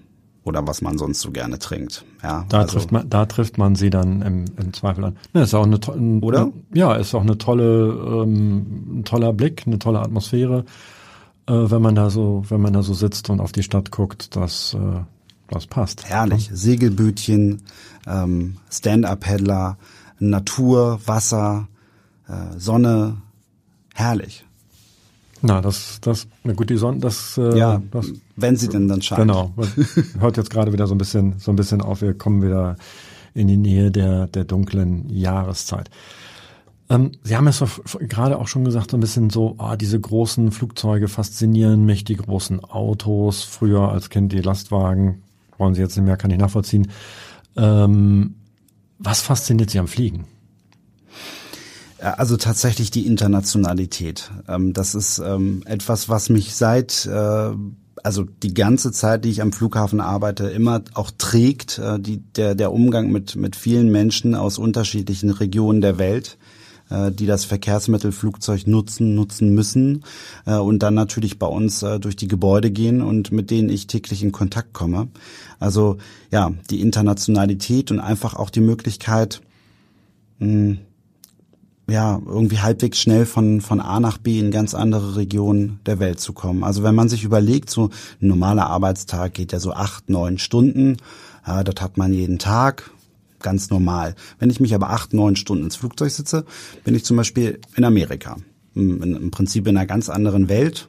oder 0.45 0.67
was 0.67 0.83
man 0.83 0.99
sonst 0.99 1.21
so 1.21 1.31
gerne 1.31 1.59
trinkt. 1.59 2.05
Ja, 2.23 2.45
da 2.49 2.61
also, 2.61 2.75
trifft 2.75 2.93
man, 2.93 3.11
da 3.11 3.27
trifft 3.27 3.59
man 3.59 3.75
sie 3.75 3.91
dann 3.91 4.23
im, 4.23 4.45
im 4.57 4.73
Zweifel 4.73 5.05
an. 5.05 5.17
Ne, 5.35 5.43
ist 5.43 5.55
auch 5.55 5.65
eine 5.65 5.81
tolle, 5.81 6.21
oder? 6.21 6.53
Ja, 6.73 6.95
ist 6.95 7.15
auch 7.15 7.23
eine 7.23 7.37
tolle, 7.37 8.23
ähm, 8.23 8.99
ein 9.01 9.05
toller 9.05 9.33
Blick, 9.33 9.65
eine 9.67 9.79
tolle 9.81 9.99
Atmosphäre, 9.99 10.65
äh, 11.47 11.53
wenn 11.53 11.83
man 11.83 11.97
da 11.97 12.11
so, 12.11 12.45
wenn 12.49 12.61
man 12.61 12.73
da 12.73 12.83
so 12.83 12.95
sitzt 12.95 13.29
und 13.29 13.41
auf 13.41 13.51
die 13.51 13.65
Stadt 13.65 13.91
guckt, 13.91 14.37
das, 14.37 14.75
äh, 14.75 15.01
das 15.49 15.67
passt. 15.67 16.05
Herrlich, 16.05 16.49
ja. 16.49 16.57
Segelbötchen, 16.57 17.63
ähm, 18.07 18.57
Stand-up-Paddler, 18.71 19.77
Natur, 20.21 21.01
Wasser, 21.05 21.67
äh, 22.29 22.57
Sonne, 22.57 23.17
herrlich. 23.95 24.45
Na, 25.43 25.61
das, 25.61 26.01
das, 26.01 26.29
na 26.45 26.53
gut, 26.53 26.71
die 26.71 26.77
Sonne, 26.77 27.01
das, 27.01 27.37
äh, 27.37 27.59
ja, 27.59 27.83
das, 27.91 28.13
wenn 28.37 28.57
sie 28.57 28.69
denn 28.69 28.87
dann 28.87 29.03
scheint. 29.03 29.21
Genau. 29.21 29.53
Hört 30.19 30.37
jetzt 30.37 30.51
gerade 30.51 30.73
wieder 30.73 30.87
so 30.87 30.95
ein 30.95 30.99
bisschen, 30.99 31.39
so 31.39 31.51
ein 31.51 31.57
bisschen 31.57 31.83
auf. 31.83 32.01
Wir 32.01 32.15
kommen 32.15 32.43
wieder 32.43 32.77
in 33.35 33.49
die 33.49 33.57
Nähe 33.57 33.91
der, 33.91 34.29
der 34.29 34.45
dunklen 34.45 35.09
Jahreszeit. 35.11 35.91
Ähm, 36.89 37.13
sie 37.25 37.37
haben 37.37 37.49
es 37.49 37.59
doch 37.59 37.71
gerade 38.01 38.39
auch 38.39 38.47
schon 38.47 38.65
gesagt, 38.65 38.93
so 38.93 38.97
ein 38.97 39.01
bisschen 39.01 39.31
so, 39.31 39.57
ah, 39.59 39.77
diese 39.77 39.99
großen 39.99 40.53
Flugzeuge 40.53 41.09
faszinieren 41.09 41.85
mich, 41.85 42.05
die 42.05 42.17
großen 42.17 42.63
Autos. 42.65 43.43
Früher 43.43 43.91
als 43.91 44.11
Kind 44.11 44.33
die 44.33 44.41
Lastwagen, 44.41 45.23
wollen 45.59 45.75
Sie 45.75 45.81
jetzt 45.81 45.97
nicht 45.97 46.07
mehr, 46.07 46.17
kann 46.17 46.31
ich 46.31 46.39
nachvollziehen. 46.39 46.89
Ähm, 47.57 48.37
was 48.99 49.23
fasziniert 49.23 49.71
Sie 49.71 49.79
am 49.79 49.89
Fliegen? 49.89 50.27
Also 52.03 52.37
tatsächlich 52.37 52.91
die 52.91 53.07
Internationalität. 53.07 54.31
Ähm, 54.49 54.73
das 54.73 54.95
ist 54.95 55.19
ähm, 55.25 55.63
etwas, 55.67 56.09
was 56.09 56.31
mich 56.31 56.55
seit 56.55 57.07
äh, 57.07 57.51
also 58.03 58.25
die 58.25 58.55
ganze 58.55 58.91
Zeit, 58.91 59.25
die 59.25 59.31
ich 59.31 59.41
am 59.41 59.53
Flughafen 59.53 60.01
arbeite, 60.01 60.49
immer 60.49 60.83
auch 60.95 61.13
trägt, 61.17 61.79
äh, 61.79 62.01
die, 62.01 62.19
der, 62.19 62.57
der 62.57 62.73
Umgang 62.73 63.13
mit, 63.13 63.37
mit 63.37 63.55
vielen 63.55 63.93
Menschen 63.93 64.35
aus 64.35 64.59
unterschiedlichen 64.59 65.31
Regionen 65.31 65.81
der 65.81 65.99
Welt, 65.99 66.39
äh, 66.91 67.13
die 67.13 67.27
das 67.27 67.45
Verkehrsmittel 67.45 68.11
Flugzeug 68.11 68.67
nutzen, 68.67 69.15
nutzen 69.15 69.55
müssen 69.55 70.05
und 70.45 70.81
dann 70.81 70.95
natürlich 70.95 71.39
bei 71.39 71.47
uns 71.47 71.81
durch 72.01 72.17
die 72.17 72.27
Gebäude 72.27 72.73
gehen 72.73 73.01
und 73.01 73.31
mit 73.31 73.53
denen 73.53 73.69
ich 73.69 73.87
täglich 73.87 74.25
in 74.25 74.33
Kontakt 74.33 74.73
komme. 74.73 75.07
Also 75.61 75.99
ja, 76.33 76.51
die 76.71 76.81
Internationalität 76.81 77.93
und 77.93 78.01
einfach 78.01 78.35
auch 78.35 78.51
die 78.51 78.61
Möglichkeit, 78.61 79.41
mh, 80.41 80.49
hm, 80.49 80.79
ja, 81.93 82.21
irgendwie 82.27 82.59
halbwegs 82.59 82.99
schnell 82.99 83.27
von, 83.27 83.61
von 83.61 83.79
A 83.79 84.01
nach 84.01 84.17
B 84.17 84.39
in 84.39 84.51
ganz 84.51 84.75
andere 84.75 85.17
Regionen 85.17 85.81
der 85.85 85.99
Welt 85.99 86.21
zu 86.21 86.33
kommen. 86.33 86.65
Also 86.65 86.83
wenn 86.83 86.95
man 86.95 87.11
sich 87.11 87.23
überlegt, 87.23 87.69
so 87.69 87.91
ein 88.21 88.29
normaler 88.29 88.67
Arbeitstag 88.67 89.35
geht 89.35 89.53
ja 89.53 89.61
so 89.61 89.73
acht, 89.73 90.09
neun 90.09 90.39
Stunden, 90.39 90.97
ja, 91.47 91.63
das 91.63 91.83
hat 91.83 91.99
man 91.99 92.15
jeden 92.15 92.39
Tag, 92.39 92.91
ganz 93.41 93.69
normal. 93.69 94.15
Wenn 94.39 94.49
ich 94.49 94.59
mich 94.59 94.75
aber 94.75 94.89
acht, 94.89 95.13
neun 95.13 95.37
Stunden 95.37 95.65
ins 95.65 95.77
Flugzeug 95.77 96.11
sitze, 96.11 96.47
bin 96.85 96.95
ich 96.95 97.05
zum 97.05 97.19
Beispiel 97.19 97.61
in 97.77 97.85
Amerika. 97.85 98.39
Im, 98.75 99.03
im 99.03 99.31
Prinzip 99.31 99.67
in 99.67 99.77
einer 99.77 99.87
ganz 99.87 100.09
anderen 100.09 100.49
Welt. 100.49 100.89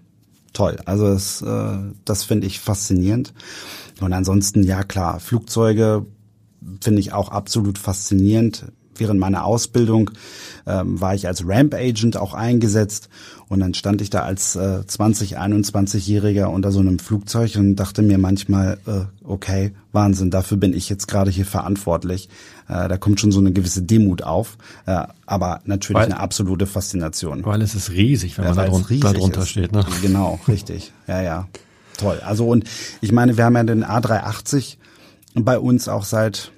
Toll. 0.54 0.78
Also 0.86 1.08
das, 1.08 1.42
äh, 1.42 1.78
das 2.06 2.24
finde 2.24 2.48
ich 2.48 2.62
faszinierend. 2.62 3.34
Und 4.00 4.13
ansonsten, 4.13 4.63
ja 4.63 4.84
klar, 4.84 5.20
Flugzeuge 5.20 6.06
finde 6.80 7.02
ich 7.02 7.12
auch 7.12 7.30
absolut 7.30 7.78
faszinierend 7.78 8.72
während 8.97 9.19
meiner 9.19 9.45
Ausbildung 9.45 10.12
ähm, 10.65 10.99
war 10.99 11.13
ich 11.15 11.27
als 11.27 11.47
Ramp 11.47 11.73
Agent 11.73 12.17
auch 12.17 12.34
eingesetzt 12.34 13.10
und 13.49 13.60
dann 13.60 13.73
stand 13.73 14.01
ich 14.01 14.10
da 14.10 14.21
als 14.21 14.56
äh, 14.56 14.86
20, 14.86 15.38
21-Jähriger 15.39 16.45
unter 16.45 16.71
so 16.71 16.79
einem 16.79 16.99
Flugzeug 16.99 17.56
und 17.56 17.75
dachte 17.75 18.01
mir 18.01 18.17
manchmal, 18.17 18.77
äh, 18.88 19.01
okay, 19.23 19.73
Wahnsinn, 19.91 20.32
dafür 20.32 20.58
bin 20.58 20.73
ich 20.73 20.89
jetzt 20.89 21.08
gerade 21.08 21.29
hier 21.29 21.45
verantwortlich. 21.45 22.29
Äh, 22.67 22.88
da 22.88 22.97
kommt 22.97 23.19
schon 23.19 23.32
so 23.32 23.39
eine 23.39 23.51
gewisse 23.51 23.84
Demut 23.84 24.23
auf, 24.23 24.58
äh, 24.86 25.03
aber 25.25 25.62
natürlich 25.65 25.99
weil, 25.99 26.06
eine 26.06 26.19
absolute 26.19 26.65
Faszination. 26.65 27.45
Weil 27.45 27.62
es 27.62 27.75
ist 27.75 27.91
riesig, 27.91 28.38
wenn 28.38 28.45
ja, 28.45 28.56
man 28.56 28.65
da, 28.65 28.71
drun 28.71 28.99
da 29.01 29.13
drunter 29.13 29.41
ist. 29.41 29.49
steht. 29.49 29.71
Ne? 29.71 29.86
Genau, 30.01 30.39
richtig. 30.47 30.91
Ja, 31.08 31.21
ja. 31.21 31.47
Toll. 31.97 32.19
Also 32.25 32.47
und 32.47 32.63
ich 33.01 33.12
meine, 33.12 33.38
wir 33.38 33.45
haben 33.45 33.56
ja 33.56 33.63
den 33.63 33.86
A380 33.86 34.77
bei 35.36 35.60
uns 35.60 35.88
auch 35.88 36.06
seit 36.06 36.51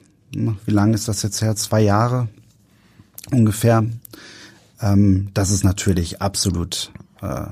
wie 0.65 0.71
lange 0.71 0.95
ist 0.95 1.07
das 1.07 1.21
jetzt 1.23 1.41
her? 1.41 1.55
Zwei 1.55 1.81
Jahre 1.81 2.27
ungefähr. 3.31 3.85
Ähm, 4.81 5.29
das 5.33 5.51
ist 5.51 5.63
natürlich 5.63 6.21
absolut 6.21 6.91
äh, 7.21 7.47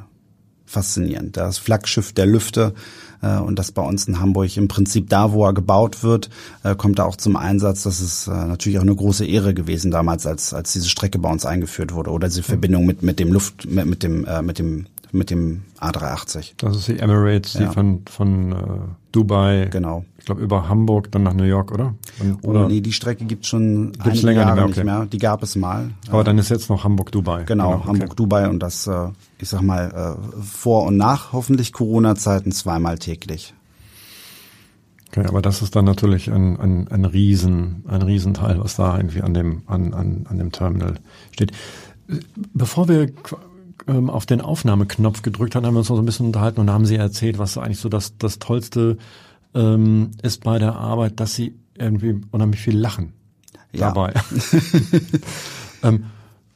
faszinierend. 0.65 1.37
Das 1.37 1.57
Flaggschiff 1.57 2.13
der 2.13 2.25
Lüfte 2.25 2.73
äh, 3.21 3.37
und 3.37 3.57
das 3.57 3.71
bei 3.71 3.81
uns 3.81 4.07
in 4.07 4.19
Hamburg 4.19 4.57
im 4.57 4.67
Prinzip 4.67 5.09
da, 5.09 5.31
wo 5.31 5.45
er 5.45 5.53
gebaut 5.53 6.03
wird, 6.03 6.29
äh, 6.63 6.75
kommt 6.75 6.99
da 6.99 7.05
auch 7.05 7.15
zum 7.15 7.35
Einsatz. 7.35 7.83
Das 7.83 8.01
ist 8.01 8.27
äh, 8.27 8.31
natürlich 8.31 8.77
auch 8.77 8.83
eine 8.83 8.95
große 8.95 9.25
Ehre 9.25 9.53
gewesen 9.53 9.91
damals, 9.91 10.25
als 10.25 10.53
als 10.53 10.73
diese 10.73 10.89
Strecke 10.89 11.19
bei 11.19 11.29
uns 11.29 11.45
eingeführt 11.45 11.93
wurde 11.93 12.11
oder 12.11 12.27
diese 12.27 12.43
Verbindung 12.43 12.85
mit 12.85 13.01
mit 13.03 13.19
dem 13.19 13.31
Luft 13.31 13.65
mit, 13.65 13.85
mit 13.85 14.03
dem 14.03 14.25
äh, 14.25 14.41
mit 14.41 14.59
dem 14.59 14.87
mit 15.13 15.30
dem 15.30 15.62
A380. 15.80 16.54
Das 16.58 16.76
ist 16.76 16.88
die 16.88 16.99
Emirates, 16.99 17.54
die 17.54 17.63
Ja. 17.63 17.71
von, 17.71 18.02
von 18.10 18.52
äh, 18.52 18.56
Dubai, 19.12 19.67
Genau. 19.71 20.06
ich 20.17 20.26
glaube 20.26 20.41
über 20.41 20.67
Hamburg, 20.67 21.12
dann 21.12 21.24
nach 21.24 21.34
New 21.34 21.43
York, 21.43 21.72
oder? 21.72 21.93
Und, 22.20 22.39
Oh, 22.41 22.49
oder? 22.49 22.68
nee, 22.68 22.82
die 22.82 22.91
Strecke 22.93 23.26
gibt's 23.26 23.47
schon 23.47 23.91
Gibt's 23.91 24.24
länger 24.24 24.39
nicht 24.41 24.47
Jahre 24.47 24.55
mehr, 24.55 24.66
nicht 24.68 24.78
okay. 24.78 24.86
mehr. 24.86 25.05
Die 25.05 25.18
gab 25.20 25.43
es 25.43 25.55
mal. 25.55 25.91
Aber 26.09 26.24
dann 26.24 26.38
ist 26.39 26.49
jetzt 26.49 26.70
noch 26.70 26.84
Hamburg-Dubai. 26.84 27.43
Genau, 27.43 27.76
okay. 27.76 27.88
Hamburg-Dubai 27.88 28.49
und 28.49 28.59
das, 28.59 28.88
äh, 28.88 29.09
ich 29.38 29.49
sag 29.49 29.61
mal, 29.61 30.18
äh, 30.18 30.41
vor 30.41 30.84
und 30.86 30.97
nach 30.97 31.32
hoffentlich 31.32 31.74
Corona-Zeiten 31.74 32.51
zweimal 32.51 32.97
täglich. 32.97 33.53
Okay, 35.09 35.28
aber 35.28 35.43
das 35.43 35.61
ist 35.61 35.76
dann 35.76 35.86
natürlich 35.86 36.32
ein, 36.32 36.59
ein, 36.59 36.88
ein 36.88 37.05
Riesen, 37.05 37.84
ein 37.88 38.01
Riesenteil, 38.01 38.59
was 38.59 38.78
da 38.78 38.97
irgendwie 38.97 39.22
an 39.22 39.36
dem, 39.36 39.61
an, 39.68 39.93
an, 39.93 40.26
an 40.28 40.38
dem 40.39 40.51
Terminal 40.51 40.95
steht. 41.32 41.51
Bevor 42.55 42.88
wir 42.89 43.11
ähm, 43.88 44.09
auf 44.09 44.25
den 44.25 44.41
Aufnahmeknopf 44.41 45.21
gedrückt 45.21 45.55
haben, 45.55 45.65
haben 45.65 45.73
wir 45.75 45.79
uns 45.79 45.89
noch 45.89 45.95
so 45.97 46.01
ein 46.01 46.05
bisschen 46.05 46.25
unterhalten 46.27 46.59
und 46.61 46.69
haben 46.69 46.86
Sie 46.86 46.95
erzählt, 46.95 47.38
was 47.38 47.57
eigentlich 47.57 47.79
so 47.79 47.89
das, 47.89 48.17
das 48.17 48.39
Tollste 48.39 48.97
ähm, 49.53 50.11
ist 50.21 50.43
bei 50.43 50.59
der 50.59 50.75
Arbeit, 50.75 51.19
dass 51.19 51.36
Sie 51.36 51.53
irgendwie 51.77 52.21
unheimlich 52.31 52.61
viel 52.61 52.77
lachen 52.77 53.13
Ja. 53.73 53.88
dabei. 53.89 54.13
ähm, 55.84 56.05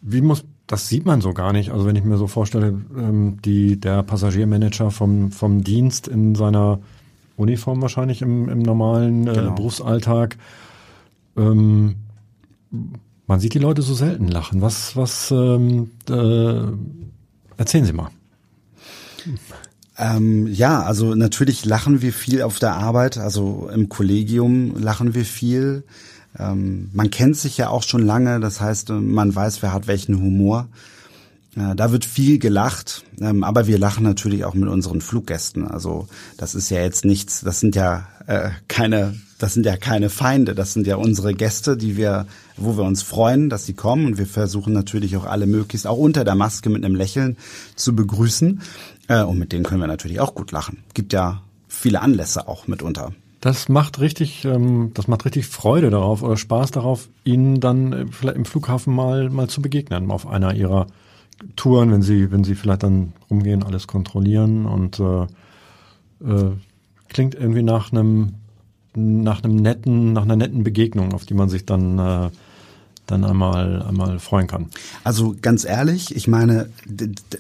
wie 0.01 0.21
muss, 0.21 0.43
das 0.67 0.88
sieht 0.89 1.05
man 1.05 1.21
so 1.21 1.34
gar 1.34 1.53
nicht. 1.53 1.71
Also 1.71 1.86
wenn 1.86 1.95
ich 1.95 2.03
mir 2.03 2.17
so 2.17 2.28
vorstelle, 2.28 2.67
ähm, 2.95 3.38
die, 3.43 3.80
der 3.80 4.03
Passagiermanager 4.03 4.91
vom, 4.91 5.32
vom 5.32 5.63
Dienst 5.63 6.07
in 6.07 6.36
seiner 6.36 6.80
Uniform 7.36 7.82
wahrscheinlich 7.82 8.21
im, 8.21 8.49
im 8.49 8.59
normalen 8.59 9.28
äh, 9.28 9.34
Genau. 9.34 9.55
Berufsalltag, 9.55 10.38
ähm, 11.36 11.95
man 13.28 13.39
sieht 13.39 13.53
die 13.53 13.59
Leute 13.59 13.82
so 13.82 13.93
selten 13.93 14.28
lachen. 14.28 14.61
Was, 14.61 14.95
was, 14.95 15.32
ähm, 15.32 15.91
äh, 16.09 16.61
erzählen 17.58 17.86
Sie 17.86 17.93
mal. 17.93 18.10
Ähm, 19.97 20.47
ja, 20.47 20.84
also 20.84 21.16
natürlich 21.16 21.66
lachen 21.66 22.01
wir 22.01 22.14
viel 22.14 22.41
auf 22.43 22.60
der 22.60 22.74
Arbeit, 22.74 23.18
also 23.18 23.70
im 23.74 23.89
Kollegium 23.89 24.76
lachen 24.78 25.14
wir 25.16 25.26
viel. 25.26 25.84
Ähm, 26.38 26.89
man 26.93 27.10
kennt 27.10 27.36
sich 27.36 27.58
ja 27.58 27.70
auch 27.70 27.84
schon 27.84 28.05
lange, 28.05 28.39
das 28.39 28.62
heißt, 28.62 28.89
man 28.89 29.36
weiß, 29.36 29.62
wer 29.64 29.74
hat 29.74 29.88
welchen 29.88 30.18
Humor. 30.18 30.68
Äh, 31.55 31.76
Da 31.76 31.91
wird 31.91 32.05
viel 32.05 32.38
gelacht, 32.38 33.03
ähm, 33.20 33.43
aber 33.43 33.66
wir 33.66 33.80
lachen 33.80 34.03
natürlich 34.03 34.45
auch 34.45 34.53
mit 34.53 34.70
unseren 34.70 35.01
Fluggästen. 35.01 35.68
Also 35.68 36.08
das 36.38 36.53
ist 36.53 36.70
ja 36.70 36.80
jetzt 36.82 37.03
nichts, 37.03 37.41
das 37.41 37.60
sind 37.60 37.76
ja 37.76 38.08
äh, 38.28 38.51
keine, 38.68 39.16
das 39.38 39.53
sind 39.53 39.65
ja 39.65 39.77
keine 39.77 40.09
Feinde, 40.09 40.55
das 40.55 40.73
sind 40.73 40.88
ja 40.88 40.95
unsere 40.95 41.33
Gäste, 41.33 41.77
die 41.77 41.95
wir, 41.95 42.25
wo 42.55 42.77
wir 42.77 42.83
uns 42.83 43.03
freuen, 43.03 43.49
dass 43.49 43.65
sie 43.65 43.73
kommen 43.73 44.05
und 44.05 44.17
wir 44.17 44.25
versuchen 44.25 44.73
natürlich 44.73 45.15
auch 45.15 45.25
alle 45.25 45.45
möglichst 45.45 45.85
auch 45.85 45.97
unter 45.97 46.23
der 46.23 46.35
Maske 46.35 46.69
mit 46.69 46.83
einem 46.83 46.95
Lächeln 46.95 47.38
zu 47.75 47.95
begrüßen 47.95 48.61
äh, 49.07 49.23
und 49.23 49.38
mit 49.38 49.51
denen 49.51 49.63
können 49.63 49.81
wir 49.81 49.88
natürlich 49.88 50.19
auch 50.19 50.33
gut 50.33 50.51
lachen. 50.51 50.83
Gibt 50.93 51.13
ja 51.13 51.41
viele 51.67 52.01
Anlässe 52.01 52.47
auch 52.47 52.67
mitunter. 52.67 53.13
Das 53.41 53.69
macht 53.69 53.99
richtig, 53.99 54.45
ähm, 54.45 54.91
das 54.95 55.07
macht 55.07 55.25
richtig 55.25 55.45
Freude 55.45 55.91
darauf 55.91 56.23
oder 56.23 56.38
Spaß 56.38 56.71
darauf, 56.71 57.07
Ihnen 57.23 57.59
dann 57.59 57.93
äh, 57.93 58.05
vielleicht 58.09 58.38
im 58.38 58.45
Flughafen 58.45 58.93
mal 58.93 59.29
mal 59.29 59.47
zu 59.47 59.61
begegnen 59.61 60.09
auf 60.09 60.25
einer 60.25 60.55
Ihrer 60.55 60.88
Touren, 61.55 61.91
wenn 61.91 62.01
Sie 62.01 62.31
wenn 62.31 62.43
Sie 62.43 62.55
vielleicht 62.55 62.81
dann 62.81 63.13
rumgehen, 63.29 63.61
alles 63.61 63.85
kontrollieren 63.85 64.65
und 64.65 64.99
äh, 64.99 65.23
äh, 66.25 66.51
klingt 67.09 67.35
irgendwie 67.35 67.61
nach 67.61 67.91
einem 67.91 68.33
nach 68.98 69.43
einem 69.43 69.56
netten 69.56 70.14
nach 70.14 70.24
einer 70.24 70.36
netten 70.36 70.64
Begegnung, 70.64 71.14
auf 71.14 71.26
die 71.26 71.34
man 71.34 71.50
sich 71.50 71.66
dann 71.66 72.00
äh, 72.00 72.30
dann 73.06 73.24
einmal 73.24 73.82
einmal 73.84 74.20
freuen 74.20 74.48
kann. 74.48 74.68
Also 75.04 75.36
ganz 75.41 75.64
ehrlich, 75.64 76.16
ich 76.16 76.28
meine, 76.28 76.70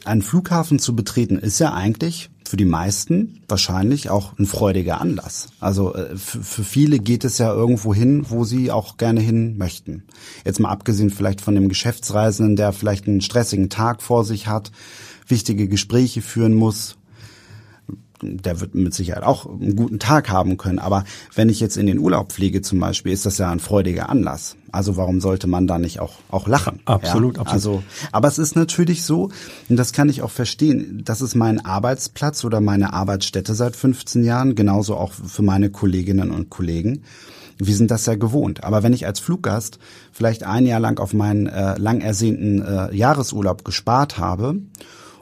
einen 0.05 0.21
Flughafen 0.21 0.79
zu 0.79 0.95
betreten 0.95 1.37
ist 1.37 1.59
ja 1.59 1.73
eigentlich 1.73 2.29
für 2.47 2.57
die 2.57 2.65
meisten 2.65 3.41
wahrscheinlich 3.47 4.09
auch 4.09 4.37
ein 4.39 4.45
freudiger 4.45 5.01
Anlass. 5.01 5.49
Also 5.59 5.93
äh, 5.93 6.15
für 6.15 6.63
viele 6.63 6.99
geht 6.99 7.25
es 7.25 7.37
ja 7.37 7.53
irgendwo 7.53 7.93
hin, 7.93 8.25
wo 8.29 8.45
sie 8.45 8.71
auch 8.71 8.97
gerne 8.97 9.19
hin 9.19 9.57
möchten. 9.57 10.03
Jetzt 10.45 10.59
mal 10.59 10.69
abgesehen 10.69 11.09
vielleicht 11.09 11.41
von 11.41 11.55
dem 11.55 11.67
Geschäftsreisenden, 11.67 12.55
der 12.55 12.71
vielleicht 12.71 13.07
einen 13.07 13.21
stressigen 13.21 13.69
Tag 13.69 14.01
vor 14.01 14.23
sich 14.23 14.47
hat, 14.47 14.71
wichtige 15.27 15.67
Gespräche 15.67 16.21
führen 16.21 16.53
muss, 16.53 16.95
der 18.21 18.59
wird 18.59 18.75
mit 18.75 18.93
Sicherheit 18.93 19.23
auch 19.23 19.45
einen 19.45 19.75
guten 19.75 19.99
Tag 19.99 20.29
haben 20.29 20.57
können. 20.57 20.79
Aber 20.79 21.03
wenn 21.35 21.49
ich 21.49 21.59
jetzt 21.59 21.77
in 21.77 21.87
den 21.87 21.99
Urlaub 21.99 22.31
fliege 22.31 22.61
zum 22.61 22.79
Beispiel, 22.79 23.11
ist 23.11 23.25
das 23.25 23.37
ja 23.37 23.51
ein 23.51 23.59
freudiger 23.59 24.09
Anlass. 24.09 24.55
Also 24.71 24.97
warum 24.97 25.21
sollte 25.21 25.47
man 25.47 25.67
da 25.67 25.79
nicht 25.79 25.99
auch, 25.99 26.15
auch 26.29 26.47
lachen? 26.47 26.79
Absolut, 26.85 27.35
ja? 27.35 27.41
absolut. 27.41 27.53
Also, 27.53 27.83
aber 28.11 28.27
es 28.27 28.37
ist 28.37 28.55
natürlich 28.55 29.03
so, 29.03 29.29
und 29.69 29.77
das 29.77 29.93
kann 29.93 30.09
ich 30.09 30.21
auch 30.21 30.31
verstehen, 30.31 31.01
das 31.05 31.21
ist 31.21 31.35
mein 31.35 31.63
Arbeitsplatz 31.63 32.43
oder 32.43 32.61
meine 32.61 32.93
Arbeitsstätte 32.93 33.55
seit 33.55 33.75
15 33.75 34.23
Jahren, 34.23 34.55
genauso 34.55 34.95
auch 34.95 35.11
für 35.11 35.43
meine 35.43 35.69
Kolleginnen 35.69 36.31
und 36.31 36.49
Kollegen. 36.49 37.03
Wir 37.57 37.75
sind 37.75 37.89
das 37.89 38.05
ja 38.05 38.15
gewohnt. 38.15 38.63
Aber 38.63 38.83
wenn 38.83 38.93
ich 38.93 39.05
als 39.05 39.19
Fluggast 39.19 39.79
vielleicht 40.11 40.43
ein 40.43 40.65
Jahr 40.65 40.79
lang 40.79 40.99
auf 40.99 41.13
meinen 41.13 41.47
äh, 41.47 41.77
lang 41.77 42.01
ersehnten 42.01 42.61
äh, 42.61 42.93
Jahresurlaub 42.95 43.65
gespart 43.65 44.19
habe 44.19 44.61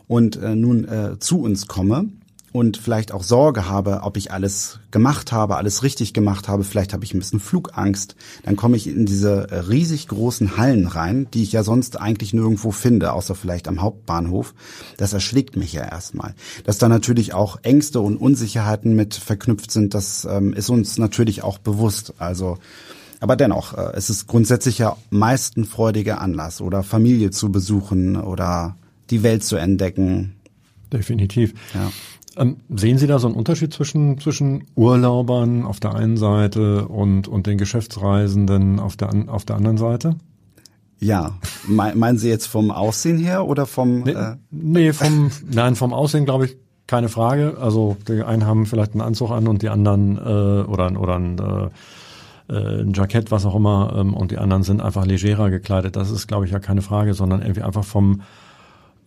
und 0.07 0.35
äh, 0.35 0.55
nun 0.55 0.85
äh, 0.85 1.17
zu 1.19 1.41
uns 1.41 1.67
komme 1.67 2.09
und 2.55 2.77
vielleicht 2.77 3.11
auch 3.11 3.21
Sorge 3.21 3.67
habe, 3.67 3.99
ob 4.03 4.15
ich 4.15 4.31
alles 4.31 4.79
gemacht 4.89 5.33
habe, 5.33 5.57
alles 5.57 5.83
richtig 5.83 6.13
gemacht 6.13 6.47
habe, 6.47 6.63
vielleicht 6.63 6.93
habe 6.93 7.03
ich 7.03 7.13
ein 7.13 7.19
bisschen 7.19 7.41
Flugangst, 7.41 8.15
dann 8.43 8.55
komme 8.55 8.77
ich 8.77 8.87
in 8.87 9.05
diese 9.05 9.51
äh, 9.51 9.59
riesig 9.59 10.07
großen 10.07 10.55
Hallen 10.55 10.87
rein, 10.87 11.27
die 11.33 11.43
ich 11.43 11.51
ja 11.51 11.63
sonst 11.63 11.99
eigentlich 11.99 12.33
nirgendwo 12.33 12.71
finde, 12.71 13.11
außer 13.11 13.35
vielleicht 13.35 13.67
am 13.67 13.81
Hauptbahnhof. 13.81 14.53
Das 14.95 15.11
erschlägt 15.11 15.57
mich 15.57 15.73
ja 15.73 15.83
erstmal. 15.83 16.33
Dass 16.63 16.77
da 16.77 16.87
natürlich 16.87 17.33
auch 17.33 17.57
Ängste 17.61 17.99
und 17.99 18.15
Unsicherheiten 18.15 18.95
mit 18.95 19.15
verknüpft 19.15 19.69
sind, 19.69 19.93
das 19.93 20.23
ähm, 20.23 20.53
ist 20.53 20.69
uns 20.69 20.97
natürlich 20.97 21.43
auch 21.43 21.57
bewusst. 21.57 22.13
Also 22.19 22.57
aber 23.19 23.35
dennoch, 23.35 23.77
äh, 23.77 23.91
es 23.95 24.09
ist 24.09 24.27
grundsätzlich 24.27 24.77
ja 24.77 24.95
meist 25.09 25.57
ein 25.57 25.65
freudiger 25.65 26.21
Anlass 26.21 26.61
oder 26.61 26.83
Familie 26.83 27.31
zu 27.31 27.51
besuchen 27.51 28.15
oder 28.15 28.77
die 29.09 29.23
Welt 29.23 29.43
zu 29.43 29.57
entdecken. 29.57 30.35
Definitiv. 30.93 31.53
Ja. 31.73 31.91
Ähm, 32.37 32.57
sehen 32.69 32.97
Sie 32.97 33.07
da 33.07 33.17
so 33.19 33.27
einen 33.27 33.35
Unterschied 33.35 33.73
zwischen, 33.73 34.19
zwischen 34.19 34.65
Urlaubern 34.75 35.65
auf 35.65 35.79
der 35.79 35.95
einen 35.95 36.17
Seite 36.17 36.87
und, 36.87 37.27
und 37.27 37.47
den 37.47 37.57
Geschäftsreisenden 37.57 38.79
auf 38.79 38.97
der, 38.97 39.09
auf 39.27 39.45
der 39.45 39.55
anderen 39.55 39.77
Seite? 39.77 40.15
Ja, 40.99 41.37
Me- 41.67 41.93
meinen 41.95 42.17
Sie 42.17 42.29
jetzt 42.29 42.47
vom 42.47 42.71
Aussehen 42.71 43.17
her 43.19 43.47
oder 43.47 43.65
vom? 43.65 44.01
Nee, 44.01 44.11
Äh, 44.11 44.35
nee 44.51 44.93
vom, 44.93 45.31
nein, 45.49 45.75
vom 45.75 45.93
Aussehen 45.93 46.25
glaube 46.25 46.45
ich 46.45 46.57
keine 46.87 47.09
Frage. 47.09 47.57
Also 47.59 47.97
die 48.07 48.21
einen 48.23 48.45
haben 48.45 48.65
vielleicht 48.65 48.93
einen 48.93 49.01
Anzug 49.01 49.31
an 49.31 49.47
und 49.47 49.61
die 49.61 49.69
anderen 49.69 50.17
äh, 50.17 50.63
oder, 50.69 50.99
oder 50.99 51.15
ein, 51.15 51.37
äh, 52.49 52.53
äh, 52.53 52.81
ein 52.81 52.93
Jackett, 52.93 53.31
was 53.31 53.45
auch 53.45 53.55
immer, 53.55 53.93
ähm, 53.97 54.13
und 54.13 54.31
die 54.31 54.37
anderen 54.37 54.63
sind 54.63 54.81
einfach 54.81 55.05
legerer 55.05 55.49
gekleidet. 55.49 55.95
Das 55.95 56.11
ist, 56.11 56.27
glaube 56.27 56.45
ich, 56.45 56.51
ja 56.51 56.59
keine 56.59 56.81
Frage, 56.81 57.13
sondern 57.13 57.41
irgendwie 57.41 57.63
einfach 57.63 57.83
vom 57.83 58.21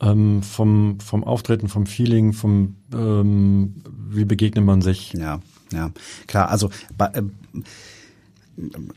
ähm, 0.00 0.42
vom 0.42 1.00
vom 1.00 1.24
Auftreten, 1.24 1.68
vom 1.68 1.86
Feeling, 1.86 2.32
vom 2.32 2.76
ähm, 2.92 3.82
wie 4.10 4.24
begegnet 4.24 4.64
man 4.64 4.82
sich. 4.82 5.12
ja, 5.12 5.40
ja, 5.72 5.90
klar. 6.26 6.48
Also 6.48 6.70
bei, 6.96 7.06
äh, 7.06 7.22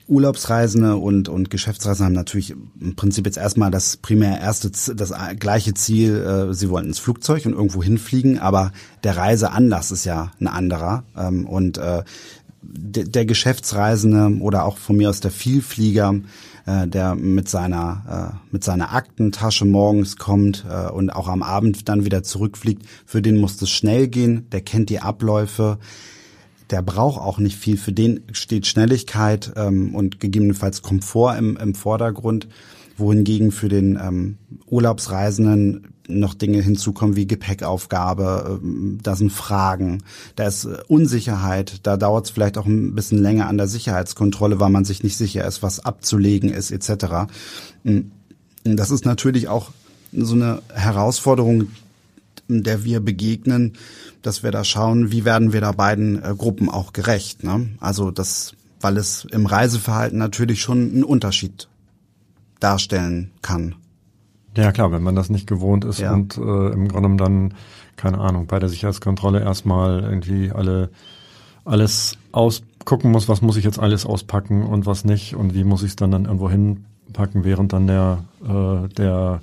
Urlaubsreisende 0.07 0.95
und 0.95 1.29
und 1.29 1.51
Geschäftsreisende 1.51 2.05
haben 2.05 2.13
natürlich 2.13 2.51
im 2.79 2.95
Prinzip 2.95 3.27
jetzt 3.27 3.37
erstmal 3.37 3.69
das 3.69 3.97
primär 3.97 4.39
erste, 4.39 4.71
das 4.71 5.11
äh, 5.11 5.35
gleiche 5.35 5.73
Ziel. 5.75 6.15
Äh, 6.17 6.53
sie 6.53 6.69
wollen 6.69 6.87
ins 6.87 6.99
Flugzeug 6.99 7.45
und 7.45 7.53
irgendwo 7.53 7.83
hinfliegen, 7.83 8.39
aber 8.39 8.71
der 9.03 9.17
Reiseanlass 9.17 9.91
ist 9.91 10.05
ja 10.05 10.31
ein 10.39 10.47
anderer 10.47 11.03
ähm, 11.15 11.45
und 11.45 11.77
äh, 11.77 12.03
der, 12.63 13.03
der 13.05 13.25
Geschäftsreisende 13.25 14.39
oder 14.41 14.65
auch 14.65 14.77
von 14.77 14.97
mir 14.97 15.09
aus 15.09 15.19
der 15.19 15.31
Vielflieger, 15.31 16.15
äh, 16.65 16.87
der 16.87 17.15
mit 17.15 17.49
seiner 17.49 18.33
äh, 18.33 18.37
mit 18.51 18.63
seiner 18.63 18.93
Aktentasche 18.93 19.65
morgens 19.65 20.17
kommt 20.17 20.65
äh, 20.69 20.89
und 20.89 21.09
auch 21.09 21.27
am 21.27 21.43
Abend 21.43 21.89
dann 21.89 22.05
wieder 22.05 22.23
zurückfliegt, 22.23 22.83
für 23.05 23.21
den 23.21 23.39
muss 23.39 23.61
es 23.61 23.69
schnell 23.69 24.07
gehen. 24.07 24.47
Der 24.51 24.61
kennt 24.61 24.89
die 24.89 24.99
Abläufe. 24.99 25.79
Der 26.69 26.81
braucht 26.81 27.19
auch 27.19 27.37
nicht 27.37 27.57
viel. 27.57 27.77
Für 27.77 27.91
den 27.91 28.21
steht 28.31 28.65
Schnelligkeit 28.65 29.51
ähm, 29.55 29.93
und 29.93 30.19
gegebenenfalls 30.19 30.81
Komfort 30.81 31.37
im, 31.37 31.57
im 31.57 31.75
Vordergrund, 31.75 32.47
wohingegen 32.97 33.51
für 33.51 33.67
den 33.67 33.99
ähm, 34.01 34.37
Urlaubsreisenden 34.67 35.90
noch 36.19 36.33
Dinge 36.33 36.61
hinzukommen 36.61 37.15
wie 37.15 37.27
Gepäckaufgabe, 37.27 38.59
ähm, 38.63 38.99
da 39.01 39.15
sind 39.15 39.31
Fragen, 39.31 40.03
da 40.35 40.45
ist 40.45 40.65
äh, 40.65 40.77
Unsicherheit, 40.87 41.79
da 41.83 41.97
dauert 41.97 42.25
es 42.25 42.31
vielleicht 42.31 42.57
auch 42.57 42.65
ein 42.65 42.95
bisschen 42.95 43.19
länger 43.19 43.47
an 43.47 43.57
der 43.57 43.67
Sicherheitskontrolle, 43.67 44.59
weil 44.59 44.69
man 44.69 44.85
sich 44.85 45.03
nicht 45.03 45.17
sicher 45.17 45.45
ist, 45.45 45.63
was 45.63 45.79
abzulegen 45.83 46.49
ist 46.49 46.71
etc. 46.71 47.31
Mm, 47.83 47.99
Das 48.63 48.91
ist 48.91 49.05
natürlich 49.05 49.47
auch 49.47 49.71
so 50.13 50.35
eine 50.35 50.61
Herausforderung, 50.73 51.67
der 52.47 52.83
wir 52.83 52.99
begegnen, 52.99 53.73
dass 54.21 54.43
wir 54.43 54.51
da 54.51 54.63
schauen, 54.63 55.11
wie 55.11 55.25
werden 55.25 55.53
wir 55.53 55.61
da 55.61 55.71
beiden 55.71 56.21
äh, 56.21 56.35
Gruppen 56.37 56.69
auch 56.69 56.93
gerecht. 56.93 57.43
Ne? 57.43 57.69
Also 57.79 58.11
das, 58.11 58.53
weil 58.81 58.97
es 58.97 59.25
im 59.31 59.45
Reiseverhalten 59.45 60.17
natürlich 60.17 60.61
schon 60.61 60.91
einen 60.91 61.03
Unterschied 61.03 61.67
darstellen 62.59 63.31
kann. 63.41 63.75
Ja 64.57 64.71
klar, 64.71 64.91
wenn 64.91 65.03
man 65.03 65.15
das 65.15 65.29
nicht 65.29 65.47
gewohnt 65.47 65.85
ist 65.85 65.99
ja. 65.99 66.13
und 66.13 66.37
äh, 66.37 66.69
im 66.69 66.87
Grunde 66.87 67.15
dann, 67.23 67.53
keine 67.95 68.19
Ahnung, 68.19 68.47
bei 68.47 68.59
der 68.59 68.69
Sicherheitskontrolle 68.69 69.41
erstmal 69.41 70.01
irgendwie 70.01 70.51
alle 70.51 70.89
alles 71.63 72.17
ausgucken 72.31 73.11
muss, 73.11 73.29
was 73.29 73.41
muss 73.41 73.57
ich 73.57 73.63
jetzt 73.63 73.79
alles 73.79 74.05
auspacken 74.05 74.63
und 74.63 74.85
was 74.85 75.05
nicht 75.05 75.35
und 75.35 75.53
wie 75.53 75.63
muss 75.63 75.83
ich 75.83 75.89
es 75.89 75.95
dann 75.95 76.11
dann 76.11 76.25
irgendwo 76.25 76.49
hinpacken, 76.49 77.43
während 77.43 77.73
dann 77.73 77.87
der, 77.87 78.23
äh, 78.43 78.87
der 78.89 79.41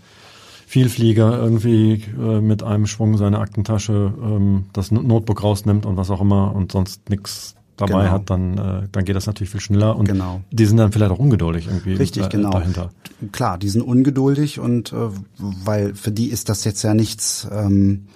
Vielflieger 0.66 1.38
irgendwie 1.38 2.04
äh, 2.18 2.40
mit 2.40 2.62
einem 2.62 2.86
Schwung 2.86 3.16
seine 3.16 3.38
Aktentasche 3.38 4.12
ähm, 4.20 4.66
das 4.72 4.90
Notebook 4.90 5.42
rausnimmt 5.42 5.86
und 5.86 5.96
was 5.96 6.10
auch 6.10 6.20
immer 6.20 6.54
und 6.54 6.72
sonst 6.72 7.08
nichts 7.08 7.54
dabei 7.78 8.02
genau. 8.02 8.10
hat, 8.10 8.30
dann, 8.30 8.58
äh, 8.58 8.88
dann 8.92 9.04
geht 9.04 9.16
das 9.16 9.26
natürlich 9.26 9.50
viel 9.50 9.60
schneller 9.60 9.96
und 9.96 10.06
genau. 10.06 10.42
die 10.50 10.66
sind 10.66 10.76
dann 10.76 10.92
vielleicht 10.92 11.12
auch 11.12 11.18
ungeduldig 11.18 11.66
irgendwie 11.66 11.94
Richtig, 11.94 12.26
äh, 12.26 12.28
genau. 12.28 12.50
dahinter. 12.50 12.90
Klar, 13.32 13.56
die 13.56 13.68
sind 13.68 13.82
ungeduldig 13.82 14.60
und 14.60 14.92
äh, 14.92 14.96
weil 15.38 15.94
für 15.94 16.12
die 16.12 16.26
ist 16.26 16.48
das 16.48 16.64
jetzt 16.64 16.82
ja 16.82 16.92
nichts, 16.94 17.48
ähm, 17.50 18.06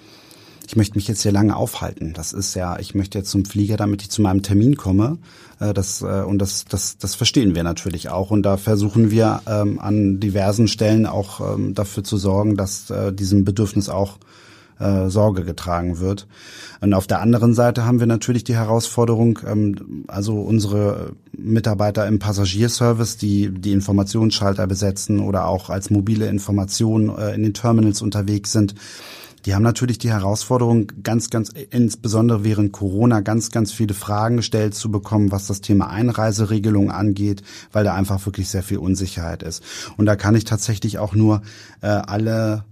ich 0.66 0.76
möchte 0.76 0.96
mich 0.96 1.08
jetzt 1.08 1.22
hier 1.22 1.32
lange 1.32 1.56
aufhalten. 1.56 2.12
Das 2.14 2.32
ist 2.32 2.54
ja, 2.54 2.78
ich 2.78 2.94
möchte 2.94 3.18
jetzt 3.18 3.30
zum 3.30 3.44
Flieger, 3.44 3.76
damit 3.76 4.02
ich 4.02 4.10
zu 4.10 4.22
meinem 4.22 4.42
Termin 4.42 4.76
komme. 4.76 5.18
Äh, 5.60 5.74
das, 5.74 6.02
äh, 6.02 6.22
und 6.22 6.38
das, 6.38 6.64
das, 6.64 6.98
das 6.98 7.14
verstehen 7.14 7.54
wir 7.54 7.62
natürlich 7.62 8.08
auch. 8.08 8.30
Und 8.30 8.42
da 8.42 8.56
versuchen 8.56 9.10
wir 9.10 9.42
ähm, 9.46 9.78
an 9.78 10.18
diversen 10.20 10.68
Stellen 10.68 11.06
auch 11.06 11.54
ähm, 11.54 11.74
dafür 11.74 12.04
zu 12.04 12.16
sorgen, 12.16 12.56
dass 12.56 12.90
äh, 12.90 13.12
diesem 13.12 13.44
Bedürfnis 13.44 13.88
auch 13.88 14.18
äh, 14.82 15.08
Sorge 15.08 15.44
getragen 15.44 15.98
wird. 16.00 16.26
Und 16.80 16.94
auf 16.94 17.06
der 17.06 17.20
anderen 17.20 17.54
Seite 17.54 17.84
haben 17.84 18.00
wir 18.00 18.06
natürlich 18.06 18.44
die 18.44 18.56
Herausforderung, 18.56 19.38
ähm, 19.46 20.04
also 20.08 20.40
unsere 20.40 21.12
Mitarbeiter 21.36 22.06
im 22.06 22.18
Passagierservice, 22.18 23.16
die 23.16 23.50
die 23.50 23.72
Informationsschalter 23.72 24.66
besetzen 24.66 25.20
oder 25.20 25.46
auch 25.46 25.70
als 25.70 25.90
mobile 25.90 26.26
Information 26.26 27.16
äh, 27.16 27.34
in 27.34 27.42
den 27.42 27.54
Terminals 27.54 28.02
unterwegs 28.02 28.52
sind, 28.52 28.74
die 29.44 29.54
haben 29.54 29.62
natürlich 29.62 29.98
die 29.98 30.10
Herausforderung, 30.10 30.92
ganz, 31.02 31.28
ganz, 31.28 31.50
insbesondere 31.70 32.44
während 32.44 32.72
Corona, 32.72 33.20
ganz, 33.20 33.50
ganz 33.50 33.72
viele 33.72 33.94
Fragen 33.94 34.36
gestellt 34.36 34.74
zu 34.74 34.90
bekommen, 34.90 35.32
was 35.32 35.48
das 35.48 35.60
Thema 35.60 35.90
Einreiseregelung 35.90 36.90
angeht, 36.92 37.42
weil 37.72 37.84
da 37.84 37.94
einfach 37.94 38.24
wirklich 38.24 38.48
sehr 38.48 38.62
viel 38.62 38.78
Unsicherheit 38.78 39.42
ist. 39.42 39.62
Und 39.96 40.06
da 40.06 40.14
kann 40.14 40.36
ich 40.36 40.44
tatsächlich 40.44 40.98
auch 40.98 41.14
nur 41.14 41.42
äh, 41.80 41.88
alle 41.88 42.64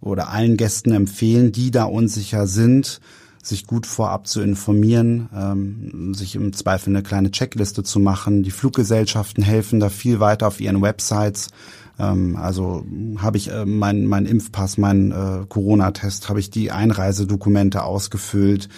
oder 0.00 0.30
allen 0.30 0.56
Gästen 0.56 0.92
empfehlen, 0.92 1.52
die 1.52 1.70
da 1.70 1.84
unsicher 1.84 2.46
sind, 2.46 3.00
sich 3.42 3.66
gut 3.66 3.86
vorab 3.86 4.26
zu 4.26 4.40
informieren, 4.40 5.28
ähm, 5.34 6.14
sich 6.14 6.34
im 6.34 6.52
Zweifel 6.52 6.90
eine 6.90 7.02
kleine 7.02 7.30
Checkliste 7.30 7.82
zu 7.82 7.98
machen. 7.98 8.42
Die 8.42 8.50
Fluggesellschaften 8.50 9.42
helfen 9.42 9.80
da 9.80 9.88
viel 9.88 10.20
weiter 10.20 10.46
auf 10.46 10.60
ihren 10.60 10.82
Websites. 10.82 11.48
Ähm, 11.98 12.36
also 12.36 12.84
habe 13.18 13.38
ich 13.38 13.50
äh, 13.50 13.64
mein, 13.64 14.06
mein 14.06 14.26
Impfpass, 14.26 14.78
mein 14.78 15.12
äh, 15.12 15.46
Corona-Test, 15.48 16.28
habe 16.28 16.40
ich 16.40 16.50
die 16.50 16.70
Einreisedokumente 16.70 17.82
ausgefüllt. 17.82 18.68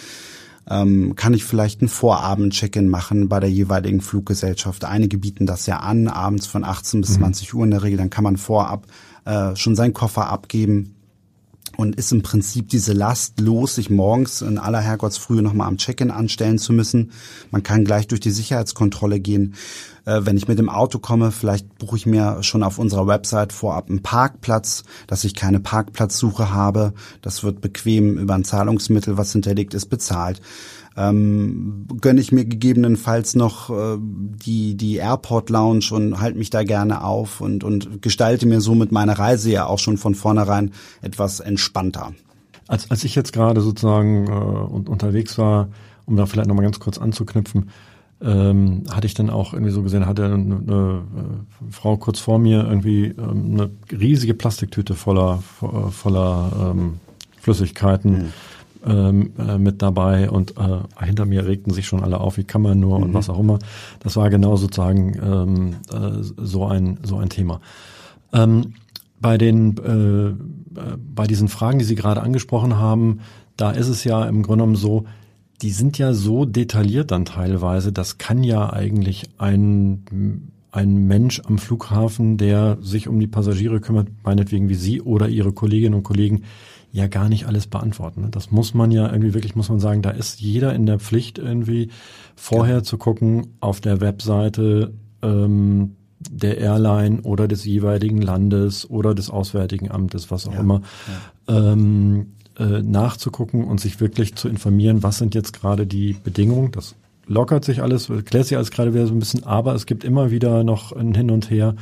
Ähm, 0.69 1.17
kann 1.17 1.35
ich 1.35 1.45
vielleicht 1.45 1.83
ein 1.83 1.89
Vorabend-Check-in 1.89 2.89
machen 2.89 3.29
bei 3.29 3.41
der 3.41 3.51
jeweiligen 3.51 4.01
Fluggesellschaft. 4.01 4.85
Einige 4.85 5.19
bieten 5.19 5.47
das 5.47 5.67
ja 5.67 5.79
an, 5.79 6.07
abends 6.07 6.47
von 6.47 6.65
18 6.65 7.01
bis 7.01 7.17
mhm. 7.17 7.23
20 7.23 7.55
Uhr 7.55 7.65
in 7.65 7.73
der 7.73 7.83
Regel. 7.83 7.99
Dann 7.99 8.11
kann 8.11 8.25
man 8.25 8.37
vorab 8.37 8.87
äh, 9.25 9.57
schon 9.57 9.75
seinen 9.75 9.95
Koffer 9.95 10.29
abgeben 10.29 10.95
und 11.77 11.97
ist 11.97 12.13
im 12.13 12.23
Prinzip 12.23 12.69
diese 12.69 12.93
Last 12.93 13.41
los, 13.41 13.75
sich 13.75 13.91
morgens 13.91 14.43
in 14.43 14.59
aller 14.59 14.81
Herrgottsfrühe 14.81 15.43
nochmal 15.43 15.69
am 15.69 15.77
Check-in 15.77 16.11
anstellen 16.11 16.59
zu 16.59 16.73
müssen. 16.73 17.13
Man 17.51 17.63
kann 17.63 17.85
gleich 17.85 18.07
durch 18.07 18.21
die 18.21 18.31
Sicherheitskontrolle 18.31 19.21
gehen. 19.21 19.55
Äh, 20.05 20.21
wenn 20.25 20.37
ich 20.37 20.49
mit 20.49 20.59
dem 20.59 20.69
Auto 20.69 20.99
komme, 20.99 21.33
vielleicht 21.33 21.79
buche 21.79 21.97
ich 21.97 22.07
mir 22.07 22.43
schon 22.43 22.63
auf 22.63 22.79
unserer 22.79 23.07
Website 23.07 23.53
vorab 23.53 23.89
einen 23.89 24.03
Parkplatz, 24.03 24.85
dass 25.07 25.25
ich 25.25 25.35
keine 25.35 25.61
Parkplatzsuche 25.61 26.53
habe. 26.53 26.93
Das 27.23 27.43
wird 27.43 27.61
bequem 27.61 28.19
über 28.19 28.35
ein 28.35 28.45
Zahlungsmittel, 28.45 29.17
was 29.17 29.33
hinterlegt 29.33 29.75
ist, 29.75 29.87
bezahlt 29.87 30.41
ähm, 30.97 31.87
gönne 32.01 32.21
ich 32.21 32.33
mir 32.33 32.45
gegebenenfalls 32.45 33.35
noch 33.35 33.71
äh, 33.71 33.97
die, 33.99 34.77
die 34.77 34.97
Airport 34.97 35.51
Lounge 35.51 35.87
und 35.93 36.21
halte 36.21 36.39
mich 36.39 36.51
da 36.51 36.65
gerne 36.65 37.05
auf 37.05 37.41
und, 37.41 37.63
und 37.63 38.03
gestalte 38.03 38.47
mir 38.47 38.61
somit 38.61 38.91
meine 38.91 39.19
Reise 39.19 39.51
ja 39.51 39.67
auch 39.67 39.79
schon 39.79 39.99
von 39.99 40.15
vornherein 40.15 40.73
etwas 41.01 41.41
entspannter. 41.41 42.13
Als, 42.67 42.91
als 42.91 43.05
ich 43.05 43.15
jetzt 43.15 43.33
gerade 43.33 43.61
sozusagen 43.61 44.27
äh, 44.27 44.91
unterwegs 44.91 45.39
war, 45.39 45.69
um 46.07 46.17
da 46.17 46.27
vielleicht 46.27 46.49
nochmal 46.49 46.65
ganz 46.65 46.81
kurz 46.81 46.99
anzuknüpfen, 46.99 47.71
ähm, 48.23 48.83
hatte 48.91 49.07
ich 49.07 49.15
dann 49.15 49.31
auch 49.31 49.55
irgendwie 49.55 49.73
so 49.73 49.83
gesehen, 49.83 50.07
hatte 50.07 50.25
eine, 50.25 50.35
eine, 50.35 50.57
eine 50.67 51.03
Frau 51.71 51.97
kurz 51.97 52.19
vor 52.19 52.39
mir 52.39 52.65
irgendwie 52.65 53.07
ähm, 53.07 53.53
eine 53.53 53.71
riesige 53.99 54.35
Plastiktüte 54.35 54.95
voller, 54.95 55.43
voller 55.91 56.73
ähm, 56.75 57.01
Flüssigkeiten. 57.41 58.13
Mhm 58.13 58.33
ähm, 58.87 59.33
äh, 59.39 59.59
mit 59.59 59.83
dabei 59.83 60.31
und 60.31 60.57
äh, 60.57 61.05
hinter 61.05 61.27
mir 61.27 61.47
regten 61.47 61.73
sich 61.73 61.87
schon 61.87 62.03
alle 62.03 62.21
auf, 62.21 62.37
wie 62.37 62.45
kann 62.45 62.63
man 62.63 62.81
nur 62.81 62.99
mhm. 62.99 63.05
und 63.05 63.15
was 63.15 63.29
auch 63.29 63.39
immer. 63.39 63.59
Das 64.01 64.17
war 64.17 64.31
genau 64.31 64.57
sozusagen 64.57 65.19
ähm, 65.23 65.77
äh, 65.93 66.23
so 66.23 66.67
ein 66.67 66.99
so 67.03 67.17
ein 67.17 67.29
Thema. 67.29 67.61
Ähm, 68.33 68.75
bei 69.21 69.37
den 69.39 69.77
äh, 69.79 70.81
äh, 70.81 70.97
bei 70.99 71.27
diesen 71.27 71.49
Fragen, 71.49 71.79
die 71.79 71.85
Sie 71.85 71.95
gerade 71.95 72.23
angesprochen 72.23 72.79
haben, 72.79 73.21
da 73.57 73.71
ist 73.71 73.89
es 73.89 74.05
ja 74.05 74.25
im 74.25 74.43
Grunde 74.43 74.63
genommen 74.63 74.77
so, 74.77 75.05
die 75.63 75.71
sind 75.71 75.99
ja 75.99 76.15
so 76.15 76.47
detailliert 76.47 77.11
dann 77.11 77.27
teilweise, 77.27 77.93
das 77.93 78.19
kann 78.19 78.43
ja 78.43 78.73
eigentlich 78.73 79.31
ein 79.39 80.51
ein 80.73 81.07
Mensch 81.09 81.43
am 81.45 81.59
Flughafen, 81.59 82.37
der 82.37 82.79
sich 82.81 83.09
um 83.09 83.19
die 83.19 83.27
Passagiere 83.27 83.81
kümmert, 83.81 84.09
meinetwegen 84.23 84.69
wie 84.69 84.75
Sie 84.77 85.03
oder 85.03 85.29
Ihre 85.29 85.53
Kolleginnen 85.53 85.95
und 85.95 86.05
Kollegen, 86.05 86.45
ja 86.93 87.07
gar 87.07 87.29
nicht 87.29 87.47
alles 87.47 87.67
beantworten. 87.67 88.29
Das 88.31 88.51
muss 88.51 88.75
man 88.75 88.91
ja 88.91 89.11
irgendwie 89.11 89.35
wirklich, 89.35 89.55
muss 89.55 89.69
man 89.69 89.81
sagen, 89.81 90.03
da 90.03 90.11
ist 90.11 90.41
jeder 90.41 90.75
in 90.75 90.87
der 90.87 90.99
Pflicht 90.99 91.39
irgendwie 91.39 91.91
vorher 92.35 92.77
ja. 92.77 92.83
zu 92.83 92.99
gucken 92.99 93.55
auf 93.61 93.81
der 93.81 94.01
Webseite 94.01 94.93
ähm, 95.23 95.97
der 96.19 96.59
Airline 96.59 97.23
oder 97.23 97.49
des 97.49 97.65
jeweiligen 97.65 98.21
Landes 98.21 98.89
oder 98.91 99.15
des 99.15 99.31
Auswärtigen 99.31 99.91
Amtes, 99.91 100.31
was 100.31 100.47
auch 100.47 100.55
ja. 100.55 100.61
immer, 100.61 100.83
ja. 101.49 101.73
Ähm, 101.73 102.33
äh, 102.59 102.83
nachzugucken 102.83 103.65
und 103.65 103.81
sich 103.81 104.01
wirklich 104.01 104.35
zu 104.35 104.49
informieren, 104.49 105.03
was 105.03 105.19
sind 105.19 105.35
jetzt 105.35 105.59
gerade 105.59 105.87
die 105.87 106.13
Bedingungen. 106.13 106.73
Das 106.73 106.95
lockert 107.27 107.65
sich 107.65 107.83
alles, 107.83 108.11
klärt 108.27 108.47
sich 108.47 108.57
alles 108.57 108.71
gerade 108.71 108.93
wieder 108.93 109.07
so 109.07 109.15
ein 109.15 109.19
bisschen, 109.19 109.45
aber 109.45 109.75
es 109.75 109.87
gibt 109.87 110.05
immer 110.05 110.31
wieder 110.31 110.65
noch 110.65 110.93
ein 110.93 111.15
Hin 111.15 111.31
und 111.31 111.49
Her. 111.51 111.75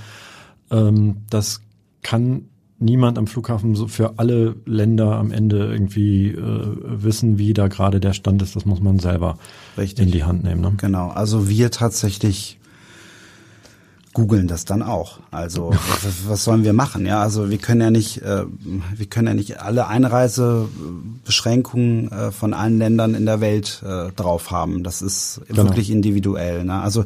Ähm, 0.70 1.22
das 1.30 1.62
kann 2.02 2.44
niemand 2.78 3.18
am 3.18 3.26
Flughafen 3.26 3.74
so 3.74 3.88
für 3.88 4.18
alle 4.18 4.56
Länder 4.64 5.16
am 5.16 5.32
Ende 5.32 5.66
irgendwie 5.66 6.28
äh, 6.28 6.76
wissen, 6.84 7.38
wie 7.38 7.52
da 7.52 7.68
gerade 7.68 8.00
der 8.00 8.12
Stand 8.12 8.42
ist. 8.42 8.56
Das 8.56 8.66
muss 8.66 8.80
man 8.80 8.98
selber 8.98 9.38
Richtig. 9.76 10.06
in 10.06 10.12
die 10.12 10.24
Hand 10.24 10.44
nehmen. 10.44 10.60
Ne? 10.60 10.74
Genau. 10.76 11.08
Also 11.08 11.48
wir 11.48 11.70
tatsächlich 11.70 12.58
googeln 14.12 14.48
das 14.48 14.64
dann 14.64 14.82
auch. 14.82 15.20
Also 15.30 15.72
was, 16.26 16.42
sollen 16.44 16.64
wir 16.64 16.72
machen? 16.72 17.06
Ja, 17.06 17.22
also 17.22 17.50
wir 17.50 17.58
können 17.58 17.80
ja 17.80 17.90
nicht, 17.90 18.22
äh, 18.22 18.44
wir 18.96 19.06
können 19.06 19.28
ja 19.28 19.34
nicht 19.34 19.60
alle 19.60 19.86
Einreisebeschränkungen 19.86 22.10
äh, 22.10 22.32
von 22.32 22.54
allen 22.54 22.78
Ländern 22.78 23.14
in 23.14 23.26
der 23.26 23.40
Welt 23.40 23.82
äh, 23.84 24.10
drauf 24.12 24.50
haben. 24.50 24.82
Das 24.82 25.02
ist 25.02 25.42
genau. 25.46 25.62
wirklich 25.64 25.90
individuell. 25.90 26.64
Ne? 26.64 26.80
Also 26.80 27.04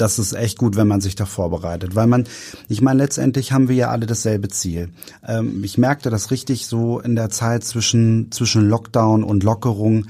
das 0.00 0.18
ist 0.18 0.32
echt 0.32 0.58
gut, 0.58 0.76
wenn 0.76 0.88
man 0.88 1.00
sich 1.00 1.14
da 1.14 1.26
vorbereitet. 1.26 1.94
Weil 1.94 2.06
man, 2.06 2.24
ich 2.68 2.80
meine, 2.80 3.02
letztendlich 3.02 3.52
haben 3.52 3.68
wir 3.68 3.76
ja 3.76 3.90
alle 3.90 4.06
dasselbe 4.06 4.48
Ziel. 4.48 4.90
Ähm, 5.26 5.62
ich 5.64 5.78
merkte 5.78 6.10
das 6.10 6.30
richtig 6.30 6.66
so 6.66 7.00
in 7.00 7.16
der 7.16 7.30
Zeit 7.30 7.64
zwischen, 7.64 8.32
zwischen 8.32 8.68
Lockdown 8.68 9.24
und 9.24 9.42
Lockerung 9.42 10.06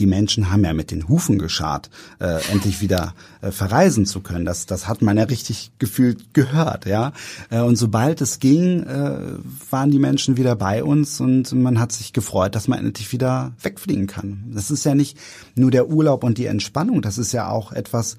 die 0.00 0.06
Menschen 0.06 0.50
haben 0.50 0.64
ja 0.64 0.72
mit 0.72 0.90
den 0.90 1.08
Hufen 1.08 1.38
geschart, 1.38 1.90
äh, 2.18 2.40
endlich 2.50 2.80
wieder 2.80 3.14
äh, 3.42 3.50
verreisen 3.50 4.06
zu 4.06 4.20
können. 4.20 4.44
Das, 4.44 4.66
das 4.66 4.88
hat 4.88 5.02
man 5.02 5.16
ja 5.18 5.24
richtig 5.24 5.70
gefühlt 5.78 6.34
gehört, 6.34 6.86
ja. 6.86 7.12
Äh, 7.50 7.60
und 7.60 7.76
sobald 7.76 8.20
es 8.20 8.38
ging, 8.38 8.82
äh, 8.82 9.18
waren 9.70 9.90
die 9.90 9.98
Menschen 9.98 10.36
wieder 10.36 10.56
bei 10.56 10.82
uns 10.82 11.20
und 11.20 11.52
man 11.52 11.78
hat 11.78 11.92
sich 11.92 12.12
gefreut, 12.12 12.54
dass 12.54 12.66
man 12.66 12.78
endlich 12.78 13.12
wieder 13.12 13.52
wegfliegen 13.62 14.06
kann. 14.06 14.44
Das 14.54 14.70
ist 14.70 14.84
ja 14.84 14.94
nicht 14.94 15.18
nur 15.54 15.70
der 15.70 15.88
Urlaub 15.88 16.24
und 16.24 16.38
die 16.38 16.46
Entspannung, 16.46 17.02
das 17.02 17.18
ist 17.18 17.32
ja 17.32 17.48
auch 17.50 17.72
etwas, 17.72 18.16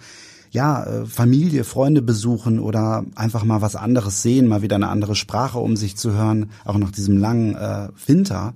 ja, 0.52 0.84
äh, 0.84 1.06
Familie, 1.06 1.64
Freunde 1.64 2.02
besuchen 2.02 2.60
oder 2.60 3.06
einfach 3.16 3.43
mal 3.45 3.62
was 3.62 3.76
anderes 3.76 4.22
sehen, 4.22 4.47
mal 4.47 4.62
wieder 4.62 4.76
eine 4.76 4.89
andere 4.89 5.16
Sprache 5.16 5.60
um 5.60 5.78
sich 5.78 5.95
zu 5.95 6.12
hören, 6.12 6.52
auch 6.66 6.78
nach 6.78 6.91
diesem 6.91 7.18
langen 7.18 7.56
äh, 7.56 7.88
Winter. 8.06 8.54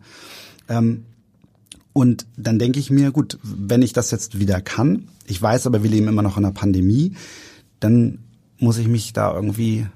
Ähm, 0.68 1.06
und 1.94 2.28
dann 2.36 2.60
denke 2.60 2.80
ich 2.80 2.92
mir, 2.92 3.12
gut, 3.12 3.40
wenn 3.42 3.82
ich 3.82 3.94
das 3.94 4.12
jetzt 4.12 4.38
wieder 4.38 4.60
kann, 4.60 5.08
ich 5.26 5.42
weiß 5.42 5.66
aber, 5.68 5.82
wir 5.82 5.90
leben 5.90 6.10
immer 6.10 6.22
noch 6.22 6.38
in 6.38 6.44
einer 6.44 6.54
Pandemie, 6.54 7.14
dann 7.80 8.20
muss 8.58 8.78
ich 8.78 8.90
mich 8.90 9.14
da 9.14 9.34
irgendwie 9.34 9.80
äh, 9.80 9.88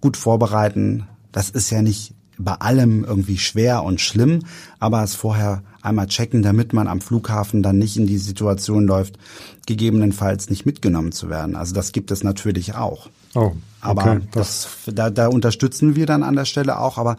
gut 0.00 0.16
vorbereiten. 0.16 1.06
Das 1.30 1.50
ist 1.50 1.68
ja 1.68 1.82
nicht 1.82 2.14
bei 2.38 2.54
allem 2.54 3.04
irgendwie 3.04 3.38
schwer 3.38 3.82
und 3.82 4.00
schlimm, 4.00 4.40
aber 4.78 5.02
es 5.02 5.14
vorher 5.14 5.62
einmal 5.82 6.06
checken, 6.06 6.42
damit 6.42 6.72
man 6.72 6.86
am 6.86 7.00
Flughafen 7.00 7.62
dann 7.62 7.78
nicht 7.78 7.96
in 7.96 8.06
die 8.06 8.18
Situation 8.18 8.86
läuft, 8.86 9.18
gegebenenfalls 9.66 10.50
nicht 10.50 10.66
mitgenommen 10.66 11.12
zu 11.12 11.28
werden. 11.30 11.56
Also 11.56 11.74
das 11.74 11.92
gibt 11.92 12.10
es 12.10 12.24
natürlich 12.24 12.74
auch. 12.74 13.08
Oh, 13.34 13.40
okay. 13.40 13.56
Aber 13.80 14.20
das, 14.32 14.68
da, 14.86 15.10
da 15.10 15.28
unterstützen 15.28 15.96
wir 15.96 16.06
dann 16.06 16.22
an 16.22 16.36
der 16.36 16.44
Stelle 16.44 16.78
auch, 16.78 16.98
aber 16.98 17.16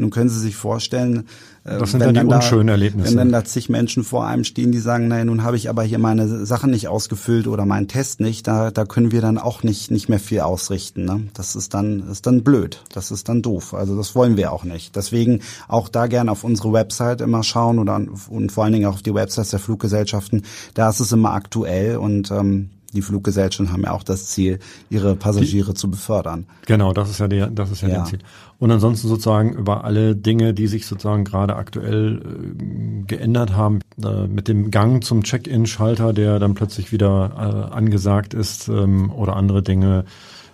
nun 0.00 0.10
können 0.10 0.30
Sie 0.30 0.40
sich 0.40 0.56
vorstellen, 0.56 1.26
äh, 1.64 1.78
das 1.78 1.90
sind 1.90 2.00
wenn 2.00 2.14
dann 2.14 2.28
die 2.28 2.34
unschönen 2.34 2.68
da, 2.68 2.72
Erlebnisse. 2.72 3.10
Wenn 3.10 3.16
dann 3.18 3.32
da 3.32 3.44
zig 3.44 3.68
Menschen 3.68 4.02
vor 4.02 4.26
einem 4.26 4.44
stehen, 4.44 4.72
die 4.72 4.78
sagen, 4.78 5.08
naja, 5.08 5.24
nun 5.24 5.42
habe 5.42 5.56
ich 5.56 5.68
aber 5.68 5.82
hier 5.82 5.98
meine 5.98 6.46
Sachen 6.46 6.70
nicht 6.70 6.88
ausgefüllt 6.88 7.46
oder 7.46 7.66
meinen 7.66 7.88
Test 7.88 8.20
nicht, 8.20 8.46
da, 8.46 8.70
da 8.70 8.84
können 8.84 9.12
wir 9.12 9.20
dann 9.20 9.38
auch 9.38 9.62
nicht, 9.62 9.90
nicht 9.90 10.08
mehr 10.08 10.18
viel 10.18 10.40
ausrichten. 10.40 11.04
Ne? 11.04 11.28
Das 11.34 11.54
ist 11.54 11.74
dann, 11.74 12.08
ist 12.10 12.26
dann 12.26 12.42
blöd. 12.42 12.82
Das 12.92 13.10
ist 13.10 13.28
dann 13.28 13.42
doof. 13.42 13.74
Also 13.74 13.96
das 13.96 14.14
wollen 14.14 14.36
wir 14.36 14.52
auch 14.52 14.64
nicht. 14.64 14.96
Deswegen 14.96 15.40
auch 15.68 15.88
da 15.88 16.06
gerne 16.06 16.32
auf 16.32 16.44
unsere 16.44 16.72
Website 16.72 17.20
immer 17.20 17.42
schauen 17.42 17.78
oder 17.78 18.00
und 18.28 18.52
vor 18.52 18.64
allen 18.64 18.72
Dingen 18.72 18.86
auch 18.86 18.94
auf 18.94 19.02
die 19.02 19.14
Websites 19.14 19.50
der 19.50 19.60
Fluggesellschaften. 19.60 20.42
Da 20.74 20.88
ist 20.88 21.00
es 21.00 21.12
immer 21.12 21.32
aktuell 21.32 21.96
und 21.96 22.30
ähm, 22.30 22.70
die 22.92 23.02
Fluggesellschaften 23.02 23.72
haben 23.72 23.82
ja 23.82 23.92
auch 23.92 24.02
das 24.02 24.26
Ziel, 24.26 24.58
ihre 24.88 25.16
Passagiere 25.16 25.72
die, 25.72 25.78
zu 25.78 25.90
befördern. 25.90 26.46
Genau, 26.66 26.92
das 26.92 27.10
ist 27.10 27.20
ja 27.20 27.28
der, 27.28 27.48
das 27.48 27.70
ist 27.70 27.82
ja, 27.82 27.88
ja. 27.88 27.94
der 27.96 28.04
Ziel. 28.04 28.18
Und 28.58 28.70
ansonsten 28.70 29.08
sozusagen 29.08 29.52
über 29.54 29.84
alle 29.84 30.16
Dinge, 30.16 30.54
die 30.54 30.66
sich 30.66 30.86
sozusagen 30.86 31.24
gerade 31.24 31.56
aktuell 31.56 32.20
äh, 32.20 33.04
geändert 33.06 33.54
haben, 33.54 33.80
äh, 34.02 34.26
mit 34.26 34.48
dem 34.48 34.70
Gang 34.70 35.04
zum 35.04 35.22
Check-in-Schalter, 35.22 36.12
der 36.12 36.38
dann 36.38 36.54
plötzlich 36.54 36.92
wieder 36.92 37.68
äh, 37.70 37.74
angesagt 37.74 38.34
ist, 38.34 38.68
ähm, 38.68 39.10
oder 39.10 39.36
andere 39.36 39.62
Dinge, 39.62 40.04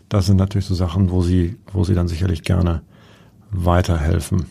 das 0.09 0.26
sind 0.26 0.37
natürlich 0.37 0.66
so 0.66 0.74
Sachen, 0.74 1.11
wo 1.11 1.22
sie, 1.22 1.57
wo 1.72 1.84
sie 1.84 1.95
dann 1.95 2.09
sicherlich 2.09 2.43
gerne 2.43 2.82
weiterhelfen. 3.51 4.47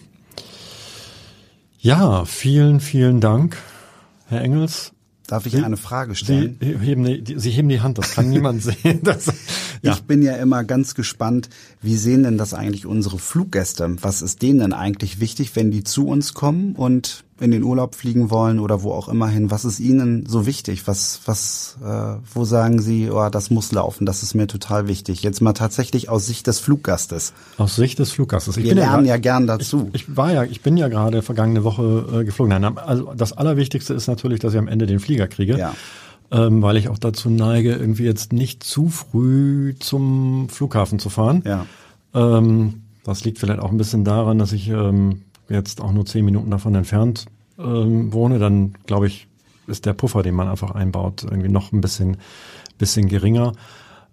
Ja, 1.79 2.25
vielen, 2.25 2.79
vielen 2.79 3.21
Dank, 3.21 3.57
Herr 4.27 4.41
Engels. 4.41 4.94
Darf 5.27 5.45
ich 5.45 5.53
Sie, 5.53 5.63
eine 5.63 5.77
Frage 5.77 6.13
stellen? 6.13 6.57
Sie 6.61 6.77
heben, 6.77 7.03
die, 7.03 7.39
Sie 7.39 7.49
heben 7.49 7.69
die 7.69 7.81
Hand, 7.81 7.97
das 7.97 8.11
kann 8.11 8.29
niemand 8.29 8.61
sehen. 8.63 8.99
Das, 9.03 9.25
ja. 9.81 9.93
Ich 9.93 10.03
bin 10.03 10.21
ja 10.21 10.35
immer 10.35 10.63
ganz 10.63 10.93
gespannt, 10.93 11.49
wie 11.81 11.95
sehen 11.95 12.23
denn 12.23 12.37
das 12.37 12.53
eigentlich 12.53 12.85
unsere 12.85 13.17
Fluggäste? 13.17 13.95
Was 14.01 14.21
ist 14.21 14.41
denen 14.41 14.59
denn 14.59 14.73
eigentlich 14.73 15.19
wichtig, 15.19 15.55
wenn 15.55 15.71
die 15.71 15.83
zu 15.83 16.07
uns 16.07 16.33
kommen 16.33 16.75
und 16.75 17.23
in 17.39 17.51
den 17.51 17.63
Urlaub 17.63 17.95
fliegen 17.95 18.29
wollen 18.31 18.59
oder 18.59 18.81
wo 18.81 18.93
auch 18.93 19.09
immer 19.09 19.27
hin? 19.27 19.51
Was 19.51 19.65
ist 19.65 19.79
ihnen 19.79 20.25
so 20.25 20.45
wichtig? 20.45 20.87
Was, 20.87 21.19
was, 21.25 21.77
äh, 21.83 22.15
wo 22.33 22.45
sagen 22.45 22.81
sie, 22.81 23.09
oh, 23.11 23.29
das 23.29 23.49
muss 23.49 23.73
laufen, 23.73 24.05
das 24.05 24.23
ist 24.23 24.35
mir 24.35 24.47
total 24.47 24.87
wichtig? 24.87 25.21
Jetzt 25.21 25.41
mal 25.41 25.53
tatsächlich 25.53 26.07
aus 26.07 26.25
Sicht 26.25 26.47
des 26.47 26.59
Fluggastes. 26.59 27.33
Aus 27.57 27.75
Sicht 27.75 27.99
des 27.99 28.11
Fluggastes. 28.11 28.55
Ich 28.55 28.63
Wir 28.63 28.75
lernen 28.75 29.05
ja, 29.05 29.15
ja, 29.15 29.17
gern 29.17 29.47
dazu. 29.47 29.89
Ich, 29.91 30.07
ich, 30.07 30.15
war 30.15 30.31
ja, 30.31 30.43
ich 30.43 30.61
bin 30.61 30.77
ja 30.77 30.87
gerade 30.87 31.21
vergangene 31.21 31.65
Woche 31.65 32.21
äh, 32.21 32.23
geflogen. 32.23 32.61
Nein, 32.61 32.77
also 32.77 33.13
das 33.15 33.33
Allerwichtigste 33.33 33.93
ist 33.93 34.07
natürlich, 34.07 34.39
dass 34.39 34.53
ich 34.53 34.59
am 34.59 34.69
Ende 34.69 34.85
den 34.85 34.99
Flieger 34.99 35.27
kriege. 35.27 35.57
Ja. 35.57 35.73
Ähm, 36.31 36.61
weil 36.61 36.77
ich 36.77 36.89
auch 36.89 36.97
dazu 36.97 37.29
neige, 37.29 37.73
irgendwie 37.73 38.03
jetzt 38.03 38.33
nicht 38.33 38.63
zu 38.63 38.87
früh 38.87 39.75
zum 39.79 40.47
Flughafen 40.49 40.99
zu 40.99 41.09
fahren. 41.09 41.43
Ja. 41.45 41.65
Ähm, 42.15 42.81
das 43.03 43.23
liegt 43.23 43.39
vielleicht 43.39 43.59
auch 43.59 43.71
ein 43.71 43.77
bisschen 43.77 44.03
daran, 44.05 44.39
dass 44.39 44.51
ich 44.51 44.69
ähm, 44.69 45.21
jetzt 45.49 45.81
auch 45.81 45.91
nur 45.91 46.05
zehn 46.05 46.25
Minuten 46.25 46.51
davon 46.51 46.75
entfernt 46.75 47.25
ähm, 47.57 48.11
wohne, 48.13 48.39
dann 48.39 48.73
glaube 48.85 49.07
ich, 49.07 49.27
ist 49.67 49.85
der 49.85 49.93
Puffer, 49.93 50.23
den 50.23 50.35
man 50.35 50.47
einfach 50.47 50.71
einbaut, 50.71 51.23
irgendwie 51.23 51.49
noch 51.49 51.71
ein 51.71 51.81
bisschen, 51.81 52.17
bisschen 52.77 53.07
geringer. 53.07 53.53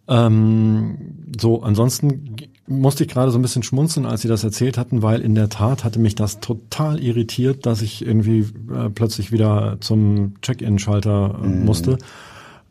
Ähm, 0.08 0.96
so, 1.38 1.62
ansonsten 1.62 2.36
musste 2.66 3.04
ich 3.04 3.10
gerade 3.10 3.30
so 3.30 3.38
ein 3.38 3.42
bisschen 3.42 3.62
schmunzeln, 3.62 4.06
als 4.06 4.22
Sie 4.22 4.28
das 4.28 4.44
erzählt 4.44 4.78
hatten, 4.78 5.02
weil 5.02 5.20
in 5.20 5.34
der 5.34 5.48
Tat 5.48 5.84
hatte 5.84 5.98
mich 5.98 6.14
das 6.14 6.40
total 6.40 7.00
irritiert, 7.00 7.66
dass 7.66 7.82
ich 7.82 8.04
irgendwie 8.04 8.46
äh, 8.72 8.90
plötzlich 8.90 9.30
wieder 9.32 9.76
zum 9.80 10.40
Check-in-Schalter 10.40 11.38
äh, 11.42 11.46
mhm. 11.46 11.64
musste. 11.64 11.98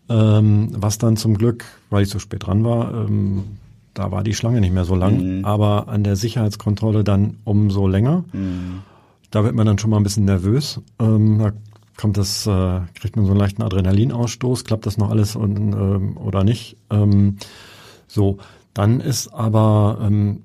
Ähm, 0.10 0.70
was 0.76 0.98
dann 0.98 1.16
zum 1.16 1.38
Glück, 1.38 1.64
weil 1.90 2.04
ich 2.04 2.10
so 2.10 2.20
spät 2.20 2.46
dran 2.46 2.66
war, 2.66 3.06
ähm, 3.06 3.44
da 3.94 4.12
war 4.12 4.24
die 4.24 4.34
Schlange 4.34 4.62
nicht 4.62 4.74
mehr 4.74 4.86
so 4.86 4.96
lang, 4.96 5.40
mhm. 5.40 5.46
aber 5.46 5.88
an 5.88 6.04
der 6.04 6.16
Sicherheitskontrolle 6.16 7.04
dann 7.04 7.38
umso 7.44 7.88
länger. 7.88 8.24
Mhm. 8.32 8.82
Da 9.30 9.44
wird 9.44 9.56
man 9.56 9.66
dann 9.66 9.78
schon 9.78 9.90
mal 9.90 9.98
ein 9.98 10.04
bisschen 10.04 10.26
nervös. 10.26 10.82
Ähm, 11.00 11.40
da 11.40 11.52
kommt 11.98 12.18
das, 12.18 12.48
äh, 12.48 12.82
kriegt 12.96 13.16
man 13.16 13.26
so 13.26 13.32
einen 13.32 13.40
leichten 13.40 13.62
Adrenalinausstoß, 13.62 14.64
klappt 14.64 14.86
das 14.86 14.98
noch 14.98 15.10
alles 15.10 15.36
und, 15.36 15.58
ähm, 15.58 16.18
oder 16.18 16.44
nicht. 16.44 16.78
Ähm, 16.90 17.38
so, 18.08 18.38
dann 18.74 19.00
ist 19.00 19.28
aber 19.30 20.00
ähm, 20.02 20.44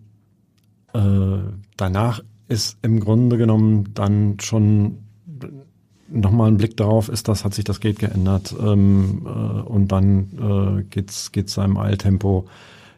äh, 0.93 1.39
danach 1.77 2.21
ist 2.49 2.79
im 2.83 3.01
Grunde 3.01 3.39
genommen 3.39 3.91
dann 3.95 4.39
schon 4.41 4.99
nochmal 6.09 6.51
ein 6.51 6.57
Blick 6.57 6.77
darauf, 6.77 7.09
ist 7.09 7.29
das, 7.29 7.45
hat 7.45 7.55
sich 7.55 7.65
das 7.65 7.81
Gate 7.81 7.99
geändert 7.99 8.55
ähm, 8.61 9.27
äh, 9.27 9.29
und 9.29 9.89
dann 9.89 10.79
äh, 10.81 10.83
geht's 10.85 11.33
geht's 11.33 11.55
seinem 11.55 11.77
Eiltempo 11.77 12.47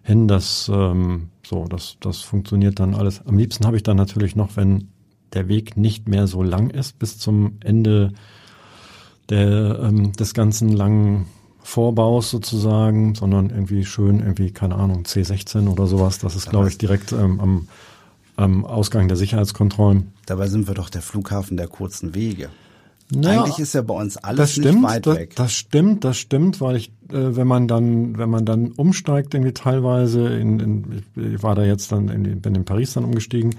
hin. 0.08 0.26
Das 0.26 0.68
ähm, 0.72 1.28
so, 1.46 1.66
das 1.66 1.98
das 2.00 2.20
funktioniert 2.22 2.80
dann 2.80 2.94
alles. 2.94 3.24
Am 3.24 3.38
liebsten 3.38 3.64
habe 3.66 3.76
ich 3.76 3.84
dann 3.84 3.96
natürlich 3.96 4.34
noch, 4.34 4.56
wenn 4.56 4.88
der 5.34 5.46
Weg 5.46 5.76
nicht 5.76 6.08
mehr 6.08 6.26
so 6.26 6.42
lang 6.42 6.70
ist 6.70 6.98
bis 6.98 7.18
zum 7.18 7.58
Ende 7.60 8.12
der 9.28 9.78
ähm, 9.80 10.12
des 10.12 10.34
ganzen 10.34 10.70
langen 10.70 11.26
Vorbaus 11.62 12.30
sozusagen, 12.30 13.14
sondern 13.14 13.50
irgendwie 13.50 13.84
schön 13.84 14.20
irgendwie 14.20 14.50
keine 14.50 14.74
Ahnung 14.74 15.04
C16 15.04 15.68
oder 15.68 15.86
sowas. 15.86 16.18
Das 16.18 16.34
ist 16.34 16.50
glaube 16.50 16.68
ich 16.68 16.78
direkt 16.78 17.12
ähm, 17.12 17.38
am 17.40 17.68
am 18.36 18.64
Ausgang 18.64 19.08
der 19.08 19.16
Sicherheitskontrollen. 19.16 20.12
Dabei 20.26 20.46
sind 20.46 20.68
wir 20.68 20.74
doch 20.74 20.90
der 20.90 21.02
Flughafen 21.02 21.56
der 21.56 21.66
kurzen 21.66 22.14
Wege. 22.14 22.50
Naja, 23.10 23.44
Eigentlich 23.44 23.58
ist 23.60 23.74
ja 23.74 23.82
bei 23.82 23.94
uns 23.94 24.18
alles 24.18 24.36
das 24.38 24.52
stimmt, 24.52 24.82
nicht 24.82 24.82
weit 24.82 25.06
das, 25.06 25.16
weg. 25.16 25.36
Das 25.36 25.52
stimmt, 25.52 26.04
das 26.04 26.18
stimmt, 26.18 26.60
weil 26.60 26.76
ich, 26.76 26.88
äh, 27.10 27.36
wenn 27.36 27.46
man 27.46 27.66
dann, 27.66 28.18
wenn 28.18 28.28
man 28.28 28.44
dann 28.44 28.72
umsteigt, 28.72 29.32
irgendwie 29.32 29.54
teilweise, 29.54 30.28
in, 30.28 30.60
in, 30.60 31.02
ich 31.16 31.42
war 31.42 31.54
da 31.54 31.64
jetzt 31.64 31.90
dann, 31.90 32.08
in, 32.08 32.40
bin 32.40 32.54
in 32.54 32.64
Paris 32.66 32.92
dann 32.92 33.04
umgestiegen, 33.04 33.54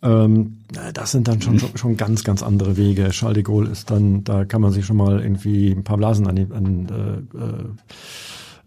ähm, 0.00 0.58
das 0.94 1.10
sind 1.10 1.28
dann 1.28 1.42
schon, 1.42 1.54
mhm. 1.54 1.70
schon 1.74 1.96
ganz, 1.96 2.24
ganz 2.24 2.42
andere 2.42 2.76
Wege. 2.76 3.08
Charles 3.10 3.34
de 3.34 3.42
Gaulle 3.42 3.70
ist 3.70 3.90
dann, 3.90 4.24
da 4.24 4.44
kann 4.44 4.62
man 4.62 4.72
sich 4.72 4.86
schon 4.86 4.96
mal 4.96 5.20
irgendwie 5.20 5.70
ein 5.70 5.84
paar 5.84 5.96
Blasen 5.96 6.26
an, 6.26 6.36
die, 6.36 6.46
an 6.52 7.26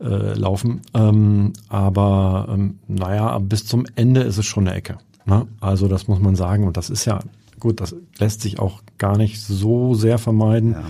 äh, 0.02 0.04
äh, 0.04 0.34
laufen. 0.34 0.82
Ähm, 0.94 1.54
aber 1.70 2.48
ähm, 2.52 2.80
naja, 2.88 3.40
bis 3.40 3.66
zum 3.66 3.86
Ende 3.96 4.22
ist 4.22 4.38
es 4.38 4.46
schon 4.46 4.68
eine 4.68 4.76
Ecke. 4.76 4.98
Ne? 5.26 5.48
Also 5.60 5.88
das 5.88 6.08
muss 6.08 6.20
man 6.20 6.36
sagen. 6.36 6.68
Und 6.68 6.78
das 6.78 6.90
ist 6.90 7.06
ja 7.06 7.20
gut, 7.62 7.80
das 7.80 7.96
lässt 8.20 8.42
sich 8.42 8.60
auch 8.60 8.82
gar 8.98 9.18
nicht 9.18 9.42
so 9.42 9.94
sehr 9.94 10.18
vermeiden. 10.18 10.74
Ja. 10.74 10.84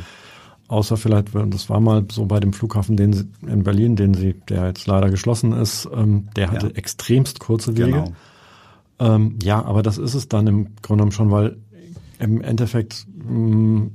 Außer 0.67 0.97
vielleicht, 0.97 1.36
das 1.36 1.69
war 1.69 1.82
mal 1.82 2.05
so 2.09 2.26
bei 2.26 2.39
dem 2.39 2.53
Flughafen 2.53 2.95
den 2.95 3.13
sie, 3.13 3.28
in 3.45 3.63
Berlin, 3.63 3.97
den 3.97 4.13
sie, 4.13 4.36
der 4.49 4.67
jetzt 4.67 4.88
leider 4.88 5.09
geschlossen 5.09 5.51
ist, 5.51 5.88
ähm, 5.93 6.30
der 6.36 6.49
hatte 6.49 6.67
ja. 6.67 6.74
extremst 6.74 7.39
kurze 7.39 7.78
Wege. 7.78 7.91
Genau. 7.91 8.11
Ähm, 8.99 9.38
ja, 9.43 9.63
aber 9.63 9.84
das 9.84 9.97
ist 9.97 10.13
es 10.13 10.30
dann 10.30 10.47
im 10.47 10.63
Grunde 10.82 11.01
genommen 11.01 11.11
schon, 11.11 11.30
weil 11.30 11.57
im 12.19 12.39
Endeffekt, 12.39 13.05
mh, 13.15 13.34
mm, 13.34 13.91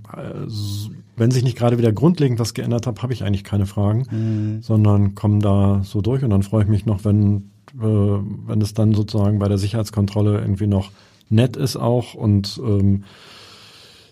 wenn 1.16 1.30
sich 1.30 1.44
nicht 1.44 1.56
gerade 1.56 1.78
wieder 1.78 1.92
grundlegend 1.92 2.38
was 2.38 2.52
geändert 2.52 2.86
hat, 2.86 3.02
habe 3.02 3.12
ich 3.12 3.24
eigentlich 3.24 3.44
keine 3.44 3.66
Fragen, 3.66 4.06
mhm. 4.10 4.62
sondern 4.62 5.14
komme 5.14 5.38
da 5.38 5.80
so 5.82 6.02
durch 6.02 6.22
und 6.22 6.30
dann 6.30 6.42
freue 6.42 6.64
ich 6.64 6.68
mich 6.68 6.84
noch, 6.84 7.04
wenn, 7.04 7.50
äh, 7.80 7.84
wenn 7.84 8.60
es 8.60 8.74
dann 8.74 8.92
sozusagen 8.92 9.38
bei 9.38 9.48
der 9.48 9.58
Sicherheitskontrolle 9.58 10.38
irgendwie 10.38 10.66
noch 10.66 10.90
nett 11.28 11.56
ist 11.56 11.76
auch 11.76 12.14
und 12.14 12.60
ähm, 12.64 13.04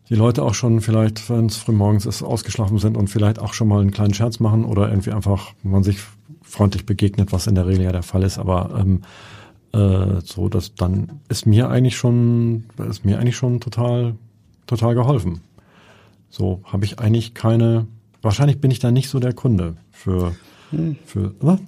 die 0.09 0.15
Leute 0.15 0.43
auch 0.43 0.55
schon 0.55 0.81
vielleicht, 0.81 1.31
wenn 1.31 1.47
es 1.47 1.57
frühmorgens 1.57 2.07
ist, 2.07 2.23
ausgeschlafen 2.23 2.79
sind 2.79 2.97
und 2.97 3.09
vielleicht 3.09 3.39
auch 3.39 3.55
schon 3.55 3.69
mal 3.69 3.81
einen 3.81 3.91
kleinen 3.91 4.15
Scherz 4.15 4.39
machen 4.39 4.65
oder 4.65 4.89
irgendwie 4.91 5.12
einfach 5.12 5.53
man 5.62 5.83
sich 5.83 5.99
freundlich 6.43 6.85
begegnet, 6.85 7.33
was 7.33 7.47
in 7.47 7.55
der 7.55 7.67
Regel 7.67 7.85
ja 7.85 7.93
der 7.93 8.03
Fall 8.03 8.23
ist. 8.23 8.39
Aber 8.39 8.79
ähm, 8.79 9.03
äh, 9.73 10.21
so, 10.23 10.49
dass 10.49 10.75
dann 10.75 11.21
ist 11.29 11.47
mir 11.47 11.71
eigentlich 11.71 11.97
schon, 11.97 12.65
ist 12.89 13.05
mir 13.05 13.19
eigentlich 13.19 13.37
schon 13.37 13.61
total, 13.61 14.15
total 14.67 14.95
geholfen. 14.95 15.41
So 16.29 16.61
habe 16.65 16.85
ich 16.85 16.99
eigentlich 16.99 17.35
keine. 17.35 17.87
Wahrscheinlich 18.21 18.61
bin 18.61 18.71
ich 18.71 18.79
da 18.79 18.91
nicht 18.91 19.09
so 19.09 19.21
der 19.21 19.33
Kunde 19.33 19.77
für 19.91 20.35
hm. 20.71 20.97
für. 21.05 21.35
Was? 21.41 21.61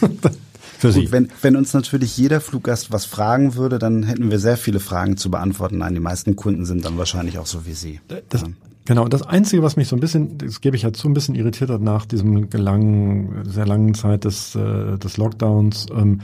für 0.78 0.92
Sie. 0.92 1.02
Gut, 1.02 1.12
wenn, 1.12 1.28
wenn 1.42 1.56
uns 1.56 1.72
natürlich 1.74 2.16
jeder 2.16 2.40
Fluggast 2.40 2.92
was 2.92 3.04
fragen 3.04 3.54
würde, 3.54 3.78
dann 3.78 4.02
hätten 4.02 4.30
wir 4.30 4.38
sehr 4.38 4.56
viele 4.56 4.80
Fragen 4.80 5.16
zu 5.16 5.30
beantworten. 5.30 5.78
Nein, 5.78 5.94
die 5.94 6.00
meisten 6.00 6.36
Kunden 6.36 6.64
sind 6.64 6.84
dann 6.84 6.98
wahrscheinlich 6.98 7.38
auch 7.38 7.46
so 7.46 7.66
wie 7.66 7.72
Sie. 7.72 8.00
Das, 8.28 8.42
ja. 8.42 8.48
Genau, 8.84 9.06
das 9.06 9.22
Einzige, 9.22 9.62
was 9.62 9.76
mich 9.76 9.88
so 9.88 9.96
ein 9.96 10.00
bisschen, 10.00 10.38
das 10.38 10.60
gebe 10.60 10.76
ich 10.76 10.82
ja 10.82 10.92
zu, 10.92 11.08
ein 11.08 11.14
bisschen 11.14 11.34
irritiert 11.34 11.70
hat 11.70 11.82
nach 11.82 12.06
diesem 12.06 12.48
langen, 12.52 13.44
sehr 13.44 13.66
langen 13.66 13.94
Zeit 13.94 14.24
des, 14.24 14.54
äh, 14.54 14.96
des 14.96 15.16
Lockdowns, 15.16 15.86
ähm, 15.94 16.22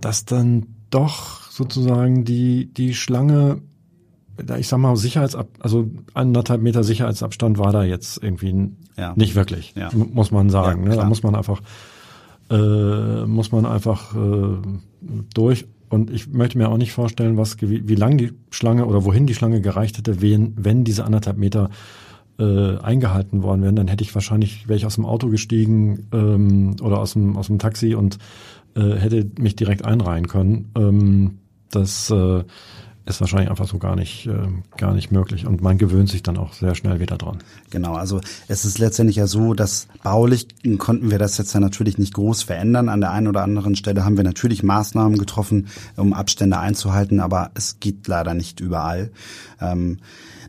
dass 0.00 0.24
dann 0.24 0.66
doch 0.90 1.50
sozusagen 1.50 2.24
die, 2.24 2.72
die 2.72 2.94
Schlange 2.94 3.60
ich 4.58 4.68
sag 4.68 4.78
mal, 4.78 4.96
Sicherheitsab, 4.96 5.48
also 5.60 5.88
anderthalb 6.12 6.60
Meter 6.60 6.82
Sicherheitsabstand 6.82 7.58
war 7.58 7.72
da 7.72 7.84
jetzt 7.84 8.22
irgendwie 8.22 8.72
ja. 8.96 9.12
nicht 9.16 9.34
wirklich, 9.34 9.74
ja. 9.76 9.90
muss 9.92 10.30
man 10.30 10.50
sagen. 10.50 10.82
Ja, 10.84 10.88
ne? 10.90 10.96
Da 10.96 11.04
muss 11.04 11.22
man 11.22 11.34
einfach 11.34 11.60
äh, 12.50 13.26
muss 13.26 13.52
man 13.52 13.66
einfach 13.66 14.14
äh, 14.14 14.56
durch. 15.34 15.66
Und 15.88 16.10
ich 16.10 16.28
möchte 16.28 16.58
mir 16.58 16.68
auch 16.68 16.76
nicht 16.76 16.92
vorstellen, 16.92 17.36
was, 17.36 17.60
wie, 17.60 17.88
wie 17.88 17.94
lang 17.94 18.18
die 18.18 18.32
Schlange 18.50 18.86
oder 18.86 19.04
wohin 19.04 19.26
die 19.26 19.34
Schlange 19.34 19.60
gereicht 19.60 19.98
hätte, 19.98 20.20
wenn, 20.20 20.54
wenn 20.56 20.84
diese 20.84 21.04
anderthalb 21.04 21.36
Meter 21.36 21.70
äh, 22.38 22.78
eingehalten 22.78 23.42
worden 23.42 23.62
wären. 23.62 23.76
Dann 23.76 23.88
hätte 23.88 24.02
ich 24.02 24.14
wahrscheinlich, 24.14 24.68
wäre 24.68 24.76
ich 24.76 24.86
aus 24.86 24.96
dem 24.96 25.06
Auto 25.06 25.28
gestiegen 25.28 26.08
ähm, 26.12 26.76
oder 26.82 26.98
aus 26.98 27.12
dem, 27.12 27.36
aus 27.36 27.46
dem 27.46 27.58
Taxi 27.58 27.94
und 27.94 28.18
äh, 28.74 28.96
hätte 28.96 29.30
mich 29.38 29.54
direkt 29.56 29.84
einreihen 29.84 30.26
können. 30.26 30.70
Ähm, 30.76 31.38
das 31.70 32.10
äh, 32.10 32.42
ist 33.06 33.20
wahrscheinlich 33.20 33.50
einfach 33.50 33.68
so 33.68 33.78
gar 33.78 33.96
nicht, 33.96 34.26
äh, 34.26 34.48
gar 34.78 34.94
nicht 34.94 35.12
möglich. 35.12 35.46
Und 35.46 35.60
man 35.60 35.76
gewöhnt 35.76 36.08
sich 36.08 36.22
dann 36.22 36.38
auch 36.38 36.54
sehr 36.54 36.74
schnell 36.74 37.00
wieder 37.00 37.18
dran. 37.18 37.38
Genau, 37.70 37.94
also 37.94 38.20
es 38.48 38.64
ist 38.64 38.78
letztendlich 38.78 39.16
ja 39.16 39.26
so, 39.26 39.52
dass 39.52 39.88
baulich 40.02 40.48
konnten 40.78 41.10
wir 41.10 41.18
das 41.18 41.36
jetzt 41.36 41.52
ja 41.52 41.60
natürlich 41.60 41.98
nicht 41.98 42.14
groß 42.14 42.42
verändern. 42.42 42.88
An 42.88 43.00
der 43.00 43.10
einen 43.10 43.28
oder 43.28 43.42
anderen 43.42 43.76
Stelle 43.76 44.04
haben 44.04 44.16
wir 44.16 44.24
natürlich 44.24 44.62
Maßnahmen 44.62 45.18
getroffen, 45.18 45.68
um 45.96 46.14
Abstände 46.14 46.58
einzuhalten, 46.58 47.20
aber 47.20 47.50
es 47.54 47.78
geht 47.78 48.08
leider 48.08 48.32
nicht 48.32 48.60
überall. 48.60 49.10
Ähm, 49.60 49.98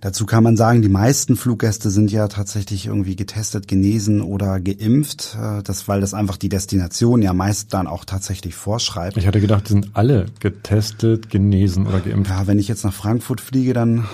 Dazu 0.05 0.27
kann 0.27 0.43
man 0.43 0.55
sagen, 0.55 0.83
die 0.83 0.87
meisten 0.87 1.35
Fluggäste 1.35 1.89
sind 1.89 2.11
ja 2.11 2.27
tatsächlich 2.27 2.85
irgendwie 2.85 3.15
getestet, 3.15 3.67
genesen 3.67 4.21
oder 4.21 4.59
geimpft, 4.59 5.35
äh, 5.41 5.63
das, 5.63 5.87
weil 5.87 5.99
das 5.99 6.13
einfach 6.13 6.37
die 6.37 6.47
Destination 6.47 7.23
ja 7.23 7.33
meist 7.33 7.73
dann 7.73 7.87
auch 7.87 8.05
tatsächlich 8.05 8.53
vorschreibt. 8.53 9.17
Ich 9.17 9.25
hatte 9.25 9.41
gedacht, 9.41 9.67
die 9.67 9.73
sind 9.73 9.89
alle 9.93 10.27
getestet, 10.39 11.31
genesen 11.31 11.87
oder 11.87 12.01
geimpft. 12.01 12.29
Ja, 12.29 12.45
wenn 12.45 12.59
ich 12.59 12.67
jetzt 12.67 12.83
nach 12.83 12.93
Frankfurt 12.93 13.41
fliege, 13.41 13.73
dann 13.73 14.05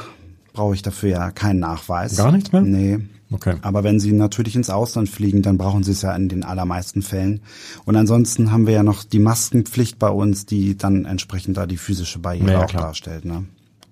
brauche 0.53 0.75
ich 0.75 0.81
dafür 0.81 1.09
ja 1.09 1.29
keinen 1.29 1.59
Nachweis. 1.59 2.15
Gar 2.15 2.31
nichts 2.31 2.53
mehr? 2.53 2.61
Nee. 2.61 2.99
Okay. 3.29 3.55
Aber 3.61 3.83
wenn 3.83 3.99
Sie 3.99 4.13
natürlich 4.13 4.55
ins 4.55 4.69
Ausland 4.69 5.09
fliegen, 5.09 5.41
dann 5.41 5.57
brauchen 5.57 5.83
Sie 5.83 5.91
es 5.91 6.03
ja 6.03 6.15
in 6.15 6.29
den 6.29 6.45
allermeisten 6.45 7.01
Fällen. 7.01 7.41
Und 7.83 7.97
ansonsten 7.97 8.53
haben 8.53 8.65
wir 8.65 8.75
ja 8.75 8.83
noch 8.83 9.03
die 9.03 9.19
Maskenpflicht 9.19 9.99
bei 9.99 10.09
uns, 10.09 10.45
die 10.45 10.77
dann 10.77 11.03
entsprechend 11.03 11.57
da 11.57 11.65
die 11.65 11.75
physische 11.75 12.19
Barriere 12.19 12.53
ja, 12.53 12.63
auch 12.63 12.67
klar. 12.67 12.83
darstellt. 12.83 13.25
Ne? 13.25 13.43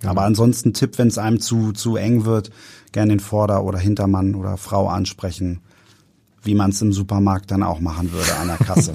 Aber 0.06 0.24
ansonsten 0.24 0.74
Tipp, 0.74 0.98
wenn 0.98 1.10
es 1.10 1.18
einem 1.18 1.40
zu, 1.40 1.74
zu 1.74 1.96
eng 1.96 2.26
wird, 2.26 2.52
gerne 2.92 3.10
den 3.10 3.20
Vorder- 3.20 3.64
oder 3.64 3.80
Hintermann 3.80 4.36
oder 4.36 4.58
Frau 4.58 4.88
ansprechen, 4.88 5.60
wie 6.44 6.56
man 6.56 6.70
es 6.72 6.82
im 6.82 6.94
Supermarkt 6.94 7.52
dann 7.52 7.64
auch 7.64 7.80
machen 7.80 8.12
würde 8.12 8.36
an 8.38 8.48
der 8.48 8.58
Kasse. 8.58 8.94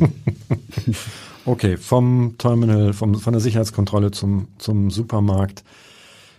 okay, 1.44 1.76
vom 1.76 2.36
Terminal, 2.38 2.92
vom, 2.92 3.16
von 3.16 3.32
der 3.32 3.40
Sicherheitskontrolle 3.40 4.10
zum, 4.12 4.48
zum 4.58 4.90
Supermarkt. 4.90 5.62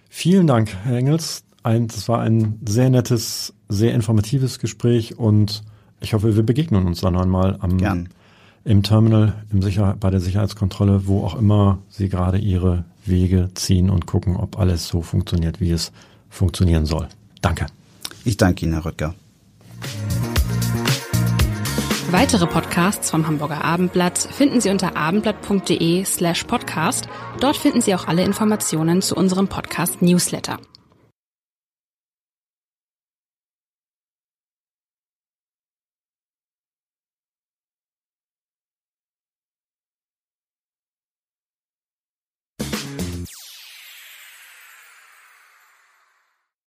Vielen 0.09 0.47
Dank, 0.47 0.75
Herr 0.83 0.97
Engels. 0.97 1.43
Ein, 1.61 1.87
das 1.87 2.07
war 2.07 2.21
ein 2.21 2.59
sehr 2.67 2.89
nettes, 2.89 3.53
sehr 3.69 3.93
informatives 3.93 4.59
Gespräch 4.59 5.17
und 5.17 5.63
ich 5.99 6.13
hoffe, 6.13 6.35
wir 6.35 6.43
begegnen 6.43 6.85
uns 6.85 7.01
dann 7.01 7.17
einmal 7.17 7.57
am, 7.59 7.77
Gern. 7.77 8.09
Im 8.65 8.81
Terminal, 8.81 9.33
im 9.51 9.61
Sicher 9.61 9.95
bei 9.99 10.09
der 10.09 10.19
Sicherheitskontrolle, 10.19 11.07
wo 11.07 11.23
auch 11.23 11.35
immer 11.35 11.77
Sie 11.87 12.09
gerade 12.09 12.39
Ihre 12.39 12.83
Wege 13.05 13.51
ziehen 13.53 13.89
und 13.91 14.07
gucken, 14.07 14.35
ob 14.35 14.59
alles 14.59 14.87
so 14.87 15.01
funktioniert, 15.01 15.61
wie 15.61 15.71
es 15.71 15.91
funktionieren 16.29 16.85
soll. 16.85 17.07
Danke. 17.41 17.67
Ich 18.25 18.37
danke 18.37 18.65
Ihnen, 18.65 18.73
Herr 18.73 18.85
Rüttger. 18.85 19.13
Weitere 22.09 22.47
Podcasts 22.47 23.11
vom 23.11 23.27
Hamburger 23.27 23.63
Abendblatt 23.63 24.17
finden 24.17 24.61
Sie 24.61 24.69
unter 24.69 24.97
abendblatt.de 24.97 26.03
slash 26.03 26.45
podcast. 26.45 27.07
Dort 27.39 27.57
finden 27.57 27.81
Sie 27.81 27.93
auch 27.93 28.07
alle 28.07 28.23
Informationen 28.23 29.01
zu 29.01 29.15
unserem 29.15 29.47
Podcast 29.47 30.01
Newsletter. 30.01 30.57